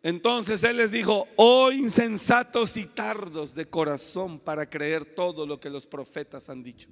Entonces 0.02 0.62
Él 0.62 0.76
les 0.76 0.90
dijo, 0.90 1.26
oh 1.36 1.72
insensatos 1.72 2.76
y 2.76 2.84
tardos 2.84 3.54
de 3.54 3.64
corazón 3.64 4.38
para 4.38 4.68
creer 4.68 5.14
todo 5.14 5.46
lo 5.46 5.58
que 5.58 5.70
los 5.70 5.86
profetas 5.86 6.50
han 6.50 6.62
dicho. 6.62 6.90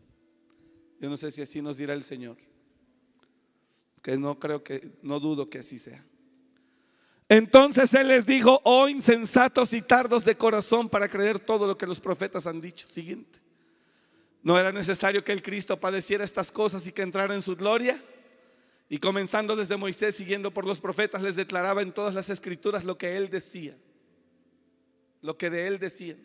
Yo 1.04 1.10
no 1.10 1.18
sé 1.18 1.30
si 1.30 1.42
así 1.42 1.60
nos 1.60 1.76
dirá 1.76 1.92
el 1.92 2.02
Señor. 2.02 2.38
Que 4.00 4.16
no 4.16 4.38
creo 4.38 4.64
que, 4.64 4.92
no 5.02 5.20
dudo 5.20 5.50
que 5.50 5.58
así 5.58 5.78
sea. 5.78 6.02
Entonces 7.28 7.92
él 7.92 8.08
les 8.08 8.24
dijo, 8.24 8.62
oh 8.64 8.88
insensatos 8.88 9.74
y 9.74 9.82
tardos 9.82 10.24
de 10.24 10.34
corazón 10.34 10.88
para 10.88 11.06
creer 11.06 11.38
todo 11.38 11.66
lo 11.66 11.76
que 11.76 11.86
los 11.86 12.00
profetas 12.00 12.46
han 12.46 12.58
dicho. 12.58 12.88
Siguiente. 12.88 13.38
¿No 14.42 14.58
era 14.58 14.72
necesario 14.72 15.22
que 15.22 15.32
el 15.32 15.42
Cristo 15.42 15.78
padeciera 15.78 16.24
estas 16.24 16.50
cosas 16.50 16.86
y 16.86 16.92
que 16.92 17.02
entrara 17.02 17.34
en 17.34 17.42
su 17.42 17.54
gloria? 17.54 18.02
Y 18.88 18.96
comenzando 18.96 19.56
desde 19.56 19.76
Moisés, 19.76 20.16
siguiendo 20.16 20.54
por 20.54 20.64
los 20.64 20.80
profetas, 20.80 21.20
les 21.20 21.36
declaraba 21.36 21.82
en 21.82 21.92
todas 21.92 22.14
las 22.14 22.30
escrituras 22.30 22.86
lo 22.86 22.96
que 22.96 23.18
él 23.18 23.28
decía. 23.28 23.76
Lo 25.20 25.36
que 25.36 25.50
de 25.50 25.66
él 25.66 25.78
decía. 25.78 26.16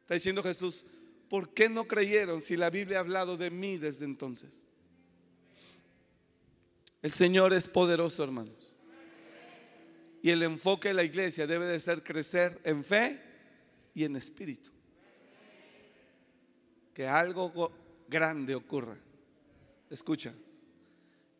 Está 0.00 0.14
diciendo 0.14 0.42
Jesús, 0.42 0.84
¿por 1.28 1.52
qué 1.52 1.68
no 1.68 1.86
creyeron 1.86 2.40
si 2.40 2.56
la 2.56 2.70
Biblia 2.70 2.98
ha 2.98 3.00
hablado 3.00 3.36
de 3.36 3.50
mí 3.50 3.78
desde 3.78 4.04
entonces? 4.04 4.66
El 7.02 7.12
Señor 7.12 7.52
es 7.52 7.68
poderoso, 7.68 8.24
hermanos. 8.24 8.72
Y 10.22 10.30
el 10.30 10.42
enfoque 10.42 10.88
de 10.88 10.94
la 10.94 11.04
iglesia 11.04 11.46
debe 11.46 11.66
de 11.66 11.78
ser 11.78 12.02
crecer 12.02 12.60
en 12.64 12.82
fe 12.82 13.20
y 13.94 14.04
en 14.04 14.16
espíritu. 14.16 14.70
Que 16.92 17.06
algo 17.06 17.72
grande 18.08 18.54
ocurra. 18.54 18.96
Escucha. 19.90 20.34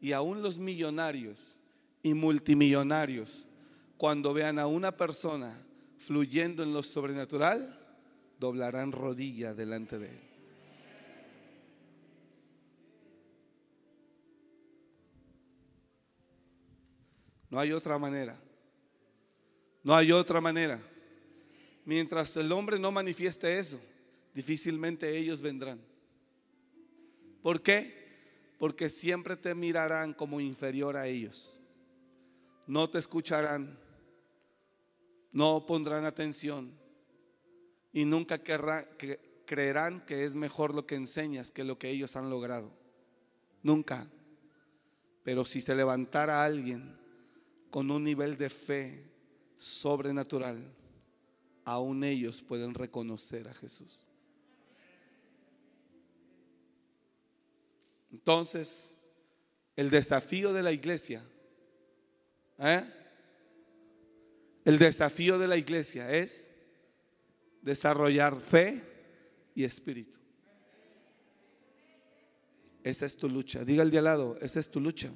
Y 0.01 0.13
aún 0.13 0.43
los 0.43 0.59
millonarios 0.59 1.59
y 2.03 2.15
multimillonarios, 2.15 3.45
cuando 3.97 4.33
vean 4.33 4.59
a 4.59 4.67
una 4.67 4.97
persona 4.97 5.67
fluyendo 5.99 6.63
en 6.63 6.73
lo 6.73 6.83
sobrenatural, 6.83 7.86
doblarán 8.39 8.93
rodilla 8.93 9.55
delante 9.55 9.99
de 9.99 10.09
él. 10.09 10.21
No 17.49 17.61
hay 17.61 17.73
otra 17.73 17.99
manera. 17.99 18.39
No 19.83 19.95
hay 19.95 20.13
otra 20.13 20.41
manera. 20.41 20.81
Mientras 21.85 22.37
el 22.37 22.51
hombre 22.51 22.79
no 22.79 22.91
manifieste 22.91 23.59
eso, 23.59 23.81
difícilmente 24.35 25.17
ellos 25.17 25.41
vendrán. 25.41 25.81
¿Por 27.41 27.63
qué? 27.63 28.55
Porque 28.59 28.89
siempre 28.89 29.37
te 29.37 29.55
mirarán 29.55 30.13
como 30.13 30.41
inferior 30.41 30.97
a 30.97 31.07
ellos. 31.07 31.61
No 32.67 32.91
te 32.91 32.99
escucharán, 32.99 33.79
no 35.31 35.65
pondrán 35.65 36.05
atención 36.05 36.86
y 37.97 38.05
nunca 38.05 38.43
creerán 38.43 40.05
que 40.05 40.25
es 40.25 40.35
mejor 40.35 40.75
lo 40.75 40.87
que 40.87 40.97
enseñas 40.97 41.51
que 41.51 41.65
lo 41.65 41.79
que 41.79 41.89
ellos 41.89 42.15
han 42.15 42.29
logrado. 42.29 42.71
Nunca. 43.63 44.07
Pero 45.23 45.47
si 45.47 45.63
se 45.63 45.75
levantara 45.75 46.45
alguien 46.45 46.95
con 47.71 47.91
un 47.91 48.05
nivel 48.05 48.37
de 48.37 48.51
fe 48.51 49.03
sobrenatural, 49.57 50.63
aún 51.65 52.05
ellos 52.05 52.43
pueden 52.43 52.75
reconocer 52.75 53.49
a 53.49 53.55
Jesús. 53.55 54.03
Entonces, 58.13 58.95
el 59.75 59.89
desafío 59.89 60.53
de 60.53 60.63
la 60.63 60.73
iglesia, 60.73 61.27
¿eh? 62.59 62.85
el 64.67 64.77
desafío 64.77 65.39
de 65.39 65.49
la 65.49 65.57
iglesia 65.57 66.15
es 66.15 66.51
desarrollar 67.67 68.41
fe 68.41 68.81
y 69.53 69.65
espíritu. 69.65 70.17
Esa 72.85 73.07
es 73.07 73.17
tu 73.17 73.29
lucha. 73.29 73.65
Diga 73.65 73.83
el 73.83 73.91
de 73.91 73.99
al 73.99 74.05
lado, 74.05 74.39
esa 74.41 74.61
es 74.61 74.71
tu 74.71 74.81
lucha. 74.81 75.11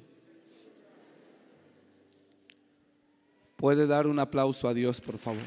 Puede 3.55 3.87
dar 3.87 4.05
un 4.05 4.19
aplauso 4.19 4.67
a 4.67 4.73
Dios, 4.73 4.99
por 4.99 5.17
favor. 5.17 5.41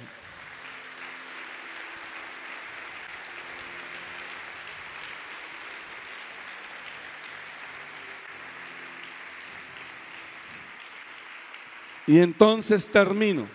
Y 12.06 12.20
entonces 12.20 12.88
termino, 12.90 13.46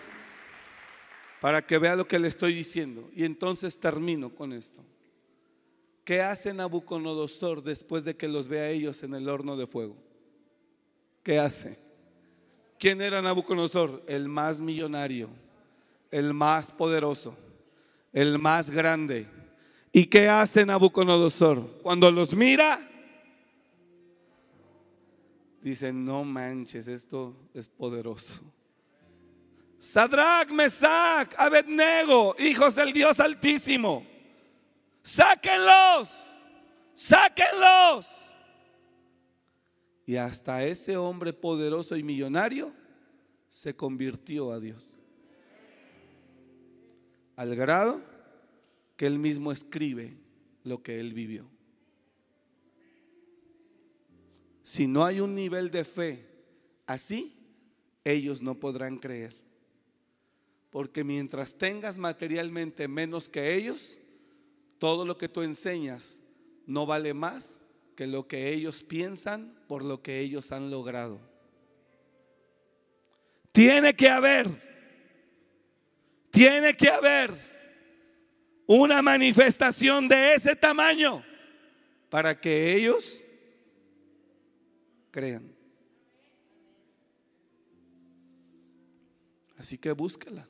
para 1.41 1.65
que 1.65 1.77
vea 1.77 1.95
lo 1.95 2.07
que 2.07 2.19
le 2.19 2.27
estoy 2.27 2.53
diciendo. 2.53 3.09
Y 3.15 3.23
entonces 3.23 3.79
termino 3.79 4.29
con 4.33 4.53
esto. 4.53 4.83
¿Qué 6.03 6.21
hace 6.21 6.53
Nabucodonosor 6.53 7.63
después 7.63 8.03
de 8.03 8.15
que 8.15 8.27
los 8.27 8.47
vea 8.47 8.69
ellos 8.69 9.03
en 9.03 9.13
el 9.13 9.29
horno 9.29 9.55
de 9.55 9.67
fuego? 9.67 9.95
¿Qué 11.23 11.37
hace? 11.37 11.77
¿Quién 12.79 13.01
era 13.01 13.21
Nabucodonosor? 13.21 14.03
El 14.07 14.27
más 14.27 14.59
millonario, 14.59 15.29
el 16.11 16.33
más 16.33 16.71
poderoso, 16.71 17.35
el 18.11 18.39
más 18.39 18.71
grande. 18.71 19.27
¿Y 19.91 20.05
qué 20.05 20.27
hace 20.27 20.65
Nabucodonosor? 20.65 21.79
Cuando 21.83 22.09
los 22.09 22.33
mira, 22.33 22.89
dice, 25.61 25.93
no 25.93 26.23
manches, 26.23 26.87
esto 26.87 27.35
es 27.53 27.67
poderoso. 27.67 28.41
Sadrach, 29.79 30.51
Mesach, 30.51 31.33
Abednego, 31.37 32.35
hijos 32.37 32.75
del 32.75 32.91
Dios 32.91 33.17
Altísimo, 33.21 34.05
sáquenlos, 35.01 36.21
sáquenlos. 36.93 38.05
Y 40.05 40.17
hasta 40.17 40.65
ese 40.65 40.97
hombre 40.97 41.31
poderoso 41.31 41.95
y 41.95 42.03
millonario 42.03 42.73
se 43.47 43.73
convirtió 43.73 44.51
a 44.51 44.59
Dios. 44.59 44.97
Al 47.37 47.55
grado 47.55 48.01
que 48.97 49.07
él 49.07 49.17
mismo 49.17 49.49
escribe 49.49 50.17
lo 50.65 50.83
que 50.83 50.99
él 50.99 51.13
vivió. 51.13 51.49
Si 54.61 54.87
no 54.87 55.05
hay 55.05 55.21
un 55.21 55.35
nivel 55.35 55.71
de 55.71 55.85
fe 55.85 56.27
así, 56.85 57.33
ellos 58.03 58.41
no 58.41 58.59
podrán 58.59 58.97
creer. 58.97 59.48
Porque 60.69 61.03
mientras 61.03 61.57
tengas 61.57 61.97
materialmente 61.97 62.87
menos 62.87 63.29
que 63.29 63.55
ellos, 63.55 63.97
todo 64.77 65.05
lo 65.05 65.17
que 65.17 65.29
tú 65.29 65.41
enseñas 65.41 66.21
no 66.65 66.85
vale 66.85 67.13
más 67.13 67.59
que 67.95 68.07
lo 68.07 68.27
que 68.27 68.53
ellos 68.53 68.83
piensan 68.83 69.53
por 69.67 69.83
lo 69.83 70.01
que 70.01 70.19
ellos 70.19 70.51
han 70.51 70.69
logrado. 70.69 71.19
Tiene 73.51 73.95
que 73.95 74.09
haber, 74.09 74.47
tiene 76.29 76.75
que 76.77 76.89
haber 76.89 77.33
una 78.67 79.01
manifestación 79.01 80.07
de 80.07 80.35
ese 80.35 80.55
tamaño 80.55 81.23
para 82.09 82.39
que 82.39 82.75
ellos 82.75 83.23
crean. 85.11 85.51
Así 89.57 89.77
que 89.77 89.91
búsquela. 89.91 90.48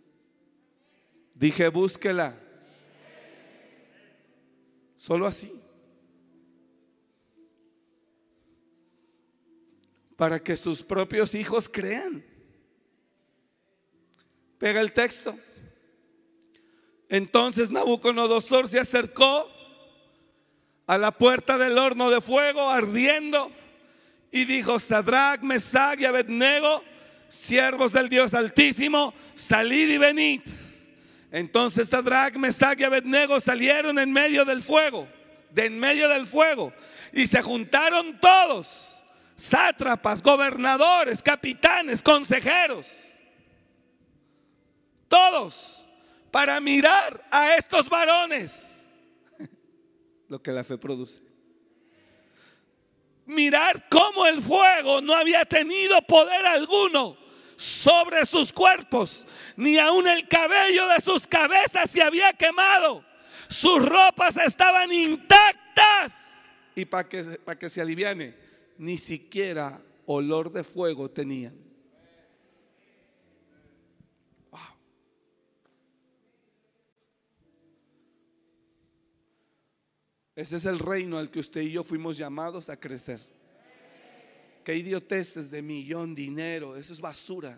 Dije, 1.39 1.69
búsquela. 1.69 2.37
Solo 4.95 5.25
así. 5.25 5.59
para 10.19 10.37
que 10.37 10.57
sus 10.57 10.83
propios 10.83 11.33
hijos 11.33 11.69
crean. 11.69 12.21
Pega 14.57 14.81
el 14.81 14.91
texto. 14.91 15.39
Entonces 17.07 17.71
Nabucodonosor 17.71 18.67
se 18.67 18.81
acercó 18.81 19.49
a 20.87 20.97
la 20.97 21.11
puerta 21.11 21.57
del 21.57 21.77
horno 21.77 22.09
de 22.09 22.19
fuego 22.19 22.69
ardiendo 22.69 23.49
y 24.29 24.43
dijo, 24.43 24.77
Sadrach, 24.77 25.41
Mesach 25.41 25.97
y 26.01 26.03
Abednego, 26.03 26.83
siervos 27.29 27.93
del 27.93 28.09
Dios 28.09 28.33
Altísimo, 28.33 29.13
salid 29.35 29.87
y 29.87 29.97
venid. 29.97 30.41
Entonces 31.31 31.89
Sadrach, 31.89 32.35
Mesach 32.35 32.79
y 32.79 32.83
Abednego 32.83 33.39
salieron 33.39 33.99
en 33.99 34.11
medio 34.11 34.45
del 34.45 34.61
fuego, 34.61 35.07
de 35.51 35.67
en 35.67 35.79
medio 35.79 36.09
del 36.09 36.25
fuego, 36.25 36.73
y 37.13 37.27
se 37.27 37.41
juntaron 37.41 38.19
todos 38.19 38.99
sátrapas, 39.35 40.21
gobernadores, 40.21 41.21
capitanes, 41.21 42.01
consejeros, 42.01 43.05
todos 45.07 45.85
para 46.31 46.59
mirar 46.59 47.23
a 47.31 47.55
estos 47.55 47.89
varones. 47.89 48.77
Lo 50.27 50.41
que 50.41 50.51
la 50.51 50.63
fe 50.63 50.77
produce. 50.77 51.21
Mirar 53.25 53.87
cómo 53.89 54.25
el 54.25 54.41
fuego 54.41 55.01
no 55.01 55.13
había 55.13 55.45
tenido 55.45 56.01
poder 56.01 56.45
alguno 56.47 57.28
sobre 57.59 58.25
sus 58.25 58.53
cuerpos, 58.53 59.27
ni 59.57 59.77
aun 59.77 60.07
el 60.07 60.29
cabello 60.29 60.87
de 60.87 61.01
sus 61.01 61.27
cabezas 61.27 61.89
se 61.89 62.01
había 62.01 62.31
quemado. 62.31 63.03
Sus 63.49 63.85
ropas 63.85 64.37
estaban 64.37 64.89
intactas. 64.93 66.47
Y 66.73 66.85
para 66.85 67.09
que, 67.09 67.21
para 67.43 67.59
que 67.59 67.69
se 67.69 67.81
aliviane, 67.81 68.33
ni 68.77 68.97
siquiera 68.97 69.81
olor 70.05 70.53
de 70.53 70.63
fuego 70.63 71.11
tenían. 71.11 71.53
Ese 80.33 80.55
es 80.55 80.63
el 80.63 80.79
reino 80.79 81.17
al 81.17 81.29
que 81.29 81.41
usted 81.41 81.59
y 81.59 81.71
yo 81.71 81.83
fuimos 81.83 82.17
llamados 82.17 82.69
a 82.69 82.79
crecer. 82.79 83.19
Qué 84.69 84.75
idioteces 84.75 85.49
de 85.49 85.63
millón, 85.63 86.13
dinero, 86.13 86.77
eso 86.77 86.93
es 86.93 87.01
basura. 87.01 87.57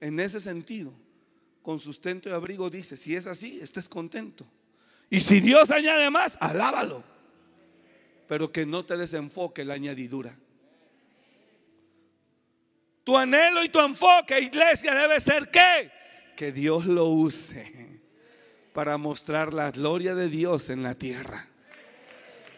En 0.00 0.18
ese 0.18 0.40
sentido, 0.40 0.94
con 1.60 1.78
sustento 1.78 2.30
y 2.30 2.32
abrigo 2.32 2.70
dice, 2.70 2.96
si 2.96 3.14
es 3.14 3.26
así, 3.26 3.60
estés 3.60 3.86
contento. 3.86 4.46
Y 5.10 5.20
si 5.20 5.40
Dios 5.40 5.70
añade 5.70 6.08
más, 6.08 6.38
alábalo. 6.40 7.04
Pero 8.26 8.50
que 8.50 8.64
no 8.64 8.86
te 8.86 8.96
desenfoque 8.96 9.66
la 9.66 9.74
añadidura. 9.74 10.34
Tu 13.04 13.18
anhelo 13.18 13.62
y 13.62 13.68
tu 13.68 13.80
enfoque, 13.80 14.40
iglesia, 14.40 14.94
debe 14.94 15.20
ser 15.20 15.50
que 15.50 15.90
que 16.36 16.52
Dios 16.52 16.86
lo 16.86 17.04
use 17.04 18.00
para 18.72 18.96
mostrar 18.96 19.52
la 19.52 19.70
gloria 19.72 20.14
de 20.14 20.30
Dios 20.30 20.70
en 20.70 20.82
la 20.82 20.94
tierra. 20.94 21.50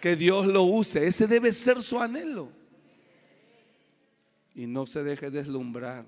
Que 0.00 0.16
Dios 0.16 0.46
lo 0.46 0.62
use, 0.62 1.06
ese 1.06 1.26
debe 1.26 1.52
ser 1.52 1.82
su 1.82 2.00
anhelo. 2.00 2.50
Y 4.54 4.66
no 4.66 4.86
se 4.86 5.02
deje 5.02 5.30
deslumbrar. 5.30 6.04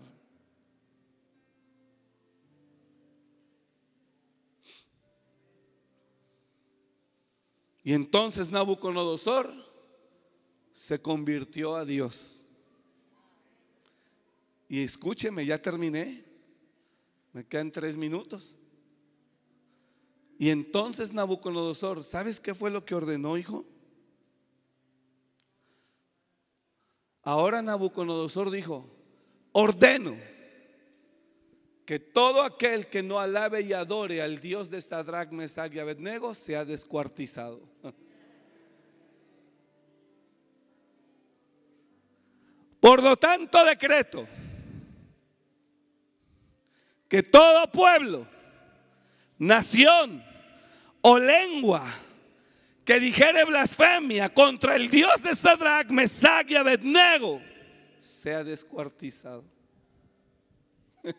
Y 7.85 7.93
entonces 7.93 8.51
Nabucodonosor 8.51 9.53
se 10.73 11.01
convirtió 11.01 11.77
a 11.77 11.85
Dios. 11.85 12.47
Y 14.69 14.83
escúcheme, 14.83 15.45
ya 15.45 15.61
terminé. 15.61 16.25
Me 17.33 17.45
quedan 17.45 17.71
tres 17.71 17.97
minutos. 17.97 18.55
Y 20.39 20.49
entonces 20.51 21.13
Nabucodonosor, 21.13 22.05
¿sabes 22.05 22.41
qué 22.41 22.55
fue 22.55 22.71
lo 22.71 22.85
que 22.85 22.95
ordenó, 22.95 23.37
hijo? 23.37 23.67
Ahora 27.23 27.63
Nabucodonosor 27.63 28.51
dijo, 28.51 28.85
ordeno 29.53 30.17
que 31.85 32.01
todo 32.01 32.43
aquel 32.43 32.87
que 32.87 33.03
no 33.03 33.21
alabe 33.21 33.61
y 33.61 33.73
adore 33.73 34.23
al 34.23 34.41
Dios 34.41 34.71
de 34.71 34.81
Sadrach, 34.81 35.31
Mesach 35.31 35.73
y 35.73 35.79
Abednego 35.79 36.35
sea 36.35 36.65
descuartizado. 36.65 37.61
Por 42.81 43.03
lo 43.03 43.17
tanto, 43.17 43.65
decreto 43.65 44.27
que 47.09 47.23
todo 47.23 47.71
pueblo, 47.71 48.27
nación 49.39 50.25
o 51.03 51.19
lengua 51.19 51.95
que 52.85 52.99
dijere 53.01 53.45
blasfemia 53.45 54.33
contra 54.33 54.77
el 54.77 54.91
Dios 54.91 55.23
de 55.23 55.35
Sadrach, 55.35 55.91
Mesach 55.91 56.51
y 56.51 56.57
Abednego 56.57 57.41
sea 57.99 58.43
descuartizado. 58.43 59.45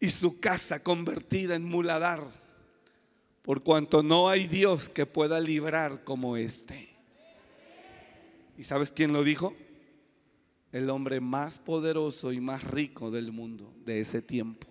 y 0.00 0.08
su 0.10 0.38
casa 0.38 0.82
convertida 0.82 1.56
en 1.56 1.64
muladar, 1.64 2.28
por 3.42 3.62
cuanto 3.62 4.02
no 4.02 4.28
hay 4.28 4.46
Dios 4.46 4.88
que 4.88 5.06
pueda 5.06 5.40
librar 5.40 6.04
como 6.04 6.36
este. 6.36 6.88
¿Y 8.56 8.64
sabes 8.64 8.92
quién 8.92 9.12
lo 9.12 9.24
dijo? 9.24 9.54
el 10.72 10.88
hombre 10.88 11.20
más 11.20 11.58
poderoso 11.58 12.32
y 12.32 12.40
más 12.40 12.62
rico 12.64 13.10
del 13.10 13.32
mundo 13.32 13.74
de 13.84 14.00
ese 14.00 14.22
tiempo. 14.22 14.69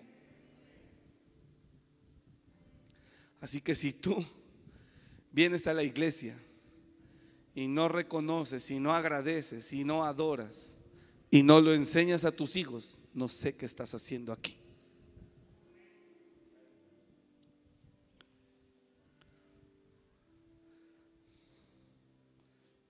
Así 3.41 3.61
que 3.61 3.75
si 3.75 3.93
tú 3.93 4.25
vienes 5.31 5.67
a 5.67 5.73
la 5.73 5.83
iglesia 5.83 6.37
y 7.55 7.67
no 7.67 7.87
reconoces 7.87 8.69
y 8.71 8.79
no 8.79 8.93
agradeces 8.93 9.71
y 9.73 9.83
no 9.83 10.03
adoras 10.03 10.77
y 11.31 11.43
no 11.43 11.61
lo 11.61 11.73
enseñas 11.73 12.25
a 12.25 12.31
tus 12.31 12.55
hijos, 12.55 12.99
no 13.13 13.27
sé 13.27 13.55
qué 13.55 13.65
estás 13.65 13.93
haciendo 13.93 14.33
aquí. 14.33 14.57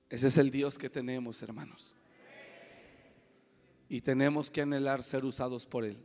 Ese 0.10 0.28
es 0.28 0.38
el 0.38 0.50
Dios 0.50 0.78
que 0.80 0.90
tenemos, 0.90 1.42
hermanos 1.44 1.96
y 3.90 4.02
tenemos 4.02 4.52
que 4.52 4.62
anhelar 4.62 5.02
ser 5.02 5.26
usados 5.26 5.66
por 5.66 5.84
Él. 5.84 5.98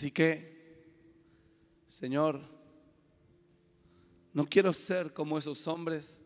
Así 0.00 0.10
que, 0.10 0.82
Señor, 1.86 2.40
no 4.32 4.46
quiero 4.48 4.72
ser 4.72 5.12
como 5.12 5.36
esos 5.36 5.68
hombres 5.68 6.22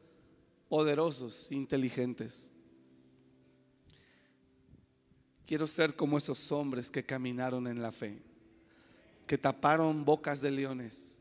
poderosos, 0.69 1.51
inteligentes. 1.51 2.55
Quiero 5.45 5.67
ser 5.67 5.97
como 5.97 6.19
esos 6.19 6.53
hombres 6.53 6.89
que 6.89 7.03
caminaron 7.03 7.67
en 7.67 7.83
la 7.83 7.91
fe, 7.91 8.23
que 9.27 9.37
taparon 9.37 10.05
bocas 10.05 10.41
de 10.41 10.53
leones 10.53 11.19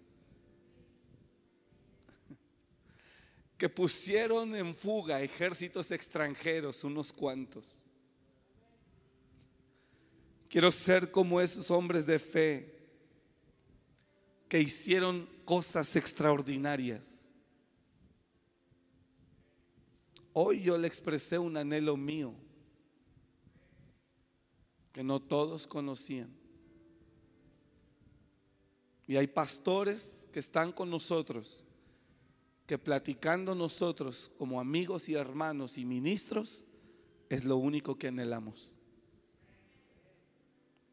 que 3.57 3.67
pusieron 3.67 4.53
en 4.55 4.75
fuga 4.75 5.23
ejércitos 5.23 5.89
extranjeros, 5.89 6.83
unos 6.83 7.11
cuantos. 7.11 7.82
Quiero 10.53 10.71
ser 10.71 11.09
como 11.09 11.41
esos 11.41 11.71
hombres 11.71 12.05
de 12.05 12.19
fe 12.19 12.75
que 14.47 14.61
hicieron 14.61 15.27
cosas 15.45 15.95
extraordinarias. 15.95 17.27
Hoy 20.31 20.61
yo 20.61 20.77
le 20.77 20.87
expresé 20.87 21.39
un 21.39 21.57
anhelo 21.57 21.97
mío 21.97 22.35
que 24.91 25.03
no 25.03 25.19
todos 25.19 25.65
conocían. 25.65 26.29
Y 29.07 29.15
hay 29.15 29.25
pastores 29.25 30.27
que 30.31 30.37
están 30.39 30.71
con 30.71 30.87
nosotros 30.87 31.65
que 32.67 32.77
platicando 32.77 33.55
nosotros 33.55 34.29
como 34.37 34.59
amigos 34.59 35.09
y 35.09 35.15
hermanos 35.15 35.79
y 35.79 35.83
ministros 35.83 36.63
es 37.27 37.43
lo 37.43 37.57
único 37.57 37.97
que 37.97 38.09
anhelamos. 38.09 38.69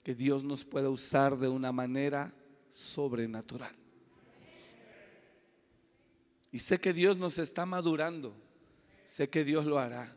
Que 0.03 0.15
Dios 0.15 0.45
nos 0.45 0.65
pueda 0.65 0.89
usar 0.89 1.37
de 1.39 1.49
una 1.49 1.73
manera 1.73 2.33
sobrenatural. 2.73 3.75
Y 6.53 6.61
sé 6.61 6.81
que 6.81 6.93
Dios 6.93 7.19
nos 7.19 7.39
está 7.39 7.67
madurando. 7.67 8.35
Sé 9.05 9.29
que 9.29 9.45
Dios 9.45 9.67
lo 9.67 9.79
hará. 9.79 10.17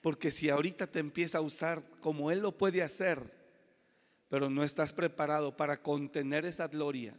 Porque 0.00 0.30
si 0.30 0.48
ahorita 0.48 0.86
te 0.86 0.98
empieza 0.98 1.38
a 1.38 1.42
usar 1.42 1.82
como 2.00 2.30
Él 2.30 2.40
lo 2.40 2.56
puede 2.56 2.82
hacer, 2.82 3.20
pero 4.28 4.48
no 4.48 4.64
estás 4.64 4.92
preparado 4.92 5.56
para 5.56 5.82
contener 5.82 6.46
esa 6.46 6.68
gloria, 6.68 7.16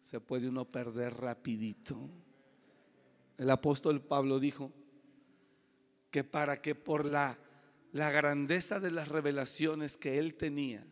se 0.00 0.20
puede 0.20 0.48
uno 0.48 0.64
perder 0.64 1.14
rapidito. 1.14 1.98
El 3.38 3.50
apóstol 3.50 4.00
Pablo 4.00 4.38
dijo 4.38 4.70
que 6.10 6.22
para 6.22 6.60
que 6.60 6.74
por 6.74 7.06
la, 7.06 7.38
la 7.92 8.10
grandeza 8.10 8.80
de 8.80 8.90
las 8.90 9.08
revelaciones 9.08 9.96
que 9.96 10.18
él 10.18 10.34
tenía, 10.34 10.84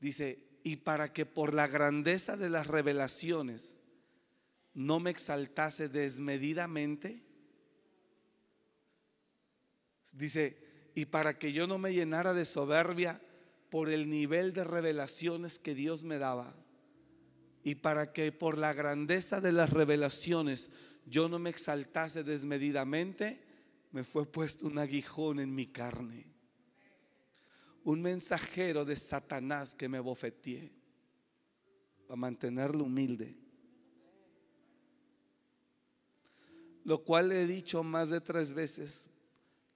dice, 0.00 0.44
y 0.64 0.76
para 0.76 1.12
que 1.12 1.26
por 1.26 1.54
la 1.54 1.68
grandeza 1.68 2.36
de 2.36 2.50
las 2.50 2.66
revelaciones 2.66 3.80
no 4.74 5.00
me 5.00 5.10
exaltase 5.10 5.88
desmedidamente, 5.88 7.22
dice, 10.12 10.58
y 10.94 11.06
para 11.06 11.38
que 11.38 11.52
yo 11.52 11.66
no 11.66 11.78
me 11.78 11.94
llenara 11.94 12.34
de 12.34 12.44
soberbia 12.44 13.20
por 13.70 13.88
el 13.88 14.10
nivel 14.10 14.52
de 14.52 14.64
revelaciones 14.64 15.58
que 15.58 15.74
Dios 15.74 16.02
me 16.02 16.18
daba, 16.18 16.54
y 17.62 17.76
para 17.76 18.12
que 18.12 18.32
por 18.32 18.58
la 18.58 18.72
grandeza 18.72 19.40
de 19.40 19.52
las 19.52 19.70
revelaciones 19.70 20.70
yo 21.06 21.28
no 21.28 21.38
me 21.38 21.50
exaltase 21.50 22.24
desmedidamente, 22.24 23.51
me 23.92 24.04
fue 24.04 24.24
puesto 24.24 24.66
un 24.66 24.78
aguijón 24.78 25.38
en 25.38 25.54
mi 25.54 25.66
carne. 25.66 26.26
Un 27.84 28.00
mensajero 28.00 28.84
de 28.84 28.96
Satanás 28.96 29.74
que 29.74 29.88
me 29.88 30.00
bofeteé 30.00 30.72
para 32.06 32.16
mantenerlo 32.16 32.84
humilde. 32.84 33.36
Lo 36.84 37.04
cual 37.04 37.28
le 37.28 37.42
he 37.42 37.46
dicho 37.46 37.82
más 37.82 38.10
de 38.10 38.20
tres 38.20 38.52
veces, 38.52 39.08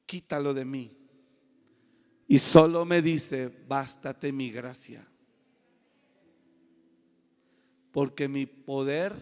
quítalo 0.07 0.55
de 0.55 0.65
mí. 0.65 0.97
Y 2.27 2.39
solo 2.39 2.85
me 2.85 3.03
dice, 3.03 3.49
bástate 3.69 4.33
mi 4.33 4.51
gracia. 4.51 5.07
Porque 7.93 8.29
mi 8.29 8.47
poder 8.47 9.15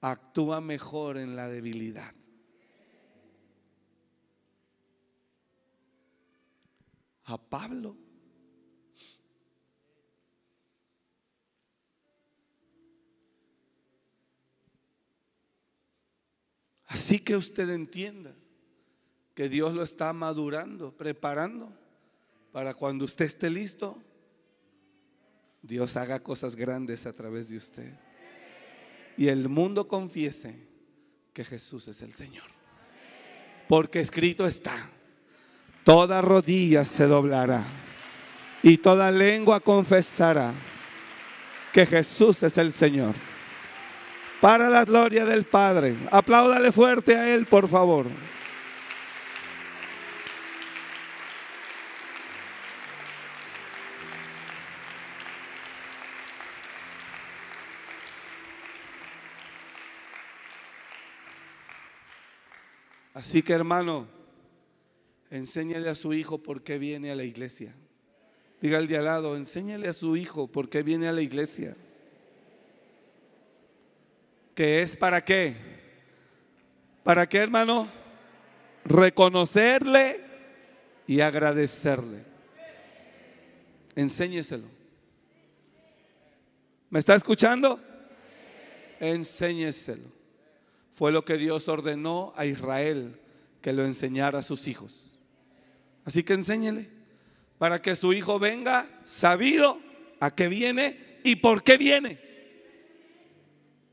actúa 0.00 0.60
mejor 0.60 1.18
en 1.18 1.36
la 1.36 1.48
debilidad. 1.48 2.14
a 7.24 7.38
Pablo. 7.38 7.96
Así 16.86 17.18
que 17.18 17.36
usted 17.36 17.68
entienda 17.70 18.34
que 19.34 19.48
Dios 19.48 19.74
lo 19.74 19.82
está 19.82 20.12
madurando, 20.12 20.96
preparando 20.96 21.76
para 22.52 22.74
cuando 22.74 23.04
usted 23.04 23.24
esté 23.24 23.50
listo, 23.50 24.00
Dios 25.60 25.96
haga 25.96 26.22
cosas 26.22 26.54
grandes 26.54 27.04
a 27.06 27.12
través 27.12 27.48
de 27.48 27.56
usted. 27.56 27.98
Y 29.16 29.28
el 29.28 29.48
mundo 29.48 29.88
confiese 29.88 30.68
que 31.32 31.44
Jesús 31.44 31.88
es 31.88 32.02
el 32.02 32.14
Señor. 32.14 32.44
Porque 33.68 34.00
escrito 34.00 34.46
está 34.46 34.90
toda 35.84 36.22
rodilla 36.22 36.84
se 36.84 37.06
doblará 37.06 37.62
y 38.62 38.78
toda 38.78 39.10
lengua 39.10 39.60
confesará 39.60 40.52
que 41.72 41.84
Jesús 41.84 42.42
es 42.42 42.56
el 42.56 42.72
Señor. 42.72 43.14
Para 44.40 44.68
la 44.68 44.84
gloria 44.84 45.24
del 45.24 45.44
Padre. 45.44 45.96
Apláudale 46.10 46.72
fuerte 46.72 47.16
a 47.16 47.34
Él, 47.34 47.46
por 47.46 47.68
favor. 47.68 48.06
Así 63.14 63.42
que 63.42 63.52
hermano, 63.52 64.13
enséñale 65.34 65.90
a 65.90 65.96
su 65.96 66.14
hijo 66.14 66.38
por 66.38 66.62
qué 66.62 66.78
viene 66.78 67.10
a 67.10 67.16
la 67.16 67.24
iglesia. 67.24 67.74
Diga 68.60 68.78
al 68.78 68.86
de 68.86 68.98
al 68.98 69.04
lado, 69.04 69.36
enséñale 69.36 69.88
a 69.88 69.92
su 69.92 70.16
hijo 70.16 70.46
por 70.46 70.68
qué 70.68 70.84
viene 70.84 71.08
a 71.08 71.12
la 71.12 71.22
iglesia. 71.22 71.76
¿Que 74.54 74.82
es 74.82 74.96
para 74.96 75.24
qué? 75.24 75.56
¿Para 77.02 77.28
qué, 77.28 77.38
hermano? 77.38 77.88
Reconocerle 78.84 80.20
y 81.08 81.20
agradecerle. 81.20 82.22
Enséñeselo. 83.96 84.68
¿Me 86.90 87.00
está 87.00 87.16
escuchando? 87.16 87.80
Enséñeselo. 89.00 90.12
Fue 90.94 91.10
lo 91.10 91.24
que 91.24 91.36
Dios 91.36 91.66
ordenó 91.66 92.32
a 92.36 92.46
Israel 92.46 93.18
que 93.60 93.72
lo 93.72 93.84
enseñara 93.84 94.38
a 94.38 94.42
sus 94.44 94.68
hijos. 94.68 95.10
Así 96.04 96.22
que 96.22 96.34
enséñele 96.34 96.90
para 97.58 97.80
que 97.80 97.96
su 97.96 98.12
hijo 98.12 98.38
venga 98.38 98.86
sabido 99.04 99.78
a 100.20 100.34
qué 100.34 100.48
viene 100.48 101.20
y 101.24 101.36
por 101.36 101.62
qué 101.62 101.78
viene. 101.78 102.18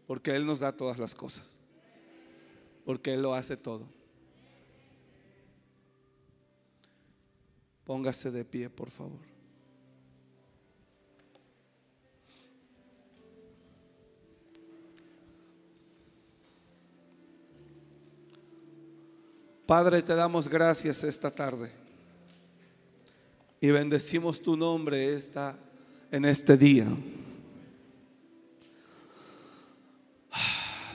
Porque 0.08 0.36
Él 0.36 0.46
nos 0.46 0.60
da 0.60 0.74
todas 0.74 1.00
las 1.00 1.16
cosas. 1.16 1.60
Porque 2.84 3.14
Él 3.14 3.22
lo 3.22 3.34
hace 3.34 3.56
todo. 3.56 3.88
Póngase 7.86 8.30
de 8.30 8.44
pie, 8.44 8.70
por 8.70 8.90
favor. 8.90 9.20
Padre, 19.66 20.02
te 20.02 20.14
damos 20.14 20.50
gracias 20.50 21.06
esta 21.06 21.32
tarde 21.32 21.81
y 23.62 23.70
bendecimos 23.70 24.42
tu 24.42 24.58
nombre 24.58 25.16
en 26.12 26.26
este 26.26 26.58
día. 26.58 26.88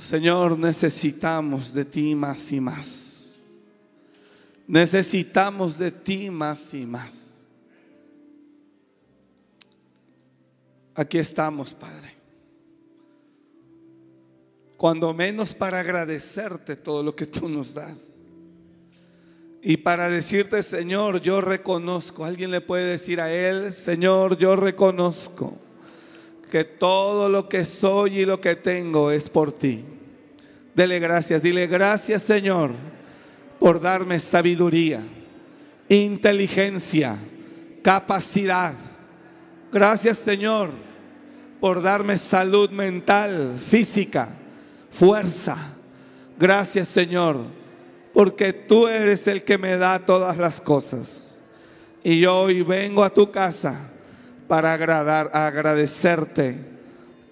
Señor, 0.01 0.59
necesitamos 0.59 1.72
de 1.72 1.84
ti 1.84 2.14
más 2.16 2.51
y 2.51 2.60
más. 2.60 3.47
Necesitamos 4.66 5.78
de 5.78 5.93
ti 5.93 6.28
más 6.28 6.74
y 6.74 6.84
más. 6.84 7.44
Aquí 10.93 11.18
estamos, 11.18 11.72
Padre. 11.72 12.14
Cuando 14.76 15.14
menos 15.14 15.55
para 15.55 15.78
agradecerte 15.78 16.74
todo 16.74 17.01
lo 17.02 17.14
que 17.14 17.26
tú 17.26 17.48
nos 17.48 17.72
das. 17.74 18.15
Y 19.68 19.78
para 19.78 20.09
decirte, 20.09 20.62
Señor, 20.62 21.20
yo 21.20 21.40
reconozco, 21.40 22.24
alguien 22.24 22.52
le 22.52 22.60
puede 22.60 22.84
decir 22.84 23.20
a 23.20 23.32
Él, 23.32 23.72
Señor, 23.72 24.38
yo 24.38 24.55
reconozco 24.55 25.59
que 26.52 26.62
todo 26.62 27.28
lo 27.28 27.48
que 27.48 27.64
soy 27.64 28.20
y 28.20 28.24
lo 28.24 28.40
que 28.40 28.55
tengo 28.55 29.10
es 29.10 29.28
por 29.28 29.51
ti. 29.51 29.84
Dele 30.72 31.01
gracias, 31.01 31.43
dile 31.43 31.66
gracias, 31.66 32.22
Señor, 32.22 32.74
por 33.59 33.80
darme 33.80 34.20
sabiduría, 34.20 35.02
inteligencia, 35.88 37.18
capacidad. 37.82 38.74
Gracias, 39.72 40.18
Señor, 40.18 40.70
por 41.59 41.82
darme 41.82 42.18
salud 42.18 42.70
mental, 42.70 43.59
física, 43.59 44.28
fuerza. 44.93 45.74
Gracias, 46.38 46.86
Señor 46.86 47.56
porque 48.16 48.55
tú 48.55 48.88
eres 48.88 49.28
el 49.28 49.44
que 49.44 49.59
me 49.59 49.76
da 49.76 49.98
todas 49.98 50.38
las 50.38 50.59
cosas. 50.59 51.38
Y 52.02 52.20
yo 52.20 52.34
hoy 52.34 52.62
vengo 52.62 53.05
a 53.05 53.12
tu 53.12 53.30
casa 53.30 53.90
para 54.48 54.72
agradar, 54.72 55.28
agradecerte 55.34 56.56